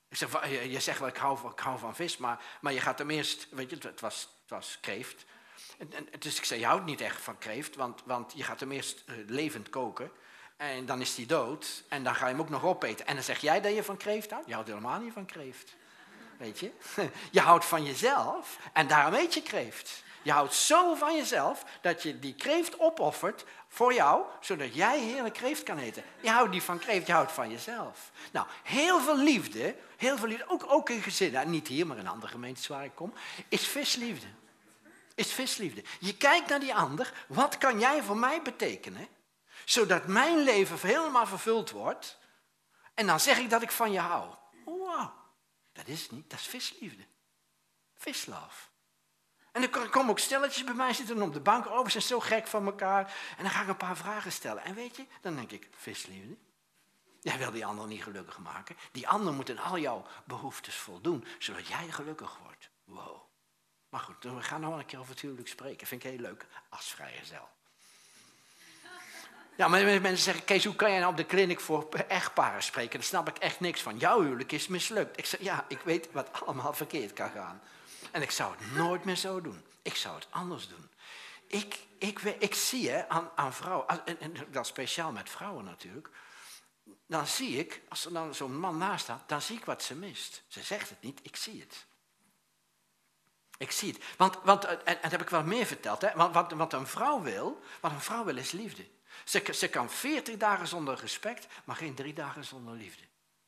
Ik 0.10 0.18
je, 0.18 0.72
je 0.72 0.80
zegt 0.80 1.00
wel, 1.00 1.08
ik 1.08 1.18
hou, 1.18 1.52
ik 1.52 1.60
hou 1.60 1.80
van 1.80 1.96
vis, 1.96 2.18
maar, 2.18 2.44
maar 2.62 2.74
je 2.74 2.80
gaat 2.80 3.00
hem 3.00 3.10
eerst, 3.10 3.48
weet 3.50 3.70
je, 3.70 3.78
het 3.88 4.00
was 4.00 4.37
het 4.48 4.56
was 4.56 4.78
kreeft. 4.82 5.26
Dus 6.20 6.38
ik 6.38 6.44
zei, 6.44 6.60
je 6.60 6.66
houdt 6.66 6.86
niet 6.86 7.02
echt 7.02 7.22
van 7.22 7.38
kreeft, 7.38 7.76
want, 7.76 8.02
want 8.06 8.34
je 8.36 8.44
gaat 8.44 8.60
hem 8.60 8.72
eerst 8.72 9.04
uh, 9.06 9.16
levend 9.28 9.70
koken. 9.70 10.12
En 10.58 10.86
dan 10.86 11.02
is 11.02 11.16
hij 11.16 11.26
dood. 11.26 11.84
En 11.88 12.04
dan 12.04 12.16
ga 12.16 12.26
je 12.26 12.32
hem 12.32 12.42
ook 12.42 12.50
nog 12.50 12.66
opeten. 12.66 13.08
En 13.08 13.14
dan 13.14 13.24
zeg 13.24 13.40
jij 13.40 13.62
dat 13.62 13.76
je 13.76 13.84
van 13.84 13.98
kreeft 13.98 14.32
houdt? 14.32 14.48
Je 14.48 14.54
houdt 14.54 14.68
helemaal 14.68 15.00
niet 15.00 15.14
van 15.14 15.26
kreeft. 15.26 15.76
Weet 16.38 16.60
je? 16.60 16.72
Je 17.32 17.40
houdt 17.40 17.66
van 17.66 17.84
jezelf 17.86 18.60
en 18.74 18.88
daarom 18.88 19.14
eet 19.14 19.34
je 19.34 19.42
kreeft. 19.42 20.04
Je 20.28 20.34
houdt 20.34 20.54
zo 20.54 20.96
van 20.96 21.16
jezelf 21.16 21.64
dat 21.82 22.04
je 22.04 22.20
die 22.20 22.36
kreeft 22.36 22.80
opoffert 22.80 23.46
voor 23.68 23.94
jou, 23.94 24.26
zodat 24.40 24.76
jij 24.76 25.00
heerlijk 25.00 25.34
kreeft 25.34 25.64
kan 25.64 25.78
eten. 25.78 26.04
Je 26.22 26.30
houdt 26.30 26.52
niet 26.52 26.64
van 26.64 26.80
kreeft, 26.80 27.08
je 27.08 27.14
houdt 27.14 27.32
van 27.32 27.50
jezelf. 27.50 28.12
Nou, 28.32 28.48
heel 28.64 29.02
veel 29.02 29.18
liefde, 29.18 29.76
heel 29.98 30.18
veel 30.18 30.28
liefde, 30.28 30.50
ook, 30.50 30.72
ook 30.72 30.90
in 30.90 31.02
gezinnen, 31.02 31.50
niet 31.50 31.68
hier, 31.68 31.88
maar 31.88 31.98
in 31.98 32.08
andere 32.08 32.32
gemeentes 32.32 32.68
waar 32.68 32.86
ik 32.86 32.96
kom, 32.96 33.14
is 33.50 33.68
visliefde. 33.68 34.28
Is 35.16 35.32
visliefde. 35.34 35.84
Je 36.00 36.18
kijkt 36.18 36.50
naar 36.50 36.60
die 36.60 36.76
ander, 36.76 37.14
wat 37.28 37.58
kan 37.58 37.80
jij 37.80 38.04
voor 38.04 38.18
mij 38.18 38.42
betekenen, 38.42 39.08
zodat 39.66 40.08
mijn 40.08 40.38
leven 40.38 40.80
helemaal 40.82 41.28
vervuld 41.28 41.72
wordt, 41.72 42.18
en 42.94 43.08
dan 43.08 43.20
zeg 43.20 43.38
ik 43.38 43.50
dat 43.50 43.62
ik 43.62 43.72
van 43.72 43.92
je 43.92 44.00
hou. 44.00 44.34
Wow, 44.66 45.10
dat 45.74 45.88
is 45.88 46.10
niet, 46.10 46.30
dat 46.30 46.40
is 46.40 46.48
visliefde. 46.48 47.04
Vislove. 47.96 48.67
En 49.58 49.70
dan 49.72 49.90
komen 49.90 50.10
ook 50.10 50.20
stelletjes 50.20 50.64
bij 50.64 50.74
mij 50.74 50.94
zitten 50.94 51.22
op 51.22 51.34
de 51.34 51.40
bank. 51.40 51.66
Oh, 51.66 51.84
we 51.84 51.90
zijn 51.90 52.04
zo 52.04 52.20
gek 52.20 52.48
van 52.48 52.66
elkaar. 52.66 53.16
En 53.38 53.44
dan 53.44 53.52
ga 53.52 53.62
ik 53.62 53.68
een 53.68 53.78
paar 53.78 53.98
vragen 53.98 54.32
stellen. 54.32 54.64
En 54.64 54.76
weet 54.76 54.96
je, 54.96 55.06
dan 55.22 55.36
denk 55.36 55.52
ik, 55.52 55.68
visliefde. 55.78 56.36
Jij 57.22 57.38
wil 57.38 57.52
die 57.52 57.66
ander 57.66 57.88
niet 57.88 58.04
gelukkig 58.04 58.38
maken. 58.38 58.78
Die 58.92 59.08
ander 59.08 59.34
moet 59.34 59.50
in 59.50 59.60
al 59.60 59.78
jouw 59.78 60.06
behoeftes 60.24 60.76
voldoen, 60.76 61.26
zodat 61.40 61.68
jij 61.68 61.88
gelukkig 61.90 62.38
wordt. 62.44 62.70
Wow. 62.84 63.22
Maar 63.90 64.00
goed, 64.00 64.16
we 64.24 64.42
gaan 64.42 64.62
nog 64.62 64.70
wel 64.70 64.80
een 64.80 64.86
keer 64.86 65.00
over 65.00 65.12
het 65.12 65.22
huwelijk 65.22 65.48
spreken. 65.48 65.88
Vind 65.88 66.04
ik 66.04 66.12
heel 66.12 66.20
leuk, 66.20 66.46
als 66.70 66.86
vrijgezel. 66.86 67.50
Ja, 69.56 69.68
maar 69.68 69.84
mensen 69.84 70.18
zeggen, 70.18 70.46
Kees, 70.46 70.66
hoe 70.66 70.76
kan 70.76 70.90
jij 70.90 71.00
nou 71.00 71.12
op 71.12 71.18
de 71.18 71.26
kliniek 71.26 71.60
voor 71.60 71.88
echtparen 72.08 72.64
spreken? 72.64 73.00
Daar 73.00 73.08
snap 73.08 73.28
ik 73.28 73.38
echt 73.38 73.60
niks 73.60 73.82
van. 73.82 73.98
Jouw 73.98 74.22
huwelijk 74.22 74.52
is 74.52 74.68
mislukt. 74.68 75.18
Ik 75.18 75.26
zeg, 75.26 75.42
ja, 75.42 75.66
ik 75.68 75.80
weet 75.80 76.12
wat 76.12 76.46
allemaal 76.46 76.74
verkeerd 76.74 77.14
kan 77.14 77.30
gaan. 77.30 77.62
En 78.12 78.22
ik 78.22 78.32
zou 78.32 78.56
het 78.58 78.72
nooit 78.72 79.04
meer 79.04 79.16
zo 79.16 79.42
doen. 79.42 79.66
Ik 79.82 79.96
zou 79.96 80.16
het 80.16 80.28
anders 80.30 80.68
doen. 80.68 80.90
Ik, 81.48 81.80
ik, 81.98 82.20
ik 82.20 82.56
zie 82.56 82.90
hè, 82.90 83.10
aan, 83.10 83.30
aan 83.36 83.54
vrouwen, 83.54 84.06
en, 84.06 84.20
en 84.20 84.34
dat 84.52 84.68
speciaal 84.68 85.12
met 85.12 85.30
vrouwen 85.30 85.66
natuurlijk. 85.66 86.10
Dan 87.08 87.28
zie 87.28 87.58
ik, 87.58 87.82
als 87.90 88.06
er 88.06 88.14
dan 88.14 88.36
zo'n 88.36 88.60
man 88.60 88.78
naast 88.78 89.04
staat, 89.04 89.30
dan 89.30 89.42
zie 89.42 89.58
ik 89.58 89.66
wat 89.66 89.84
ze 89.84 89.96
mist. 89.96 90.44
Ze 90.48 90.64
zegt 90.64 90.90
het 90.90 91.02
niet, 91.02 91.20
ik 91.24 91.36
zie 91.36 91.60
het. 91.60 91.86
Ik 93.58 93.72
zie 93.72 93.94
het. 93.94 94.04
Want, 94.18 94.38
want 94.44 94.66
en, 94.66 94.86
en 94.86 94.98
dat 95.02 95.12
heb 95.12 95.22
ik 95.22 95.30
wel 95.30 95.44
meer 95.44 95.66
verteld. 95.66 96.02
Hè? 96.02 96.14
Want 96.16 96.34
wat, 96.34 96.52
wat 96.52 96.74
een 96.74 96.88
vrouw 96.88 97.22
wil, 97.22 97.64
wat 97.82 97.92
een 97.92 98.02
vrouw 98.02 98.24
wil 98.24 98.38
is 98.38 98.52
liefde. 98.52 98.88
Ze, 99.24 99.54
ze 99.54 99.70
kan 99.70 99.90
veertig 99.90 100.38
dagen 100.38 100.68
zonder 100.68 101.00
respect, 101.00 101.48
maar 101.64 101.76
geen 101.76 101.96
drie 101.96 102.14
dagen 102.14 102.44
zonder 102.44 102.74
liefde. 102.74 103.04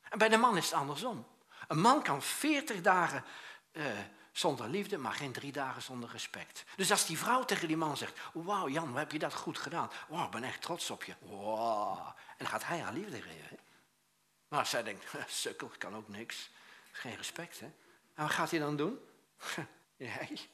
En 0.09 0.17
bij 0.17 0.29
de 0.29 0.37
man 0.37 0.57
is 0.57 0.65
het 0.65 0.73
andersom. 0.73 1.27
Een 1.67 1.79
man 1.79 2.03
kan 2.03 2.21
veertig 2.21 2.81
dagen 2.81 3.23
uh, 3.71 3.85
zonder 4.31 4.69
liefde, 4.69 4.97
maar 4.97 5.13
geen 5.13 5.31
drie 5.31 5.51
dagen 5.51 5.81
zonder 5.81 6.09
respect. 6.09 6.63
Dus 6.75 6.91
als 6.91 7.05
die 7.05 7.17
vrouw 7.17 7.45
tegen 7.45 7.67
die 7.67 7.77
man 7.77 7.97
zegt, 7.97 8.19
wauw 8.33 8.69
Jan, 8.69 8.97
heb 8.97 9.11
je 9.11 9.19
dat 9.19 9.33
goed 9.33 9.57
gedaan? 9.57 9.89
Wow, 10.07 10.23
ik 10.25 10.31
ben 10.31 10.43
echt 10.43 10.61
trots 10.61 10.89
op 10.89 11.03
je. 11.03 11.13
Wow. 11.19 12.07
En 12.07 12.35
dan 12.37 12.47
gaat 12.47 12.65
hij 12.65 12.79
haar 12.79 12.93
liefde 12.93 13.21
geven. 13.21 13.59
Maar 14.47 14.65
zij 14.65 14.83
denkt, 14.83 15.05
sukkel, 15.27 15.71
kan 15.77 15.95
ook 15.95 16.07
niks. 16.07 16.49
Geen 16.91 17.15
respect, 17.15 17.59
hè? 17.59 17.65
En 18.13 18.23
wat 18.23 18.31
gaat 18.31 18.51
hij 18.51 18.59
dan 18.59 18.75
doen? 18.75 18.99
nee. 19.97 20.49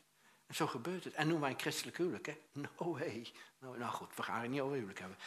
En 0.48 0.56
zo 0.56 0.68
gebeurt 0.68 1.04
het. 1.04 1.14
En 1.14 1.28
noem 1.28 1.40
mij 1.40 1.50
een 1.50 1.60
christelijk 1.60 1.98
huwelijk, 1.98 2.26
hè? 2.26 2.38
No 2.52 2.98
way. 2.98 3.32
Nou, 3.60 3.78
nou 3.78 3.92
goed, 3.92 4.16
we 4.16 4.24
gaan 4.24 4.42
het 4.42 4.50
niet 4.50 4.62
over 4.62 4.76
huwelijk 4.76 5.00
hebben. 5.00 5.18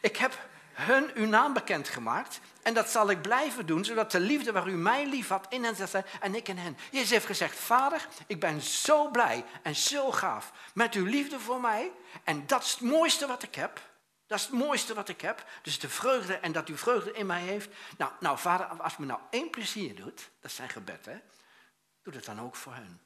Ik 0.00 0.16
heb 0.16 0.38
hun 0.72 1.10
uw 1.14 1.26
naam 1.26 1.52
bekendgemaakt. 1.52 2.40
En 2.62 2.74
dat 2.74 2.88
zal 2.88 3.10
ik 3.10 3.22
blijven 3.22 3.66
doen, 3.66 3.84
zodat 3.84 4.10
de 4.10 4.20
liefde 4.20 4.52
waar 4.52 4.68
u 4.68 4.76
mij 4.76 5.06
lief 5.06 5.28
had 5.28 5.46
in 5.48 5.64
hen 5.64 5.76
zal 5.76 5.86
zijn 5.86 6.04
en 6.20 6.34
ik 6.34 6.48
in 6.48 6.56
hen. 6.56 6.76
Jezus 6.90 7.10
heeft 7.10 7.26
gezegd, 7.26 7.56
vader, 7.56 8.08
ik 8.26 8.40
ben 8.40 8.60
zo 8.60 9.10
blij 9.10 9.44
en 9.62 9.74
zo 9.74 10.12
gaaf 10.12 10.52
met 10.74 10.94
uw 10.94 11.04
liefde 11.04 11.40
voor 11.40 11.60
mij. 11.60 11.90
En 12.24 12.46
dat 12.46 12.62
is 12.62 12.70
het 12.70 12.80
mooiste 12.80 13.26
wat 13.26 13.42
ik 13.42 13.54
heb. 13.54 13.80
Dat 14.26 14.38
is 14.38 14.46
het 14.46 14.54
mooiste 14.54 14.94
wat 14.94 15.08
ik 15.08 15.20
heb. 15.20 15.44
Dus 15.62 15.78
de 15.78 15.88
vreugde 15.88 16.34
en 16.34 16.52
dat 16.52 16.68
u 16.68 16.78
vreugde 16.78 17.12
in 17.12 17.26
mij 17.26 17.40
heeft. 17.40 17.70
Nou, 17.98 18.12
nou 18.20 18.38
vader, 18.38 18.66
als 18.66 18.96
me 18.96 19.06
nou 19.06 19.20
één 19.30 19.50
plezier 19.50 19.94
doet, 19.94 20.30
dat 20.40 20.50
zijn 20.50 20.68
gebed, 20.68 21.06
hè. 21.06 21.16
Doe 22.02 22.14
het 22.14 22.24
dan 22.24 22.40
ook 22.40 22.56
voor 22.56 22.74
hen. 22.74 23.00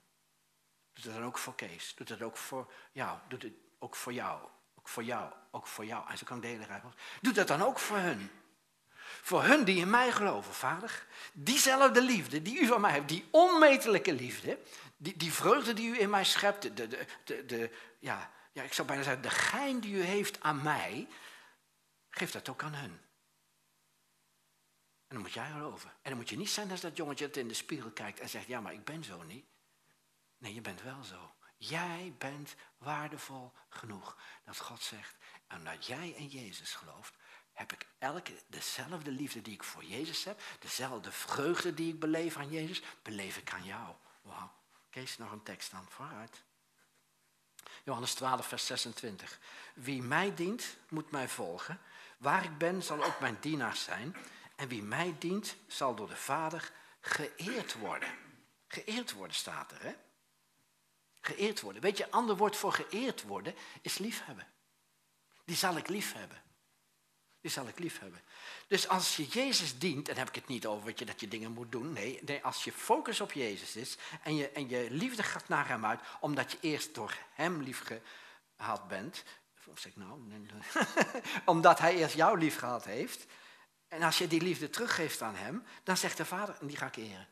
Doe 0.97 1.05
het 1.05 1.15
dan 1.15 1.25
ook 1.25 1.39
voor 1.39 1.55
Kees. 1.55 1.95
Doe 1.95 2.07
het 2.07 2.23
ook 2.23 2.37
voor 2.37 2.73
jou. 2.93 3.19
Doe 3.29 3.39
het 3.39 3.53
ook 3.79 3.97
voor 3.97 4.13
jou. 4.13 4.49
Ook 4.79 4.89
voor 4.89 5.05
jou. 5.05 5.33
Ook 5.51 5.67
voor 5.67 5.85
jou. 5.85 6.11
En 6.11 6.19
zo 6.19 6.25
kan 6.25 6.37
ik 6.37 6.43
de 6.43 6.49
hele 6.49 6.65
rij. 6.65 6.83
Doe 7.21 7.33
dat 7.33 7.49
dan 7.49 7.63
ook 7.63 7.79
voor 7.79 7.97
hun. 7.97 8.31
Voor 9.23 9.45
hun 9.45 9.65
die 9.65 9.77
in 9.77 9.91
mij 9.91 10.13
geloven, 10.13 10.55
vader. 10.55 11.07
Diezelfde 11.33 12.03
liefde 12.03 12.43
die 12.43 12.61
u 12.61 12.67
van 12.67 12.81
mij 12.81 12.93
hebt. 12.93 13.09
Die 13.09 13.29
onmetelijke 13.31 14.13
liefde. 14.13 14.59
Die, 14.97 15.17
die 15.17 15.33
vreugde 15.33 15.73
die 15.73 15.89
u 15.89 16.01
in 16.01 16.11
mij 16.11 16.25
schept. 16.25 16.63
De, 16.63 16.75
de, 16.75 17.07
de, 17.25 17.47
de, 17.47 17.71
ja, 17.99 18.31
ja, 18.53 18.63
ik 18.63 18.73
zou 18.73 18.87
bijna 18.87 19.03
zeggen, 19.03 19.23
de 19.23 19.31
gein 19.31 19.81
die 19.81 19.95
u 19.95 20.03
heeft 20.03 20.41
aan 20.41 20.63
mij. 20.63 21.09
Geef 22.11 22.31
dat 22.31 22.49
ook 22.49 22.63
aan 22.63 22.75
hun. 22.75 23.01
En 25.07 25.15
dan 25.15 25.21
moet 25.21 25.33
jij 25.33 25.51
geloven. 25.51 25.91
En 25.91 26.11
dan 26.11 26.17
moet 26.17 26.29
je 26.29 26.37
niet 26.37 26.51
zijn 26.51 26.71
als 26.71 26.81
dat 26.81 26.97
jongetje 26.97 27.27
dat 27.27 27.37
in 27.37 27.49
de 27.49 27.55
spiegel 27.55 27.91
kijkt 27.91 28.21
en 28.21 28.29
zegt, 28.29 28.47
ja, 28.47 28.61
maar 28.61 28.73
ik 28.73 28.85
ben 28.85 29.05
zo 29.05 29.23
niet. 29.23 29.45
Nee, 30.38 30.55
je 30.55 30.61
bent 30.61 30.83
wel 30.83 31.05
zo. 31.05 31.35
Jij 31.57 32.14
bent 32.18 32.55
waardevol 32.79 33.53
genoeg. 33.68 34.16
Dat 34.44 34.59
God 34.59 34.83
zegt, 34.83 35.16
en 35.46 35.59
omdat 35.59 35.87
jij 35.87 36.09
in 36.09 36.27
Jezus 36.27 36.75
gelooft, 36.75 37.14
heb 37.53 37.72
ik 37.72 37.87
elke 37.99 38.33
dezelfde 38.46 39.11
liefde 39.11 39.42
die 39.42 39.55
ik 39.55 39.62
voor 39.62 39.85
Jezus 39.85 40.25
heb, 40.25 40.40
dezelfde 40.59 41.12
vreugde 41.12 41.75
die 41.75 41.92
ik 41.92 42.01
beleef 42.01 42.37
aan 42.37 42.51
Jezus, 42.51 42.83
beleef 43.03 43.37
ik 43.37 43.53
aan 43.53 43.64
jou. 43.64 43.94
Wauw. 44.22 44.53
Kees, 44.90 45.18
nog 45.18 45.33
een 45.33 45.42
tekst 45.42 45.70
dan, 45.70 45.87
vooruit. 45.88 46.42
Johannes 47.85 48.14
12, 48.14 48.46
vers 48.46 48.66
26. 48.66 49.38
Wie 49.75 50.03
mij 50.03 50.35
dient, 50.35 50.77
moet 50.88 51.11
mij 51.11 51.29
volgen. 51.29 51.81
Waar 52.18 52.44
ik 52.44 52.59
ben, 52.59 52.83
zal 52.83 53.05
ook 53.05 53.20
mijn 53.20 53.37
dienaar 53.40 53.77
zijn. 53.77 54.16
En 54.57 54.68
wie 54.68 54.83
mij 54.83 55.16
dient, 55.18 55.57
zal 55.66 55.94
door 55.94 56.09
de 56.09 56.16
Vader 56.16 56.72
geëerd 57.01 57.75
worden. 57.75 58.09
Geëerd 58.68 59.12
worden 59.12 59.37
staat 59.37 59.72
er, 59.72 59.83
hè? 59.83 59.94
Geëerd 61.27 61.61
worden. 61.61 61.83
Weet 61.83 61.97
je, 61.97 62.11
ander 62.11 62.37
woord 62.37 62.57
voor 62.57 62.73
geëerd 62.73 63.23
worden 63.23 63.55
is 63.83 63.99
liefhebben. 63.99 64.47
Die 65.45 65.57
zal 65.57 65.77
ik 65.77 65.89
lief 65.89 66.12
hebben. 66.12 66.43
Die 67.41 67.51
zal 67.51 67.69
ik 67.69 67.79
lief 67.79 67.99
hebben. 67.99 68.21
Dus 68.69 68.89
als 68.89 69.17
je 69.17 69.27
Jezus 69.27 69.79
dient, 69.79 70.09
en 70.09 70.17
heb 70.17 70.29
ik 70.29 70.35
het 70.35 70.47
niet 70.47 70.67
over 70.67 70.93
je, 70.95 71.05
dat 71.05 71.21
je 71.21 71.29
dingen 71.29 71.53
moet 71.53 71.73
doen. 71.73 71.93
Nee, 71.93 72.19
nee, 72.23 72.45
als 72.45 72.65
je 72.65 72.73
focus 72.73 73.21
op 73.21 73.33
Jezus 73.33 73.77
is 73.77 73.97
en 74.23 74.37
je, 74.37 74.51
en 74.51 74.69
je 74.69 74.91
liefde 74.91 75.23
gaat 75.23 75.49
naar 75.49 75.69
hem 75.69 75.87
uit, 75.87 76.01
omdat 76.21 76.53
je 76.53 76.59
eerst 76.61 76.95
door 76.95 77.17
hem 77.33 77.62
lief 77.62 77.83
gehad 78.57 78.89
bent. 78.89 79.25
Of 79.67 79.79
zeg 79.79 79.93
ik 79.93 79.99
nou? 79.99 80.33
omdat 81.45 81.79
hij 81.79 81.97
eerst 81.97 82.15
jou 82.15 82.39
lief 82.39 82.59
gehad 82.59 82.85
heeft. 82.85 83.27
En 83.89 84.03
als 84.03 84.19
je 84.19 84.27
die 84.27 84.41
liefde 84.41 84.71
teruggeeft 84.71 85.23
aan 85.23 85.37
hem, 85.37 85.65
dan 85.83 85.97
zegt 85.97 86.17
de 86.17 86.25
vader, 86.25 86.57
die 86.61 86.77
ga 86.77 86.87
ik 86.87 86.97
eren. 86.97 87.29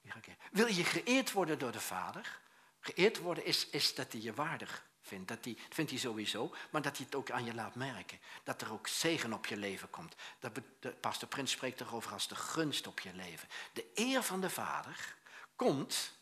Die 0.00 0.10
ga 0.12 0.18
ik 0.18 0.26
eren. 0.26 0.38
Wil 0.50 0.66
je 0.66 0.84
geëerd 0.84 1.32
worden 1.32 1.58
door 1.58 1.72
de 1.72 1.80
vader? 1.80 2.42
Geëerd 2.84 3.18
worden 3.18 3.44
is, 3.44 3.68
is 3.68 3.94
dat 3.94 4.12
hij 4.12 4.20
je 4.20 4.34
waardig 4.34 4.84
vindt. 5.00 5.28
Dat, 5.28 5.42
die, 5.42 5.58
vindt 5.70 5.90
hij 5.90 6.00
sowieso, 6.00 6.54
maar 6.70 6.82
dat 6.82 6.96
hij 6.96 7.06
het 7.06 7.14
ook 7.14 7.30
aan 7.30 7.44
je 7.44 7.54
laat 7.54 7.74
merken. 7.74 8.18
Dat 8.42 8.60
er 8.60 8.72
ook 8.72 8.86
zegen 8.86 9.32
op 9.32 9.46
je 9.46 9.56
leven 9.56 9.90
komt. 9.90 10.14
Dat, 10.38 10.54
de, 10.80 10.90
pastor 10.90 11.28
Prins 11.28 11.50
spreekt 11.50 11.80
erover 11.80 12.12
als 12.12 12.28
de 12.28 12.34
gunst 12.34 12.86
op 12.86 13.00
je 13.00 13.14
leven. 13.14 13.48
De 13.72 13.90
eer 13.94 14.22
van 14.22 14.40
de 14.40 14.50
Vader 14.50 15.14
komt 15.56 16.12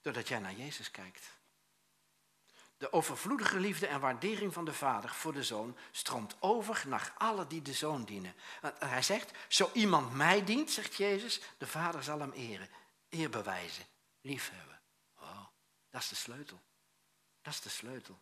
doordat 0.00 0.28
jij 0.28 0.38
naar 0.38 0.54
Jezus 0.54 0.90
kijkt. 0.90 1.36
De 2.76 2.92
overvloedige 2.92 3.60
liefde 3.60 3.86
en 3.86 4.00
waardering 4.00 4.52
van 4.52 4.64
de 4.64 4.72
Vader 4.72 5.10
voor 5.10 5.32
de 5.32 5.44
Zoon 5.44 5.76
stroomt 5.90 6.36
over 6.40 6.82
naar 6.86 7.12
alle 7.18 7.46
die 7.46 7.62
de 7.62 7.72
Zoon 7.72 8.04
dienen. 8.04 8.34
Hij 8.78 9.02
zegt, 9.02 9.30
zo 9.48 9.70
iemand 9.72 10.14
mij 10.14 10.44
dient, 10.44 10.70
zegt 10.70 10.94
Jezus, 10.94 11.40
de 11.58 11.66
Vader 11.66 12.02
zal 12.02 12.20
hem 12.20 12.32
eren, 12.32 12.68
eer 13.10 13.30
bewijzen, 13.30 13.84
liefhebben. 14.20 14.77
Dat 15.90 16.02
is 16.02 16.08
de 16.08 16.14
sleutel. 16.14 16.60
Dat 17.42 17.52
is 17.52 17.60
de 17.60 17.68
sleutel. 17.68 18.20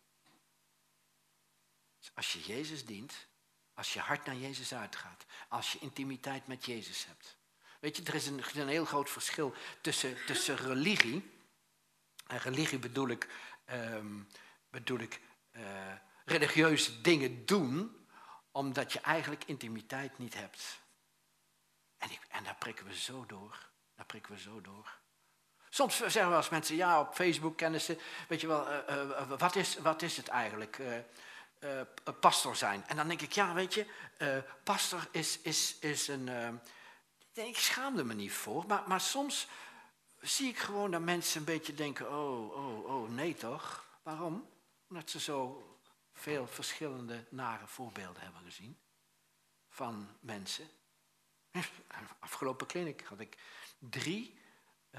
Als 2.13 2.33
je 2.33 2.39
Jezus 2.39 2.85
dient, 2.85 3.27
als 3.73 3.93
je 3.93 3.99
hart 3.99 4.25
naar 4.25 4.35
Jezus 4.35 4.73
uitgaat, 4.73 5.25
als 5.47 5.71
je 5.71 5.79
intimiteit 5.79 6.47
met 6.47 6.65
Jezus 6.65 7.05
hebt. 7.05 7.37
Weet 7.79 7.97
je, 7.97 8.03
er 8.03 8.15
is 8.15 8.27
een, 8.27 8.43
een 8.53 8.67
heel 8.67 8.85
groot 8.85 9.09
verschil 9.09 9.53
tussen, 9.81 10.25
tussen 10.25 10.55
religie. 10.55 11.31
En 12.27 12.37
religie 12.37 12.79
bedoel 12.79 13.07
ik, 13.07 13.29
um, 13.69 14.27
bedoel 14.69 14.99
ik 14.99 15.21
uh, 15.51 15.93
religieuze 16.25 17.01
dingen 17.01 17.45
doen, 17.45 18.07
omdat 18.51 18.93
je 18.93 18.99
eigenlijk 18.99 19.43
intimiteit 19.43 20.17
niet 20.17 20.33
hebt. 20.33 20.79
En, 21.97 22.11
ik, 22.11 22.21
en 22.29 22.43
daar 22.43 22.55
prikken 22.55 22.85
we 22.85 22.95
zo 22.95 23.25
door. 23.25 23.69
Daar 23.95 24.05
prikken 24.05 24.33
we 24.33 24.39
zo 24.39 24.61
door. 24.61 24.99
Soms 25.69 25.97
zeggen 25.97 26.29
we 26.29 26.35
als 26.35 26.49
mensen, 26.49 26.75
ja, 26.75 26.99
op 26.99 27.15
Facebook 27.15 27.57
kennen 27.57 27.81
ze, 27.81 27.97
weet 28.27 28.41
je 28.41 28.47
wel, 28.47 28.67
uh, 28.71 28.77
uh, 28.89 29.31
wat, 29.37 29.55
is, 29.55 29.77
wat 29.77 30.01
is 30.01 30.17
het 30.17 30.27
eigenlijk? 30.27 30.77
Uh, 31.59 31.81
pastor 32.19 32.55
zijn. 32.55 32.83
En 32.87 32.95
dan 32.95 33.07
denk 33.07 33.21
ik, 33.21 33.31
ja, 33.31 33.53
weet 33.53 33.73
je, 33.73 33.85
pastor 34.63 35.07
is, 35.11 35.39
is, 35.41 35.77
is 35.79 36.07
een. 36.07 36.29
ik 37.33 37.57
schaamde 37.57 38.03
me 38.03 38.13
niet 38.13 38.31
voor, 38.31 38.65
maar, 38.67 38.83
maar 38.87 39.01
soms 39.01 39.47
zie 40.21 40.49
ik 40.49 40.57
gewoon 40.57 40.91
dat 40.91 41.01
mensen 41.01 41.39
een 41.39 41.45
beetje 41.45 41.73
denken: 41.73 42.09
oh, 42.11 42.55
oh, 42.55 42.85
oh, 42.85 43.09
nee 43.09 43.33
toch? 43.33 43.85
Waarom? 44.03 44.49
Omdat 44.89 45.09
ze 45.09 45.19
zo 45.19 45.67
veel 46.13 46.47
verschillende 46.47 47.25
nare 47.29 47.67
voorbeelden 47.67 48.21
hebben 48.21 48.41
gezien 48.43 48.77
van 49.69 50.07
mensen. 50.19 50.69
Afgelopen 52.19 52.67
kliniek 52.67 53.03
had 53.03 53.19
ik 53.19 53.37
drie 53.79 54.36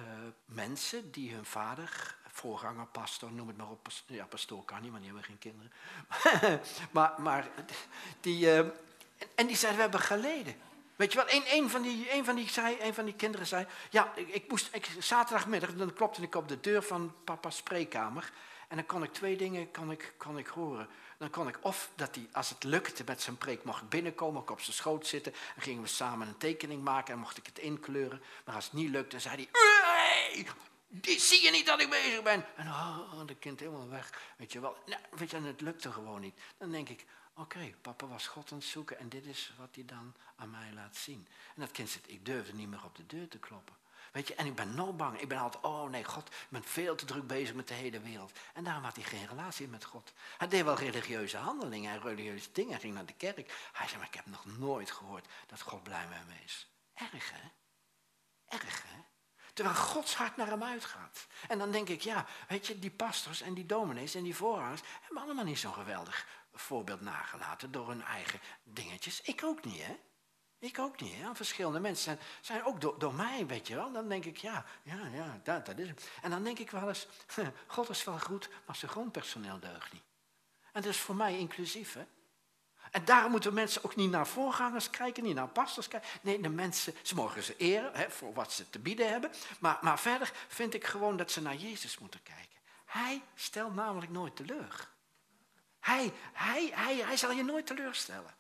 uh, 0.00 0.04
mensen 0.44 1.11
die 1.11 1.34
hun 1.34 1.44
vader, 1.44 2.16
voorganger, 2.32 2.87
pastor, 2.87 3.32
noem 3.32 3.48
het 3.48 3.56
maar 3.56 3.70
op, 3.70 3.88
ja, 4.06 4.26
pastoor 4.26 4.64
kan 4.64 4.80
niet, 4.80 4.90
want 4.90 5.02
die 5.02 5.12
hebben 5.12 5.28
geen 5.28 5.38
kinderen. 5.38 5.72
maar, 6.96 7.14
maar 7.20 7.48
die, 8.20 8.46
uh, 8.46 8.58
en 9.34 9.46
die 9.46 9.56
zeiden, 9.56 9.76
we 9.76 9.82
hebben 9.82 10.00
geleden. 10.00 10.54
Weet 10.96 11.12
je 11.12 11.18
wel, 11.18 11.30
een, 11.30 11.44
een, 11.46 11.70
van 11.70 11.82
die, 11.82 12.14
een, 12.14 12.24
van 12.24 12.34
die 12.34 12.48
zei, 12.48 12.76
een 12.80 12.94
van 12.94 13.04
die 13.04 13.14
kinderen 13.14 13.46
zei, 13.46 13.66
ja, 13.90 14.12
ik, 14.14 14.28
ik 14.28 14.50
moest, 14.50 14.74
ik, 14.74 14.88
zaterdagmiddag, 14.98 15.74
dan 15.74 15.92
klopte 15.92 16.22
ik 16.22 16.34
op 16.34 16.48
de 16.48 16.61
deur 16.61 16.82
van 16.82 17.14
papa's 17.24 17.56
spreekkamer. 17.56 18.32
En 18.68 18.76
dan 18.76 18.87
kon 18.87 19.02
ik 19.02 19.12
twee 19.12 19.37
dingen 19.37 19.70
kon 19.70 19.90
ik, 19.90 20.14
kon 20.16 20.38
ik 20.38 20.46
horen. 20.46 20.88
Dan 21.18 21.31
kon 21.31 21.48
ik 21.48 21.59
of 21.61 21.90
dat 21.94 22.14
hij, 22.14 22.28
als 22.33 22.50
het 22.50 22.64
lukte 22.64 23.02
met 23.07 23.22
zijn 23.22 23.38
preek, 23.38 23.64
mocht 23.64 23.88
binnenkomen, 23.88 24.42
ik 24.42 24.50
op 24.50 24.61
zijn 24.61 24.76
schoot 24.76 25.07
zitten. 25.07 25.35
En 25.57 25.62
gingen 25.62 25.83
we 25.83 25.88
samen 25.88 26.28
een 26.28 26.37
tekening 26.37 26.83
maken 26.83 27.14
en 27.14 27.20
mocht 27.20 27.37
ik 27.37 27.46
het 27.46 27.59
inkleuren. 27.59 28.22
Maar 28.44 28.54
als 28.54 28.64
het 28.64 28.72
niet 28.72 28.90
lukte, 28.90 29.20
zei 29.20 29.48
hij, 29.52 30.46
die 30.88 31.20
zie 31.20 31.42
je 31.42 31.50
niet 31.50 31.66
dat 31.66 31.81
ik 31.81 31.90
bezig 31.90 32.22
ben. 32.22 32.46
En 32.57 32.66
oh, 32.66 33.26
de 33.26 33.35
kind 33.35 33.61
helemaal 33.61 33.88
weg. 33.88 34.33
Weet 34.37 34.52
je 34.52 34.61
wel, 34.61 34.76
nou, 34.87 35.00
weet 35.11 35.31
je, 35.31 35.37
en 35.37 35.44
het 35.44 35.61
lukte 35.61 35.92
gewoon 35.92 36.20
niet. 36.20 36.40
Dan 36.59 36.70
denk 36.70 36.88
ik, 36.88 37.04
oké, 37.35 37.74
papa 37.81 38.07
was 38.07 38.26
God 38.26 38.52
aan 38.52 38.59
het 38.59 38.66
zoeken 38.66 38.98
en 38.98 39.09
dit 39.09 39.26
is 39.26 39.52
wat 39.59 39.74
hij 39.74 39.85
dan 39.85 40.14
aan 40.37 40.50
mij 40.50 40.72
laat 40.74 40.96
zien. 40.96 41.28
En 41.54 41.61
dat 41.61 41.70
kind 41.70 41.90
zegt, 41.90 42.11
ik 42.11 42.24
durfde 42.24 42.54
niet 42.54 42.68
meer 42.68 42.85
op 42.85 42.96
de 42.96 43.07
deur 43.07 43.28
te 43.28 43.38
kloppen. 43.38 43.76
Weet 44.18 44.28
je, 44.28 44.35
en 44.35 44.46
ik 44.46 44.54
ben 44.54 44.74
nog 44.74 44.96
bang. 44.96 45.20
Ik 45.20 45.28
ben 45.28 45.38
altijd, 45.38 45.64
oh 45.64 45.90
nee, 45.90 46.04
God, 46.04 46.28
ik 46.28 46.46
ben 46.48 46.64
veel 46.64 46.94
te 46.94 47.04
druk 47.04 47.26
bezig 47.26 47.54
met 47.54 47.68
de 47.68 47.74
hele 47.74 48.00
wereld. 48.00 48.33
En 48.54 48.64
daarom 48.64 48.85
had 48.85 48.94
hij 48.94 49.04
geen 49.04 49.26
relatie 49.26 49.68
met 49.68 49.85
God. 49.85 50.12
Hij 50.38 50.48
deed 50.48 50.64
wel 50.64 50.76
religieuze 50.76 51.37
handelingen 51.37 51.92
en 51.92 52.00
religieuze 52.00 52.48
dingen. 52.52 52.70
Hij 52.70 52.81
ging 52.81 52.94
naar 52.94 53.07
de 53.07 53.12
kerk. 53.12 53.68
Hij 53.72 53.87
zei, 53.87 53.98
maar 53.98 54.07
ik 54.07 54.14
heb 54.14 54.26
nog 54.26 54.46
nooit 54.46 54.90
gehoord 54.90 55.26
dat 55.46 55.61
God 55.61 55.83
blij 55.83 56.07
met 56.09 56.18
hem 56.18 56.37
is. 56.44 56.70
Erg, 56.94 57.33
hè? 57.33 57.48
Erg, 58.57 58.83
hè? 58.83 59.00
Terwijl 59.52 59.76
Gods 59.76 60.14
hart 60.14 60.37
naar 60.37 60.46
hem 60.46 60.62
uitgaat. 60.62 61.26
En 61.48 61.59
dan 61.59 61.70
denk 61.70 61.88
ik, 61.88 62.00
ja, 62.00 62.26
weet 62.48 62.66
je, 62.66 62.78
die 62.78 62.90
pastors 62.90 63.40
en 63.40 63.54
die 63.54 63.66
dominees 63.66 64.14
en 64.14 64.23
die 64.23 64.37
voorhangers 64.37 64.83
hebben 65.00 65.23
allemaal 65.23 65.44
niet 65.44 65.58
zo'n 65.58 65.73
geweldig 65.73 66.27
voorbeeld 66.52 67.00
nagelaten 67.00 67.73
door 67.73 67.88
hun 67.88 68.02
eigen 68.02 68.40
dingetjes. 68.62 69.21
Ik 69.21 69.44
ook 69.44 69.64
niet, 69.64 69.83
hè? 69.83 69.96
Ik 70.59 70.79
ook 70.79 71.00
niet, 71.00 71.15
hè? 71.15 71.35
verschillende 71.35 71.81
mensen 71.81 72.19
zijn, 72.40 72.65
ook 72.65 72.81
door, 72.81 72.98
door 72.98 73.15
mij, 73.15 73.46
weet 73.46 73.67
je 73.67 73.75
wel. 73.75 73.92
Dan 73.92 74.09
denk 74.09 74.25
ik, 74.25 74.37
ja, 74.37 74.65
ja, 74.83 75.06
ja, 75.13 75.40
dat, 75.42 75.67
dat 75.67 75.79
is 75.79 75.88
het. 75.88 76.11
En 76.23 76.31
dan 76.31 76.44
denk 76.44 76.59
ik 76.59 76.71
wel 76.71 76.88
eens, 76.88 77.06
God 77.67 77.88
is 77.88 78.04
wel 78.04 78.19
goed, 78.19 78.48
maar 78.67 78.77
zijn 78.77 78.90
grondpersoneel 78.90 79.59
deugt 79.61 79.92
niet. 79.92 80.02
En 80.73 80.83
dat 80.83 80.92
is 80.92 81.00
voor 81.00 81.17
mij 81.17 81.38
inclusief, 81.38 81.92
hè. 81.92 82.06
En 82.90 83.04
daarom 83.04 83.31
moeten 83.31 83.54
mensen 83.54 83.85
ook 83.85 83.96
niet 83.96 84.11
naar 84.11 84.27
voorgangers 84.27 84.90
kijken, 84.90 85.23
niet 85.23 85.35
naar 85.35 85.48
pastors 85.48 85.88
kijken. 85.88 86.09
Nee, 86.23 86.40
de 86.40 86.48
mensen, 86.48 86.94
ze 87.02 87.15
mogen 87.15 87.42
ze 87.42 87.56
eren 87.56 87.94
hè, 87.94 88.11
voor 88.11 88.33
wat 88.33 88.52
ze 88.52 88.71
te 88.71 88.79
bieden 88.79 89.11
hebben. 89.11 89.31
Maar, 89.61 89.79
maar 89.81 89.98
verder 89.98 90.33
vind 90.48 90.75
ik 90.75 90.85
gewoon 90.85 91.17
dat 91.17 91.31
ze 91.31 91.42
naar 91.42 91.54
Jezus 91.54 91.98
moeten 91.98 92.23
kijken. 92.23 92.59
Hij 92.85 93.23
stelt 93.35 93.75
namelijk 93.75 94.11
nooit 94.11 94.37
teleur. 94.37 94.88
Hij, 95.81 96.13
hij, 96.33 96.71
hij, 96.75 96.96
hij 96.96 97.17
zal 97.17 97.31
je 97.31 97.42
nooit 97.42 97.67
teleurstellen. 97.67 98.35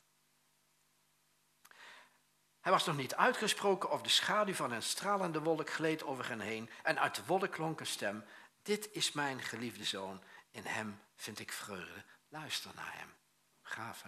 Hij 2.60 2.72
was 2.72 2.84
nog 2.84 2.96
niet 2.96 3.14
uitgesproken 3.14 3.90
of 3.90 4.02
de 4.02 4.08
schaduw 4.08 4.54
van 4.54 4.72
een 4.72 4.82
stralende 4.82 5.40
wolk 5.40 5.70
gleed 5.70 6.04
over 6.04 6.28
hen 6.28 6.40
heen. 6.40 6.70
En 6.82 7.00
uit 7.00 7.14
de 7.14 7.24
wolk 7.26 7.50
klonk 7.50 7.80
een 7.80 7.86
stem. 7.86 8.24
Dit 8.62 8.88
is 8.92 9.12
mijn 9.12 9.42
geliefde 9.42 9.84
zoon. 9.84 10.22
In 10.50 10.64
hem 10.64 11.00
vind 11.16 11.38
ik 11.38 11.52
vreugde. 11.52 12.04
Luister 12.28 12.70
naar 12.74 12.94
hem. 12.96 13.14
Gaaf 13.62 14.02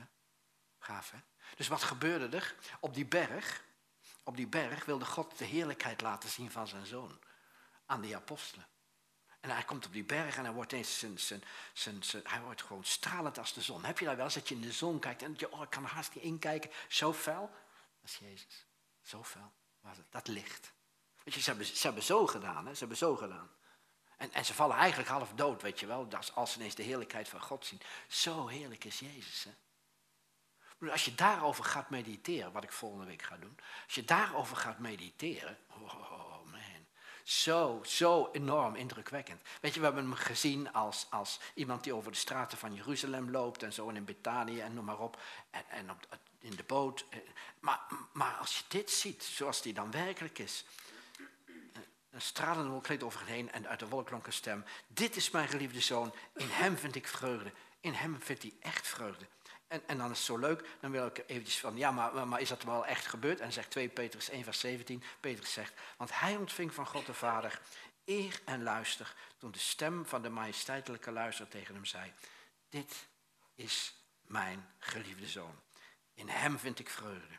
hè? 1.11 1.19
Dus 1.57 1.69
wat 1.69 1.83
gebeurde 1.83 2.37
er? 2.37 2.55
Op 2.81 2.95
die 2.95 3.07
berg, 3.07 3.65
op 4.23 4.37
die 4.37 4.47
berg 4.47 4.85
wilde 4.85 5.05
God 5.05 5.39
de 5.39 5.45
heerlijkheid 5.45 6.01
laten 6.01 6.29
zien 6.29 6.51
van 6.51 6.69
zijn 6.69 6.87
zoon. 6.87 7.19
Aan 7.87 8.01
die 8.01 8.17
apostelen. 8.17 8.67
En 9.41 9.51
hij 9.51 9.63
komt 9.63 9.87
op 9.87 9.93
die 9.93 10.05
berg 10.05 10.37
en 10.37 10.45
hij 10.45 10.53
wordt, 10.53 10.73
eens 10.73 10.99
zijn, 10.99 11.19
zijn, 11.73 12.03
zijn, 12.03 12.23
hij 12.27 12.41
wordt 12.41 12.63
gewoon 12.63 12.85
stralend 12.85 13.39
als 13.39 13.53
de 13.53 13.61
zon. 13.61 13.85
Heb 13.85 13.99
je 13.99 14.05
daar 14.05 14.17
wel 14.17 14.25
eens 14.25 14.35
dat 14.35 14.49
je 14.49 14.55
in 14.55 14.61
de 14.61 14.73
zon 14.73 14.99
kijkt 14.99 15.23
en 15.23 15.35
je, 15.37 15.53
oh, 15.53 15.63
ik 15.63 15.71
kan 15.71 15.85
er 15.85 15.91
haast 15.91 16.15
niet 16.15 16.25
inkijken. 16.25 16.71
Zo 16.89 17.13
fel. 17.13 17.51
Is 18.05 18.17
Jezus. 18.17 18.67
Zo 19.03 19.23
fel 19.23 19.53
was 19.81 19.97
het. 19.97 20.07
Dat 20.11 20.29
licht. 20.29 20.73
Weet 21.25 21.35
je, 21.35 21.41
ze 21.41 21.49
hebben, 21.49 21.67
ze 21.67 21.87
hebben 21.87 22.03
zo 22.03 22.27
gedaan. 22.27 22.67
Hè? 22.67 22.73
Ze 22.73 22.79
hebben 22.79 22.97
zo 22.97 23.17
gedaan. 23.17 23.51
En, 24.17 24.33
en 24.33 24.45
ze 24.45 24.55
vallen 24.55 24.77
eigenlijk 24.77 25.09
half 25.09 25.33
dood, 25.35 25.63
weet 25.63 25.81
je 25.81 25.87
wel. 25.87 26.09
Als 26.35 26.53
ze 26.53 26.59
ineens 26.59 26.75
de 26.75 26.83
heerlijkheid 26.83 27.29
van 27.29 27.41
God 27.41 27.67
zien. 27.67 27.81
Zo 28.09 28.47
heerlijk 28.47 28.85
is 28.85 28.99
Jezus. 28.99 29.45
Hè? 29.45 29.51
Als 30.91 31.05
je 31.05 31.15
daarover 31.15 31.65
gaat 31.65 31.91
mediteren, 31.91 32.53
wat 32.53 32.63
ik 32.63 32.73
volgende 32.73 33.05
week 33.05 33.23
ga 33.23 33.37
doen. 33.37 33.59
Als 33.85 33.95
je 33.95 34.05
daarover 34.05 34.57
gaat 34.57 34.79
mediteren. 34.79 35.59
Oh 35.69 36.45
man. 36.45 36.87
Zo, 37.25 37.81
zo 37.85 38.29
enorm 38.33 38.75
indrukwekkend. 38.75 39.43
Weet 39.61 39.75
je, 39.75 39.79
we 39.79 39.87
hebben 39.87 40.05
hem 40.05 40.15
gezien 40.15 40.73
als, 40.73 41.07
als 41.11 41.41
iemand 41.55 41.85
die 41.85 41.95
over 41.95 42.13
de 42.13 42.19
straten 42.19 42.59
van 42.59 42.75
Jeruzalem 42.75 43.31
loopt. 43.31 43.63
En 43.63 43.73
zo 43.73 43.89
en 43.89 43.97
in 43.97 44.05
Betanië 44.05 44.61
en 44.61 44.75
noem 44.75 44.85
maar 44.85 44.99
op. 44.99 45.21
En, 45.51 45.65
en 45.69 45.91
op, 45.91 46.19
in 46.41 46.57
de 46.57 46.62
boot. 46.62 47.05
Maar, 47.61 47.80
maar 48.12 48.34
als 48.34 48.59
je 48.59 48.64
dit 48.68 48.91
ziet, 48.91 49.22
zoals 49.22 49.62
die 49.62 49.72
dan 49.72 49.91
werkelijk 49.91 50.38
is. 50.38 50.64
Een 52.11 52.20
stralende 52.20 52.70
wolk 52.70 52.82
kleed 52.82 53.03
over 53.03 53.26
heen 53.26 53.53
en 53.53 53.68
uit 53.68 53.78
de 53.78 53.88
wolk 53.88 54.07
klonk 54.07 54.26
een 54.26 54.32
stem. 54.32 54.64
Dit 54.86 55.16
is 55.16 55.30
mijn 55.30 55.49
geliefde 55.49 55.80
zoon, 55.80 56.14
in 56.34 56.49
hem 56.49 56.76
vind 56.76 56.95
ik 56.95 57.07
vreugde. 57.07 57.53
In 57.80 57.93
hem 57.93 58.20
vindt 58.20 58.43
hij 58.43 58.53
echt 58.61 58.86
vreugde. 58.88 59.26
En, 59.66 59.82
en 59.86 59.99
dan 59.99 60.11
is 60.11 60.16
het 60.16 60.26
zo 60.26 60.38
leuk, 60.38 60.68
dan 60.80 60.91
wil 60.91 61.07
ik 61.07 61.22
eventjes 61.26 61.61
van, 61.61 61.76
ja, 61.76 61.91
maar, 61.91 62.28
maar 62.28 62.41
is 62.41 62.49
dat 62.49 62.62
wel 62.62 62.86
echt 62.86 63.07
gebeurd? 63.07 63.41
En 63.41 63.53
zegt 63.53 63.70
2 63.70 63.88
Petrus 63.88 64.28
1 64.28 64.45
vers 64.45 64.61
17, 64.61 65.03
Petrus 65.20 65.53
zegt, 65.53 65.72
want 65.97 66.20
hij 66.20 66.36
ontving 66.36 66.74
van 66.74 66.86
God 66.86 67.07
de 67.07 67.14
Vader 67.14 67.61
eer 68.05 68.41
en 68.45 68.62
luister 68.62 69.14
toen 69.38 69.51
de 69.51 69.59
stem 69.59 70.07
van 70.07 70.22
de 70.22 70.28
majesteitelijke 70.28 71.11
luister 71.11 71.49
tegen 71.49 71.74
hem 71.74 71.84
zei, 71.84 72.12
dit 72.68 73.07
is 73.55 73.95
mijn 74.26 74.68
geliefde 74.78 75.26
zoon. 75.26 75.55
In 76.21 76.29
hem 76.29 76.59
vind 76.59 76.79
ik 76.79 76.91
vreugde. 76.91 77.39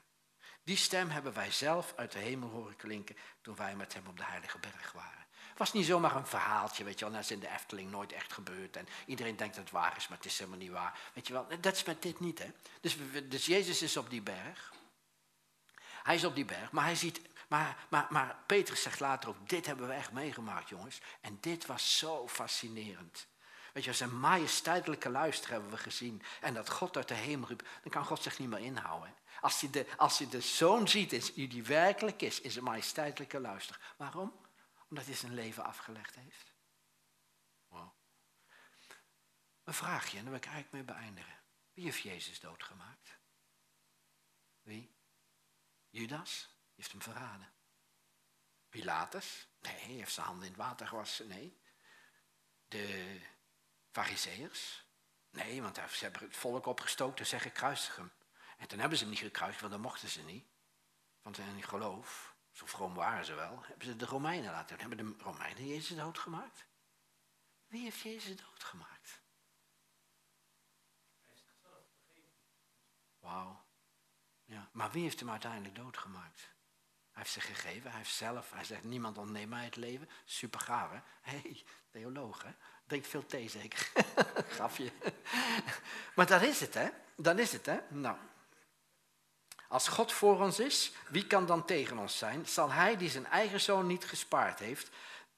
Die 0.63 0.77
stem 0.77 1.09
hebben 1.09 1.33
wij 1.33 1.51
zelf 1.51 1.93
uit 1.95 2.11
de 2.11 2.19
hemel 2.19 2.49
horen 2.49 2.75
klinken 2.75 3.17
toen 3.41 3.55
wij 3.55 3.75
met 3.75 3.93
hem 3.93 4.07
op 4.07 4.17
de 4.17 4.23
Heilige 4.23 4.59
Berg 4.59 4.91
waren. 4.91 5.25
Het 5.49 5.57
was 5.57 5.73
niet 5.73 5.85
zomaar 5.85 6.15
een 6.15 6.27
verhaaltje, 6.27 6.83
weet 6.83 6.99
je 6.99 7.05
wel, 7.05 7.13
net 7.13 7.23
is 7.23 7.31
in 7.31 7.39
de 7.39 7.49
Efteling 7.49 7.91
nooit 7.91 8.11
echt 8.11 8.33
gebeurd. 8.33 8.75
En 8.75 8.87
iedereen 9.05 9.35
denkt 9.35 9.55
dat 9.55 9.63
het 9.63 9.73
waar 9.73 9.97
is, 9.97 10.07
maar 10.07 10.17
het 10.17 10.25
is 10.25 10.37
helemaal 10.37 10.59
niet 10.59 10.71
waar. 10.71 10.99
Weet 11.13 11.27
je 11.27 11.33
wel, 11.33 11.47
dat 11.59 11.75
is 11.75 11.83
met 11.83 12.01
dit 12.01 12.19
niet, 12.19 12.39
hè. 12.39 12.51
Dus, 12.81 12.97
dus 13.29 13.45
Jezus 13.45 13.81
is 13.81 13.97
op 13.97 14.09
die 14.09 14.21
berg. 14.21 14.73
Hij 16.03 16.15
is 16.15 16.25
op 16.25 16.35
die 16.35 16.45
berg, 16.45 16.71
maar 16.71 16.83
hij 16.83 16.95
ziet, 16.95 17.21
maar, 17.47 17.85
maar, 17.89 18.07
maar 18.09 18.37
Petrus 18.45 18.81
zegt 18.81 18.99
later 18.99 19.29
ook, 19.29 19.49
dit 19.49 19.65
hebben 19.65 19.87
we 19.87 19.93
echt 19.93 20.11
meegemaakt, 20.11 20.69
jongens. 20.69 21.01
En 21.21 21.37
dit 21.41 21.65
was 21.65 21.97
zo 21.97 22.27
fascinerend. 22.27 23.27
Weet 23.73 23.83
je, 23.83 23.93
zijn 23.93 24.19
majesteitelijke 24.19 25.09
luister 25.09 25.51
hebben 25.51 25.69
we 25.69 25.77
gezien. 25.77 26.21
En 26.41 26.53
dat 26.53 26.69
God 26.69 26.97
uit 26.97 27.07
de 27.07 27.13
hemel 27.13 27.47
riep, 27.47 27.67
dan 27.81 27.91
kan 27.91 28.05
God 28.05 28.21
zich 28.21 28.39
niet 28.39 28.49
meer 28.49 28.59
inhouden. 28.59 29.15
Als 29.41 29.61
hij 29.61 29.69
de, 29.69 29.97
als 29.97 30.17
hij 30.17 30.29
de 30.29 30.41
zoon 30.41 30.87
ziet, 30.87 31.35
die 31.35 31.63
werkelijk 31.63 32.21
is, 32.21 32.41
is 32.41 32.55
een 32.55 32.63
majesteitelijke 32.63 33.39
luister. 33.39 33.79
Waarom? 33.97 34.45
Omdat 34.89 35.05
hij 35.05 35.15
zijn 35.15 35.33
leven 35.33 35.63
afgelegd 35.63 36.15
heeft. 36.15 36.53
Wow. 37.67 37.91
Een 39.63 39.73
vraagje, 39.73 40.17
en 40.17 40.23
daar 40.23 40.33
wil 40.33 40.41
ik 40.41 40.49
eigenlijk 40.49 40.73
mee 40.73 40.95
beëindigen. 40.95 41.39
Wie 41.73 41.83
heeft 41.83 42.01
Jezus 42.01 42.39
doodgemaakt? 42.39 43.19
Wie? 44.61 44.95
Judas? 45.89 46.39
Die 46.47 46.73
heeft 46.75 46.91
hem 46.91 47.01
verraden. 47.01 47.53
Pilatus? 48.69 49.47
Nee, 49.59 49.75
hij 49.75 49.91
heeft 49.91 50.13
zijn 50.13 50.25
handen 50.25 50.45
in 50.45 50.53
het 50.53 50.61
water 50.61 50.87
gewassen. 50.87 51.27
Nee. 51.27 51.59
De 52.67 53.19
fariseërs? 53.91 54.85
Nee, 55.29 55.61
want 55.61 55.75
ze 55.75 56.03
hebben 56.03 56.21
het 56.21 56.37
volk 56.37 56.65
opgestookt 56.65 57.19
en 57.19 57.25
zeggen 57.25 57.51
kruisig 57.51 57.95
hem. 57.95 58.11
En 58.57 58.67
toen 58.67 58.79
hebben 58.79 58.97
ze 58.97 59.03
hem 59.03 59.13
niet 59.13 59.23
gekruisigd, 59.23 59.61
want 59.61 59.73
dan 59.73 59.81
mochten 59.81 60.09
ze 60.09 60.21
niet. 60.21 60.45
Want 61.21 61.35
ze 61.35 61.41
niet 61.41 61.65
geloof. 61.65 62.35
Zo 62.51 62.65
vroom 62.65 62.93
waren 62.93 63.25
ze 63.25 63.33
wel. 63.33 63.63
Hebben 63.65 63.85
ze 63.85 63.95
de 63.95 64.05
Romeinen 64.05 64.51
laten 64.51 64.77
doen? 64.77 64.87
Hebben 64.87 65.17
de 65.17 65.23
Romeinen 65.23 65.67
Jezus 65.67 65.97
doodgemaakt? 65.97 66.65
Wie 67.67 67.83
heeft 67.83 67.99
Jezus 67.99 68.35
doodgemaakt? 68.35 69.21
Wauw. 73.19 73.65
Ja, 74.45 74.69
maar 74.71 74.91
wie 74.91 75.03
heeft 75.03 75.19
hem 75.19 75.29
uiteindelijk 75.29 75.75
doodgemaakt? 75.75 76.39
Hij 77.11 77.21
heeft 77.21 77.31
zich 77.31 77.45
gegeven, 77.45 77.89
hij 77.89 77.99
heeft 77.99 78.13
zelf, 78.13 78.51
hij 78.51 78.63
zegt 78.63 78.83
niemand 78.83 79.17
ontneemt 79.17 79.49
mij 79.49 79.65
het 79.65 79.75
leven. 79.75 80.09
Super 80.25 80.59
gaaf 80.59 80.91
hè? 80.91 80.99
Hé, 81.21 81.39
hey, 81.39 81.63
theoloog 81.89 82.43
hè? 82.43 82.51
Drinkt 82.91 83.09
veel 83.09 83.25
thee 83.25 83.49
zeker. 83.49 83.91
Grafje. 84.55 84.91
maar 86.15 86.25
dat 86.25 86.41
is 86.41 86.59
het 86.59 86.73
hè? 86.73 86.89
Dat 87.15 87.39
is 87.39 87.51
het 87.51 87.65
hè? 87.65 87.77
Nou, 87.87 88.17
als 89.67 89.87
God 89.87 90.11
voor 90.11 90.39
ons 90.39 90.59
is, 90.59 90.91
wie 91.09 91.27
kan 91.27 91.45
dan 91.45 91.65
tegen 91.65 91.97
ons 91.97 92.17
zijn? 92.17 92.47
Zal 92.47 92.71
hij 92.71 92.97
die 92.97 93.09
zijn 93.09 93.25
eigen 93.25 93.61
zoon 93.61 93.87
niet 93.87 94.05
gespaard 94.05 94.59
heeft, 94.59 94.89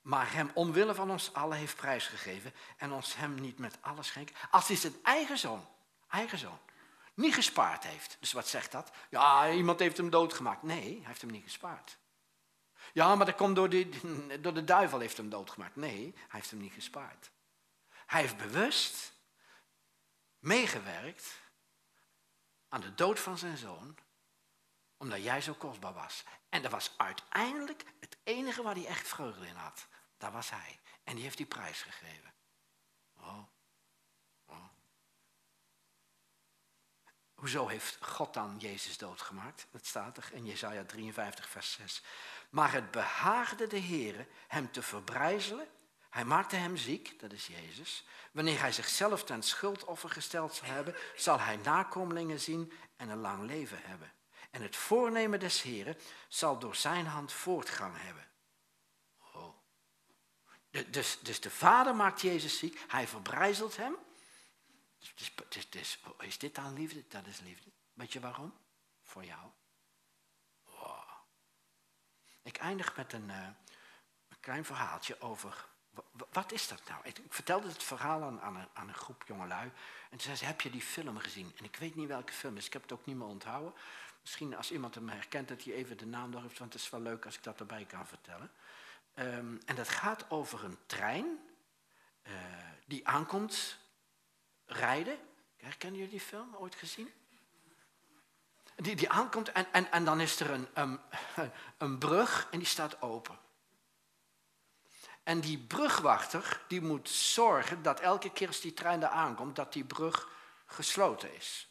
maar 0.01 0.33
hem 0.33 0.51
omwille 0.53 0.95
van 0.95 1.11
ons 1.11 1.33
allen 1.33 1.57
heeft 1.57 1.75
prijsgegeven 1.75 2.53
en 2.77 2.91
ons 2.91 3.15
hem 3.15 3.35
niet 3.35 3.59
met 3.59 3.77
alles 3.81 4.07
schenkt? 4.07 4.37
Als 4.51 4.67
hij 4.67 4.77
zijn 4.77 4.95
eigen 5.03 5.37
zoon, 5.37 5.65
eigen 6.09 6.37
zoon, 6.37 6.59
niet 7.13 7.33
gespaard 7.33 7.83
heeft. 7.83 8.17
Dus 8.19 8.31
wat 8.31 8.47
zegt 8.47 8.71
dat? 8.71 8.91
Ja, 9.09 9.51
iemand 9.51 9.79
heeft 9.79 9.97
hem 9.97 10.09
doodgemaakt. 10.09 10.63
Nee, 10.63 10.97
hij 10.97 11.07
heeft 11.07 11.21
hem 11.21 11.31
niet 11.31 11.43
gespaard. 11.43 11.97
Ja, 12.93 13.15
maar 13.15 13.25
dat 13.25 13.35
komt 13.35 13.55
door 13.55 13.69
de, 13.69 13.89
door 14.41 14.53
de 14.53 14.63
duivel 14.63 14.99
heeft 14.99 15.17
hem 15.17 15.29
doodgemaakt. 15.29 15.75
Nee, 15.75 16.11
hij 16.15 16.39
heeft 16.39 16.49
hem 16.49 16.59
niet 16.59 16.73
gespaard. 16.73 17.31
Hij 18.13 18.21
heeft 18.21 18.37
bewust 18.37 19.13
meegewerkt 20.39 21.39
aan 22.69 22.81
de 22.81 22.95
dood 22.95 23.19
van 23.19 23.37
zijn 23.37 23.57
zoon, 23.57 23.97
omdat 24.97 25.23
jij 25.23 25.41
zo 25.41 25.53
kostbaar 25.53 25.93
was. 25.93 26.23
En 26.49 26.61
dat 26.61 26.71
was 26.71 26.93
uiteindelijk 26.97 27.85
het 27.99 28.17
enige 28.23 28.61
waar 28.63 28.75
hij 28.75 28.85
echt 28.85 29.07
vreugde 29.07 29.47
in 29.47 29.55
had. 29.55 29.87
Dat 30.17 30.31
was 30.31 30.49
hij. 30.49 30.79
En 31.03 31.15
die 31.15 31.23
heeft 31.23 31.37
die 31.37 31.45
prijs 31.45 31.81
gegeven. 31.81 32.33
Oh. 33.17 33.43
oh. 34.45 34.67
Hoezo 37.33 37.67
heeft 37.67 37.97
God 38.01 38.33
dan 38.33 38.57
Jezus 38.57 38.97
doodgemaakt? 38.97 39.67
Dat 39.71 39.85
staat 39.85 40.17
er 40.17 40.29
in 40.33 40.45
Jesaja 40.45 40.85
53, 40.85 41.49
vers 41.49 41.71
6. 41.71 42.03
Maar 42.49 42.71
het 42.71 42.91
behaagde 42.91 43.67
de 43.67 43.81
Heere 43.81 44.27
hem 44.47 44.71
te 44.71 44.81
verbrijzelen. 44.81 45.67
Hij 46.13 46.25
maakte 46.25 46.55
hem 46.55 46.77
ziek, 46.77 47.19
dat 47.19 47.31
is 47.31 47.47
Jezus. 47.47 48.05
Wanneer 48.31 48.59
hij 48.59 48.71
zichzelf 48.71 49.23
ten 49.23 49.43
schuldoffer 49.43 50.09
gesteld 50.09 50.53
zal 50.53 50.67
hebben, 50.67 50.95
zal 51.15 51.39
hij 51.39 51.55
nakomelingen 51.55 52.39
zien 52.39 52.71
en 52.95 53.09
een 53.09 53.17
lang 53.17 53.45
leven 53.45 53.79
hebben. 53.83 54.13
En 54.51 54.61
het 54.61 54.75
voornemen 54.75 55.39
des 55.39 55.61
Heren 55.61 55.97
zal 56.27 56.59
door 56.59 56.75
zijn 56.75 57.05
hand 57.05 57.31
voortgang 57.31 57.95
hebben. 57.97 58.27
Oh. 59.33 59.55
Dus, 60.89 61.19
dus 61.19 61.39
de 61.39 61.49
vader 61.49 61.95
maakt 61.95 62.21
Jezus 62.21 62.57
ziek, 62.57 62.83
hij 62.87 63.07
verbrijzelt 63.07 63.77
hem. 63.77 63.95
Dus, 64.99 65.33
dus, 65.49 65.69
dus, 65.69 65.99
is 66.19 66.37
dit 66.37 66.55
dan 66.55 66.73
liefde? 66.73 67.07
Dat 67.07 67.27
is 67.27 67.39
liefde. 67.39 67.71
Weet 67.93 68.13
je 68.13 68.19
waarom? 68.19 68.57
Voor 69.03 69.25
jou. 69.25 69.49
Wow. 70.63 71.09
Ik 72.41 72.57
eindig 72.57 72.95
met 72.95 73.13
een, 73.13 73.29
uh, 73.29 73.47
een 74.27 74.39
klein 74.39 74.65
verhaaltje 74.65 75.21
over 75.21 75.71
wat 76.31 76.51
is 76.51 76.67
dat 76.67 76.81
nou? 76.87 76.99
Ik 77.03 77.21
vertelde 77.29 77.67
het 77.67 77.83
verhaal 77.83 78.23
aan, 78.23 78.41
aan, 78.41 78.55
een, 78.55 78.67
aan, 78.73 78.87
een, 78.87 78.93
groep 78.93 79.23
jongelui. 79.27 79.71
En 80.03 80.09
toen 80.09 80.19
zei 80.19 80.35
ze, 80.35 80.45
heb 80.45 80.61
je 80.61 80.69
die 80.69 80.81
film 80.81 81.17
gezien? 81.17 81.51
En 81.57 81.63
ik 81.63 81.75
weet 81.75 81.95
niet 81.95 82.07
welke 82.07 82.33
film 82.33 82.57
is, 82.57 82.65
ik 82.65 82.73
heb 82.73 82.81
het 82.81 82.91
ook 82.91 83.05
niet 83.05 83.15
meer 83.15 83.27
onthouden. 83.27 83.73
Misschien 84.21 84.55
als 84.55 84.71
iemand 84.71 84.95
hem 84.95 85.09
herkent, 85.09 85.47
dat 85.47 85.63
hij 85.63 85.73
even 85.73 85.97
de 85.97 86.05
naam 86.05 86.29
nog 86.29 86.41
heeft, 86.41 86.59
want 86.59 86.73
het 86.73 86.81
is 86.81 86.89
wel 86.89 87.01
leuk 87.01 87.25
als 87.25 87.35
ik 87.35 87.43
dat 87.43 87.59
erbij 87.59 87.85
kan 87.85 88.07
vertellen. 88.07 88.51
Ehm, 89.13 89.57
en 89.65 89.75
dat 89.75 89.89
gaat 89.89 90.29
over 90.29 90.63
een 90.63 90.77
trein 90.85 91.39
uh, 92.23 92.33
die 92.85 93.07
aankomt 93.07 93.77
rijden. 94.65 95.17
Herkennen 95.57 95.99
jullie 95.99 96.17
die 96.17 96.27
film 96.27 96.55
ooit 96.55 96.75
gezien? 96.75 97.13
Die, 98.75 98.95
die 98.95 99.09
aankomt 99.09 99.51
en, 99.51 99.91
en, 99.91 100.05
dan 100.05 100.21
is 100.21 100.39
er 100.39 100.49
een, 100.49 100.67
een 101.77 101.97
brug 101.97 102.47
en 102.51 102.59
die 102.59 102.67
staat 102.67 103.01
open. 103.01 103.37
En 105.23 105.39
die 105.39 105.57
brugwachter 105.57 106.61
die 106.67 106.81
moet 106.81 107.09
zorgen 107.09 107.81
dat 107.81 107.99
elke 107.99 108.31
keer 108.31 108.47
als 108.47 108.61
die 108.61 108.73
trein 108.73 108.99
daar 108.99 109.09
aankomt, 109.09 109.55
dat 109.55 109.73
die 109.73 109.83
brug 109.83 110.27
gesloten 110.65 111.35
is. 111.35 111.67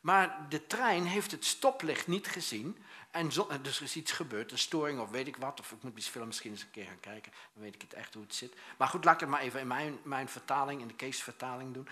Maar 0.00 0.46
de 0.48 0.66
trein 0.66 1.04
heeft 1.04 1.30
het 1.30 1.44
stoplicht 1.44 2.06
niet 2.06 2.26
gezien. 2.26 2.84
En 3.10 3.28
dus 3.62 3.76
er 3.76 3.82
is 3.82 3.96
iets 3.96 4.12
gebeurd, 4.12 4.52
een 4.52 4.58
storing 4.58 5.00
of 5.00 5.10
weet 5.10 5.26
ik 5.26 5.36
wat. 5.36 5.60
Of 5.60 5.72
ik 5.72 5.82
moet 5.82 5.94
die 5.94 6.04
film 6.04 6.26
misschien 6.26 6.50
eens 6.50 6.62
een 6.62 6.70
keer 6.70 6.84
gaan 6.84 7.00
kijken. 7.00 7.32
Dan 7.54 7.62
weet 7.62 7.74
ik 7.74 7.82
het 7.82 7.92
echt 7.92 8.14
hoe 8.14 8.22
het 8.22 8.34
zit. 8.34 8.54
Maar 8.78 8.88
goed, 8.88 9.04
laat 9.04 9.14
ik 9.14 9.20
het 9.20 9.28
maar 9.28 9.40
even 9.40 9.60
in 9.60 9.66
mijn, 9.66 9.98
mijn 10.02 10.28
vertaling, 10.28 10.80
in 10.80 10.88
de 10.88 10.94
Kees-vertaling 10.94 11.74
doen. 11.74 11.88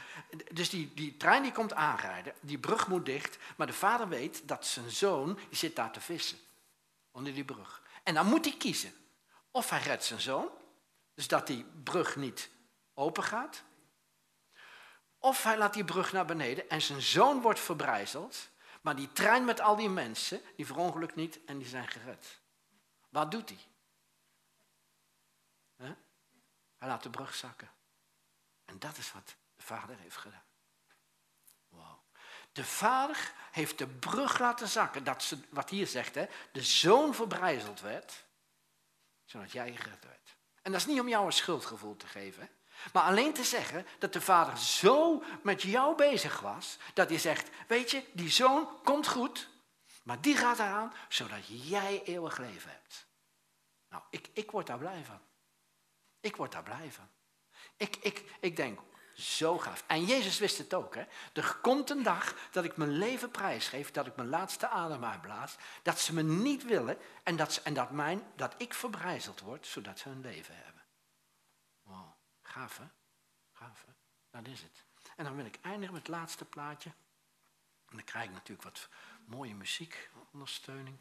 Dus 0.52 0.70
die, 0.70 0.94
die 0.94 1.16
trein 1.16 1.42
die 1.42 1.52
komt 1.52 1.74
aanrijden. 1.74 2.34
Die 2.40 2.58
brug 2.58 2.88
moet 2.88 3.06
dicht. 3.06 3.38
Maar 3.56 3.66
de 3.66 3.72
vader 3.72 4.08
weet 4.08 4.48
dat 4.48 4.66
zijn 4.66 4.90
zoon, 4.90 5.34
die 5.48 5.58
zit 5.58 5.76
daar 5.76 5.92
te 5.92 6.00
vissen. 6.00 6.38
Onder 7.10 7.34
die 7.34 7.44
brug. 7.44 7.82
En 8.02 8.14
dan 8.14 8.26
moet 8.26 8.44
hij 8.44 8.54
kiezen. 8.56 8.94
Of 9.50 9.70
hij 9.70 9.80
redt 9.80 10.04
zijn 10.04 10.20
zoon. 10.20 10.48
Dus 11.20 11.28
dat 11.28 11.46
die 11.46 11.64
brug 11.64 12.16
niet 12.16 12.50
open 12.94 13.22
gaat. 13.22 13.62
Of 15.18 15.42
hij 15.42 15.58
laat 15.58 15.74
die 15.74 15.84
brug 15.84 16.12
naar 16.12 16.24
beneden 16.24 16.68
en 16.68 16.82
zijn 16.82 17.02
zoon 17.02 17.40
wordt 17.40 17.60
verbrijzeld. 17.60 18.50
Maar 18.80 18.96
die 18.96 19.12
trein 19.12 19.44
met 19.44 19.60
al 19.60 19.76
die 19.76 19.88
mensen, 19.88 20.40
die 20.56 20.66
verongelukt 20.66 21.14
niet 21.14 21.44
en 21.44 21.58
die 21.58 21.68
zijn 21.68 21.88
gered. 21.88 22.40
Wat 23.08 23.30
doet 23.30 23.48
hij? 23.48 23.58
Hij 26.76 26.88
laat 26.88 27.02
de 27.02 27.10
brug 27.10 27.34
zakken. 27.34 27.70
En 28.64 28.78
dat 28.78 28.96
is 28.96 29.12
wat 29.12 29.36
de 29.56 29.62
vader 29.62 29.96
heeft 29.98 30.16
gedaan. 30.16 30.44
Wow. 31.68 31.98
De 32.52 32.64
vader 32.64 33.32
heeft 33.50 33.78
de 33.78 33.86
brug 33.86 34.38
laten 34.38 34.68
zakken. 34.68 35.04
Dat 35.04 35.22
ze, 35.22 35.38
wat 35.50 35.70
hier 35.70 35.86
zegt, 35.86 36.14
hè, 36.14 36.26
de 36.52 36.62
zoon 36.62 37.14
verbrijzeld 37.14 37.80
werd, 37.80 38.24
zodat 39.24 39.52
jij 39.52 39.76
gered 39.76 40.04
werd. 40.04 40.38
En 40.62 40.72
dat 40.72 40.80
is 40.80 40.86
niet 40.86 41.00
om 41.00 41.08
jou 41.08 41.26
een 41.26 41.32
schuldgevoel 41.32 41.96
te 41.96 42.06
geven. 42.06 42.50
Maar 42.92 43.02
alleen 43.02 43.32
te 43.32 43.44
zeggen 43.44 43.86
dat 43.98 44.12
de 44.12 44.20
vader 44.20 44.58
zo 44.58 45.22
met 45.42 45.62
jou 45.62 45.96
bezig 45.96 46.40
was, 46.40 46.78
dat 46.94 47.08
hij 47.08 47.18
zegt, 47.18 47.48
weet 47.66 47.90
je, 47.90 48.04
die 48.12 48.30
zoon 48.30 48.68
komt 48.82 49.08
goed, 49.08 49.48
maar 50.02 50.20
die 50.20 50.36
gaat 50.36 50.58
eraan, 50.58 50.92
zodat 51.08 51.68
jij 51.68 52.02
eeuwig 52.04 52.38
leven 52.38 52.70
hebt. 52.70 53.06
Nou, 53.88 54.02
ik, 54.10 54.28
ik 54.32 54.50
word 54.50 54.66
daar 54.66 54.78
blij 54.78 55.04
van. 55.04 55.20
Ik 56.20 56.36
word 56.36 56.52
daar 56.52 56.62
blij 56.62 56.92
van. 56.92 57.08
Ik, 57.76 57.96
ik, 57.96 58.24
ik 58.40 58.56
denk, 58.56 58.80
zo 59.20 59.58
gaaf. 59.58 59.84
En 59.86 60.04
Jezus 60.04 60.38
wist 60.38 60.58
het 60.58 60.74
ook. 60.74 60.94
Hè? 60.94 61.04
Er 61.32 61.58
komt 61.62 61.90
een 61.90 62.02
dag 62.02 62.34
dat 62.50 62.64
ik 62.64 62.76
mijn 62.76 62.90
leven 62.90 63.30
prijsgeef, 63.30 63.90
dat 63.90 64.06
ik 64.06 64.16
mijn 64.16 64.28
laatste 64.28 64.68
adem 64.68 65.04
uitblaas, 65.04 65.56
dat 65.82 66.00
ze 66.00 66.14
me 66.14 66.22
niet 66.22 66.64
willen 66.64 66.98
en 67.22 67.36
dat, 67.36 67.52
ze, 67.52 67.60
en 67.62 67.74
dat, 67.74 67.90
mijn, 67.90 68.22
dat 68.36 68.54
ik 68.56 68.74
verbrijzeld 68.74 69.40
word, 69.40 69.66
zodat 69.66 69.98
ze 69.98 70.08
hun 70.08 70.20
leven 70.20 70.54
hebben. 70.54 70.80
Gaaf 72.50 72.78
hè? 72.78 72.84
Gaaf 73.52 73.84
hè? 73.86 73.92
Dat 74.30 74.46
is 74.52 74.62
het. 74.62 74.84
En 75.16 75.24
dan 75.24 75.36
wil 75.36 75.44
ik 75.44 75.58
eindigen 75.62 75.94
met 75.94 76.06
het 76.06 76.16
laatste 76.16 76.44
plaatje. 76.44 76.90
En 77.88 77.96
dan 77.96 78.04
krijg 78.04 78.24
ik 78.24 78.32
natuurlijk 78.32 78.62
wat 78.62 78.88
mooie 79.24 79.54
muziek, 79.54 80.10
ondersteuning. 80.32 80.98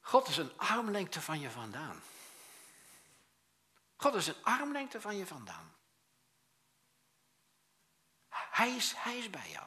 God 0.00 0.28
is 0.28 0.36
een 0.36 0.52
armlengte 0.56 1.20
van 1.20 1.40
je 1.40 1.50
vandaan. 1.50 2.02
God 3.96 4.14
is 4.14 4.26
een 4.26 4.42
armlengte 4.42 5.00
van 5.00 5.16
je 5.16 5.26
vandaan. 5.26 5.71
Hij 8.52 8.70
is, 8.70 8.94
hij 8.96 9.18
is 9.18 9.30
bij 9.30 9.50
jou. 9.50 9.66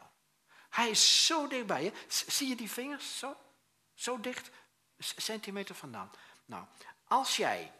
Hij 0.69 0.89
is 0.89 1.25
zo 1.25 1.47
dicht 1.47 1.65
bij 1.65 1.83
je. 1.83 1.91
Zie 2.07 2.47
je 2.47 2.55
die 2.55 2.71
vingers 2.71 3.19
zo? 3.19 3.35
Zo 3.93 4.19
dicht, 4.19 4.49
centimeter 4.97 5.75
vandaan. 5.75 6.11
Nou, 6.45 6.65
als 7.07 7.37
jij, 7.37 7.71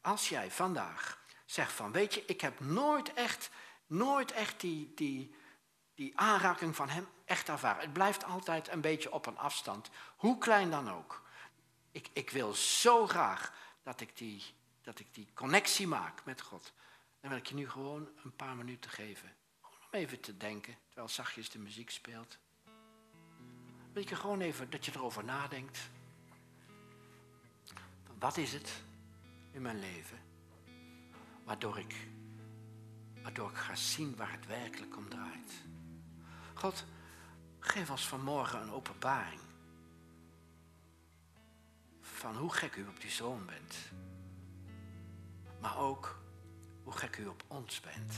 als 0.00 0.28
jij 0.28 0.50
vandaag 0.50 1.22
Zeg 1.54 1.74
van, 1.74 1.92
weet 1.92 2.14
je, 2.14 2.24
ik 2.26 2.40
heb 2.40 2.60
nooit 2.60 3.12
echt, 3.12 3.50
nooit 3.86 4.32
echt 4.32 4.60
die, 4.60 4.92
die, 4.94 5.34
die 5.94 6.18
aanraking 6.18 6.76
van 6.76 6.88
hem 6.88 7.08
echt 7.24 7.48
ervaren. 7.48 7.82
Het 7.82 7.92
blijft 7.92 8.24
altijd 8.24 8.68
een 8.68 8.80
beetje 8.80 9.12
op 9.12 9.26
een 9.26 9.38
afstand, 9.38 9.90
hoe 10.16 10.38
klein 10.38 10.70
dan 10.70 10.90
ook. 10.90 11.22
Ik, 11.90 12.08
ik 12.12 12.30
wil 12.30 12.54
zo 12.54 13.06
graag 13.06 13.52
dat 13.82 14.00
ik, 14.00 14.16
die, 14.16 14.42
dat 14.82 14.98
ik 14.98 15.14
die 15.14 15.28
connectie 15.34 15.86
maak 15.86 16.24
met 16.24 16.40
God. 16.40 16.72
Dan 17.20 17.30
wil 17.30 17.38
ik 17.38 17.46
je 17.46 17.54
nu 17.54 17.70
gewoon 17.70 18.08
een 18.24 18.36
paar 18.36 18.56
minuten 18.56 18.90
geven. 18.90 19.36
Even 19.94 20.20
te 20.20 20.36
denken, 20.36 20.76
terwijl 20.86 21.08
zachtjes 21.08 21.50
de 21.50 21.58
muziek 21.58 21.90
speelt. 21.90 22.38
Ik 23.92 24.08
je 24.08 24.16
gewoon 24.16 24.40
even 24.40 24.70
dat 24.70 24.84
je 24.84 24.92
erover 24.94 25.24
nadenkt. 25.24 25.78
Wat 28.18 28.36
is 28.36 28.52
het 28.52 28.82
in 29.50 29.62
mijn 29.62 29.80
leven 29.80 30.18
waardoor 31.44 31.78
ik, 31.78 32.08
waardoor 33.22 33.50
ik 33.50 33.56
ga 33.56 33.74
zien 33.74 34.16
waar 34.16 34.32
het 34.32 34.46
werkelijk 34.46 34.96
om 34.96 35.08
draait. 35.08 35.52
God, 36.54 36.84
geef 37.58 37.90
ons 37.90 38.08
vanmorgen 38.08 38.60
een 38.60 38.70
openbaring 38.70 39.40
van 42.00 42.36
hoe 42.36 42.52
gek 42.52 42.76
u 42.76 42.86
op 42.86 43.00
die 43.00 43.10
zoon 43.10 43.46
bent. 43.46 43.76
Maar 45.60 45.78
ook 45.78 46.18
hoe 46.82 46.92
gek 46.92 47.16
u 47.16 47.26
op 47.26 47.44
ons 47.46 47.80
bent. 47.80 48.14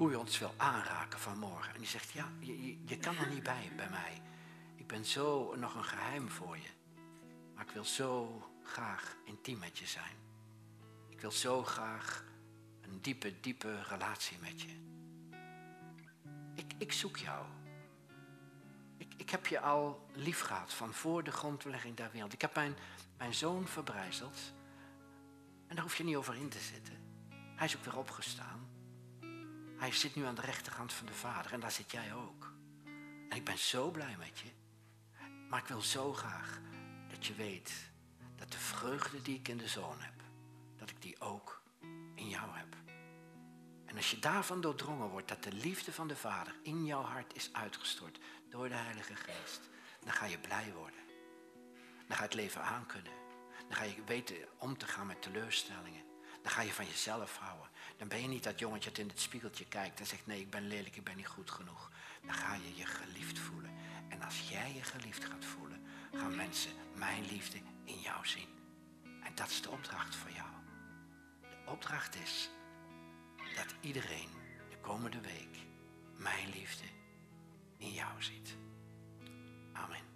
Hoe 0.00 0.10
u 0.10 0.14
ons 0.14 0.38
wil 0.38 0.54
aanraken 0.56 1.18
vanmorgen. 1.18 1.74
En 1.74 1.78
die 1.78 1.88
zegt, 1.88 2.10
ja, 2.10 2.28
je, 2.38 2.66
je, 2.66 2.78
je 2.84 2.96
kan 2.96 3.16
er 3.16 3.28
niet 3.28 3.42
bij 3.42 3.72
bij 3.76 3.90
mij. 3.90 4.22
Ik 4.76 4.86
ben 4.86 5.04
zo 5.04 5.54
nog 5.56 5.74
een 5.74 5.84
geheim 5.84 6.30
voor 6.30 6.56
je. 6.56 6.68
Maar 7.54 7.64
ik 7.64 7.70
wil 7.70 7.84
zo 7.84 8.42
graag 8.64 9.16
intiem 9.24 9.58
met 9.58 9.78
je 9.78 9.86
zijn. 9.86 10.16
Ik 11.08 11.20
wil 11.20 11.30
zo 11.30 11.64
graag 11.64 12.24
een 12.80 13.00
diepe, 13.00 13.40
diepe 13.40 13.82
relatie 13.82 14.38
met 14.38 14.62
je. 14.62 14.68
Ik, 16.54 16.72
ik 16.78 16.92
zoek 16.92 17.16
jou. 17.16 17.46
Ik, 18.96 19.12
ik 19.16 19.30
heb 19.30 19.46
je 19.46 19.60
al 19.60 20.06
lief 20.12 20.40
gehad 20.40 20.72
van 20.72 20.94
voor 20.94 21.24
de 21.24 21.32
grondlegging 21.32 21.96
der 21.96 22.10
wereld. 22.12 22.32
Ik 22.32 22.40
heb 22.40 22.54
mijn, 22.54 22.76
mijn 23.16 23.34
zoon 23.34 23.68
verbrijzeld. 23.68 24.38
En 25.66 25.74
daar 25.74 25.84
hoef 25.84 25.96
je 25.96 26.04
niet 26.04 26.16
over 26.16 26.36
in 26.36 26.48
te 26.48 26.60
zitten. 26.60 26.94
Hij 27.56 27.66
is 27.66 27.76
ook 27.76 27.84
weer 27.84 27.98
opgestaan. 27.98 28.69
Hij 29.80 29.92
zit 29.92 30.14
nu 30.14 30.24
aan 30.24 30.34
de 30.34 30.40
rechterhand 30.40 30.92
van 30.92 31.06
de 31.06 31.12
Vader 31.12 31.52
en 31.52 31.60
daar 31.60 31.70
zit 31.70 31.90
jij 31.90 32.14
ook. 32.14 32.52
En 33.28 33.36
ik 33.36 33.44
ben 33.44 33.58
zo 33.58 33.90
blij 33.90 34.16
met 34.18 34.38
je. 34.38 34.50
Maar 35.48 35.60
ik 35.60 35.66
wil 35.66 35.80
zo 35.80 36.12
graag 36.12 36.60
dat 37.08 37.26
je 37.26 37.34
weet 37.34 37.72
dat 38.36 38.52
de 38.52 38.58
vreugde 38.58 39.22
die 39.22 39.38
ik 39.38 39.48
in 39.48 39.56
de 39.56 39.68
zoon 39.68 40.00
heb, 40.00 40.22
dat 40.76 40.90
ik 40.90 41.02
die 41.02 41.20
ook 41.20 41.62
in 42.14 42.28
jou 42.28 42.56
heb. 42.56 42.76
En 43.86 43.96
als 43.96 44.10
je 44.10 44.18
daarvan 44.18 44.60
doordrongen 44.60 45.08
wordt 45.08 45.28
dat 45.28 45.42
de 45.42 45.52
liefde 45.52 45.92
van 45.92 46.08
de 46.08 46.16
Vader 46.16 46.54
in 46.62 46.84
jouw 46.84 47.02
hart 47.02 47.34
is 47.34 47.52
uitgestort 47.52 48.18
door 48.50 48.68
de 48.68 48.74
Heilige 48.74 49.14
Geest, 49.14 49.60
dan 50.04 50.12
ga 50.12 50.26
je 50.26 50.38
blij 50.38 50.72
worden. 50.72 51.00
Dan 52.06 52.16
ga 52.16 52.22
je 52.22 52.28
het 52.28 52.34
leven 52.34 52.62
aankunnen. 52.62 53.12
Dan 53.68 53.76
ga 53.76 53.84
je 53.84 54.04
weten 54.04 54.36
om 54.58 54.78
te 54.78 54.86
gaan 54.86 55.06
met 55.06 55.22
teleurstellingen. 55.22 56.09
Dan 56.42 56.52
ga 56.52 56.62
je 56.62 56.72
van 56.72 56.86
jezelf 56.86 57.36
houden. 57.36 57.68
Dan 57.96 58.08
ben 58.08 58.22
je 58.22 58.28
niet 58.28 58.44
dat 58.44 58.58
jongetje 58.58 58.90
dat 58.90 58.98
in 58.98 59.08
het 59.08 59.20
spiegeltje 59.20 59.66
kijkt 59.66 60.00
en 60.00 60.06
zegt 60.06 60.26
nee, 60.26 60.40
ik 60.40 60.50
ben 60.50 60.66
lelijk, 60.66 60.96
ik 60.96 61.04
ben 61.04 61.16
niet 61.16 61.26
goed 61.26 61.50
genoeg. 61.50 61.90
Dan 62.22 62.34
ga 62.34 62.54
je 62.54 62.76
je 62.76 62.86
geliefd 62.86 63.38
voelen. 63.38 63.70
En 64.08 64.22
als 64.22 64.48
jij 64.48 64.74
je 64.74 64.82
geliefd 64.82 65.24
gaat 65.24 65.44
voelen, 65.44 65.86
gaan 66.14 66.36
mensen 66.36 66.72
mijn 66.94 67.26
liefde 67.26 67.58
in 67.84 68.00
jou 68.00 68.26
zien. 68.26 68.48
En 69.04 69.34
dat 69.34 69.48
is 69.48 69.62
de 69.62 69.70
opdracht 69.70 70.14
voor 70.14 70.30
jou 70.30 70.50
opdracht 71.70 72.14
is 72.14 72.50
dat 73.56 73.74
iedereen 73.80 74.28
de 74.70 74.76
komende 74.80 75.20
week 75.20 75.56
mijn 76.16 76.48
liefde 76.48 76.84
in 77.76 77.92
jou 77.92 78.22
ziet. 78.22 78.56
Amen. 79.72 80.09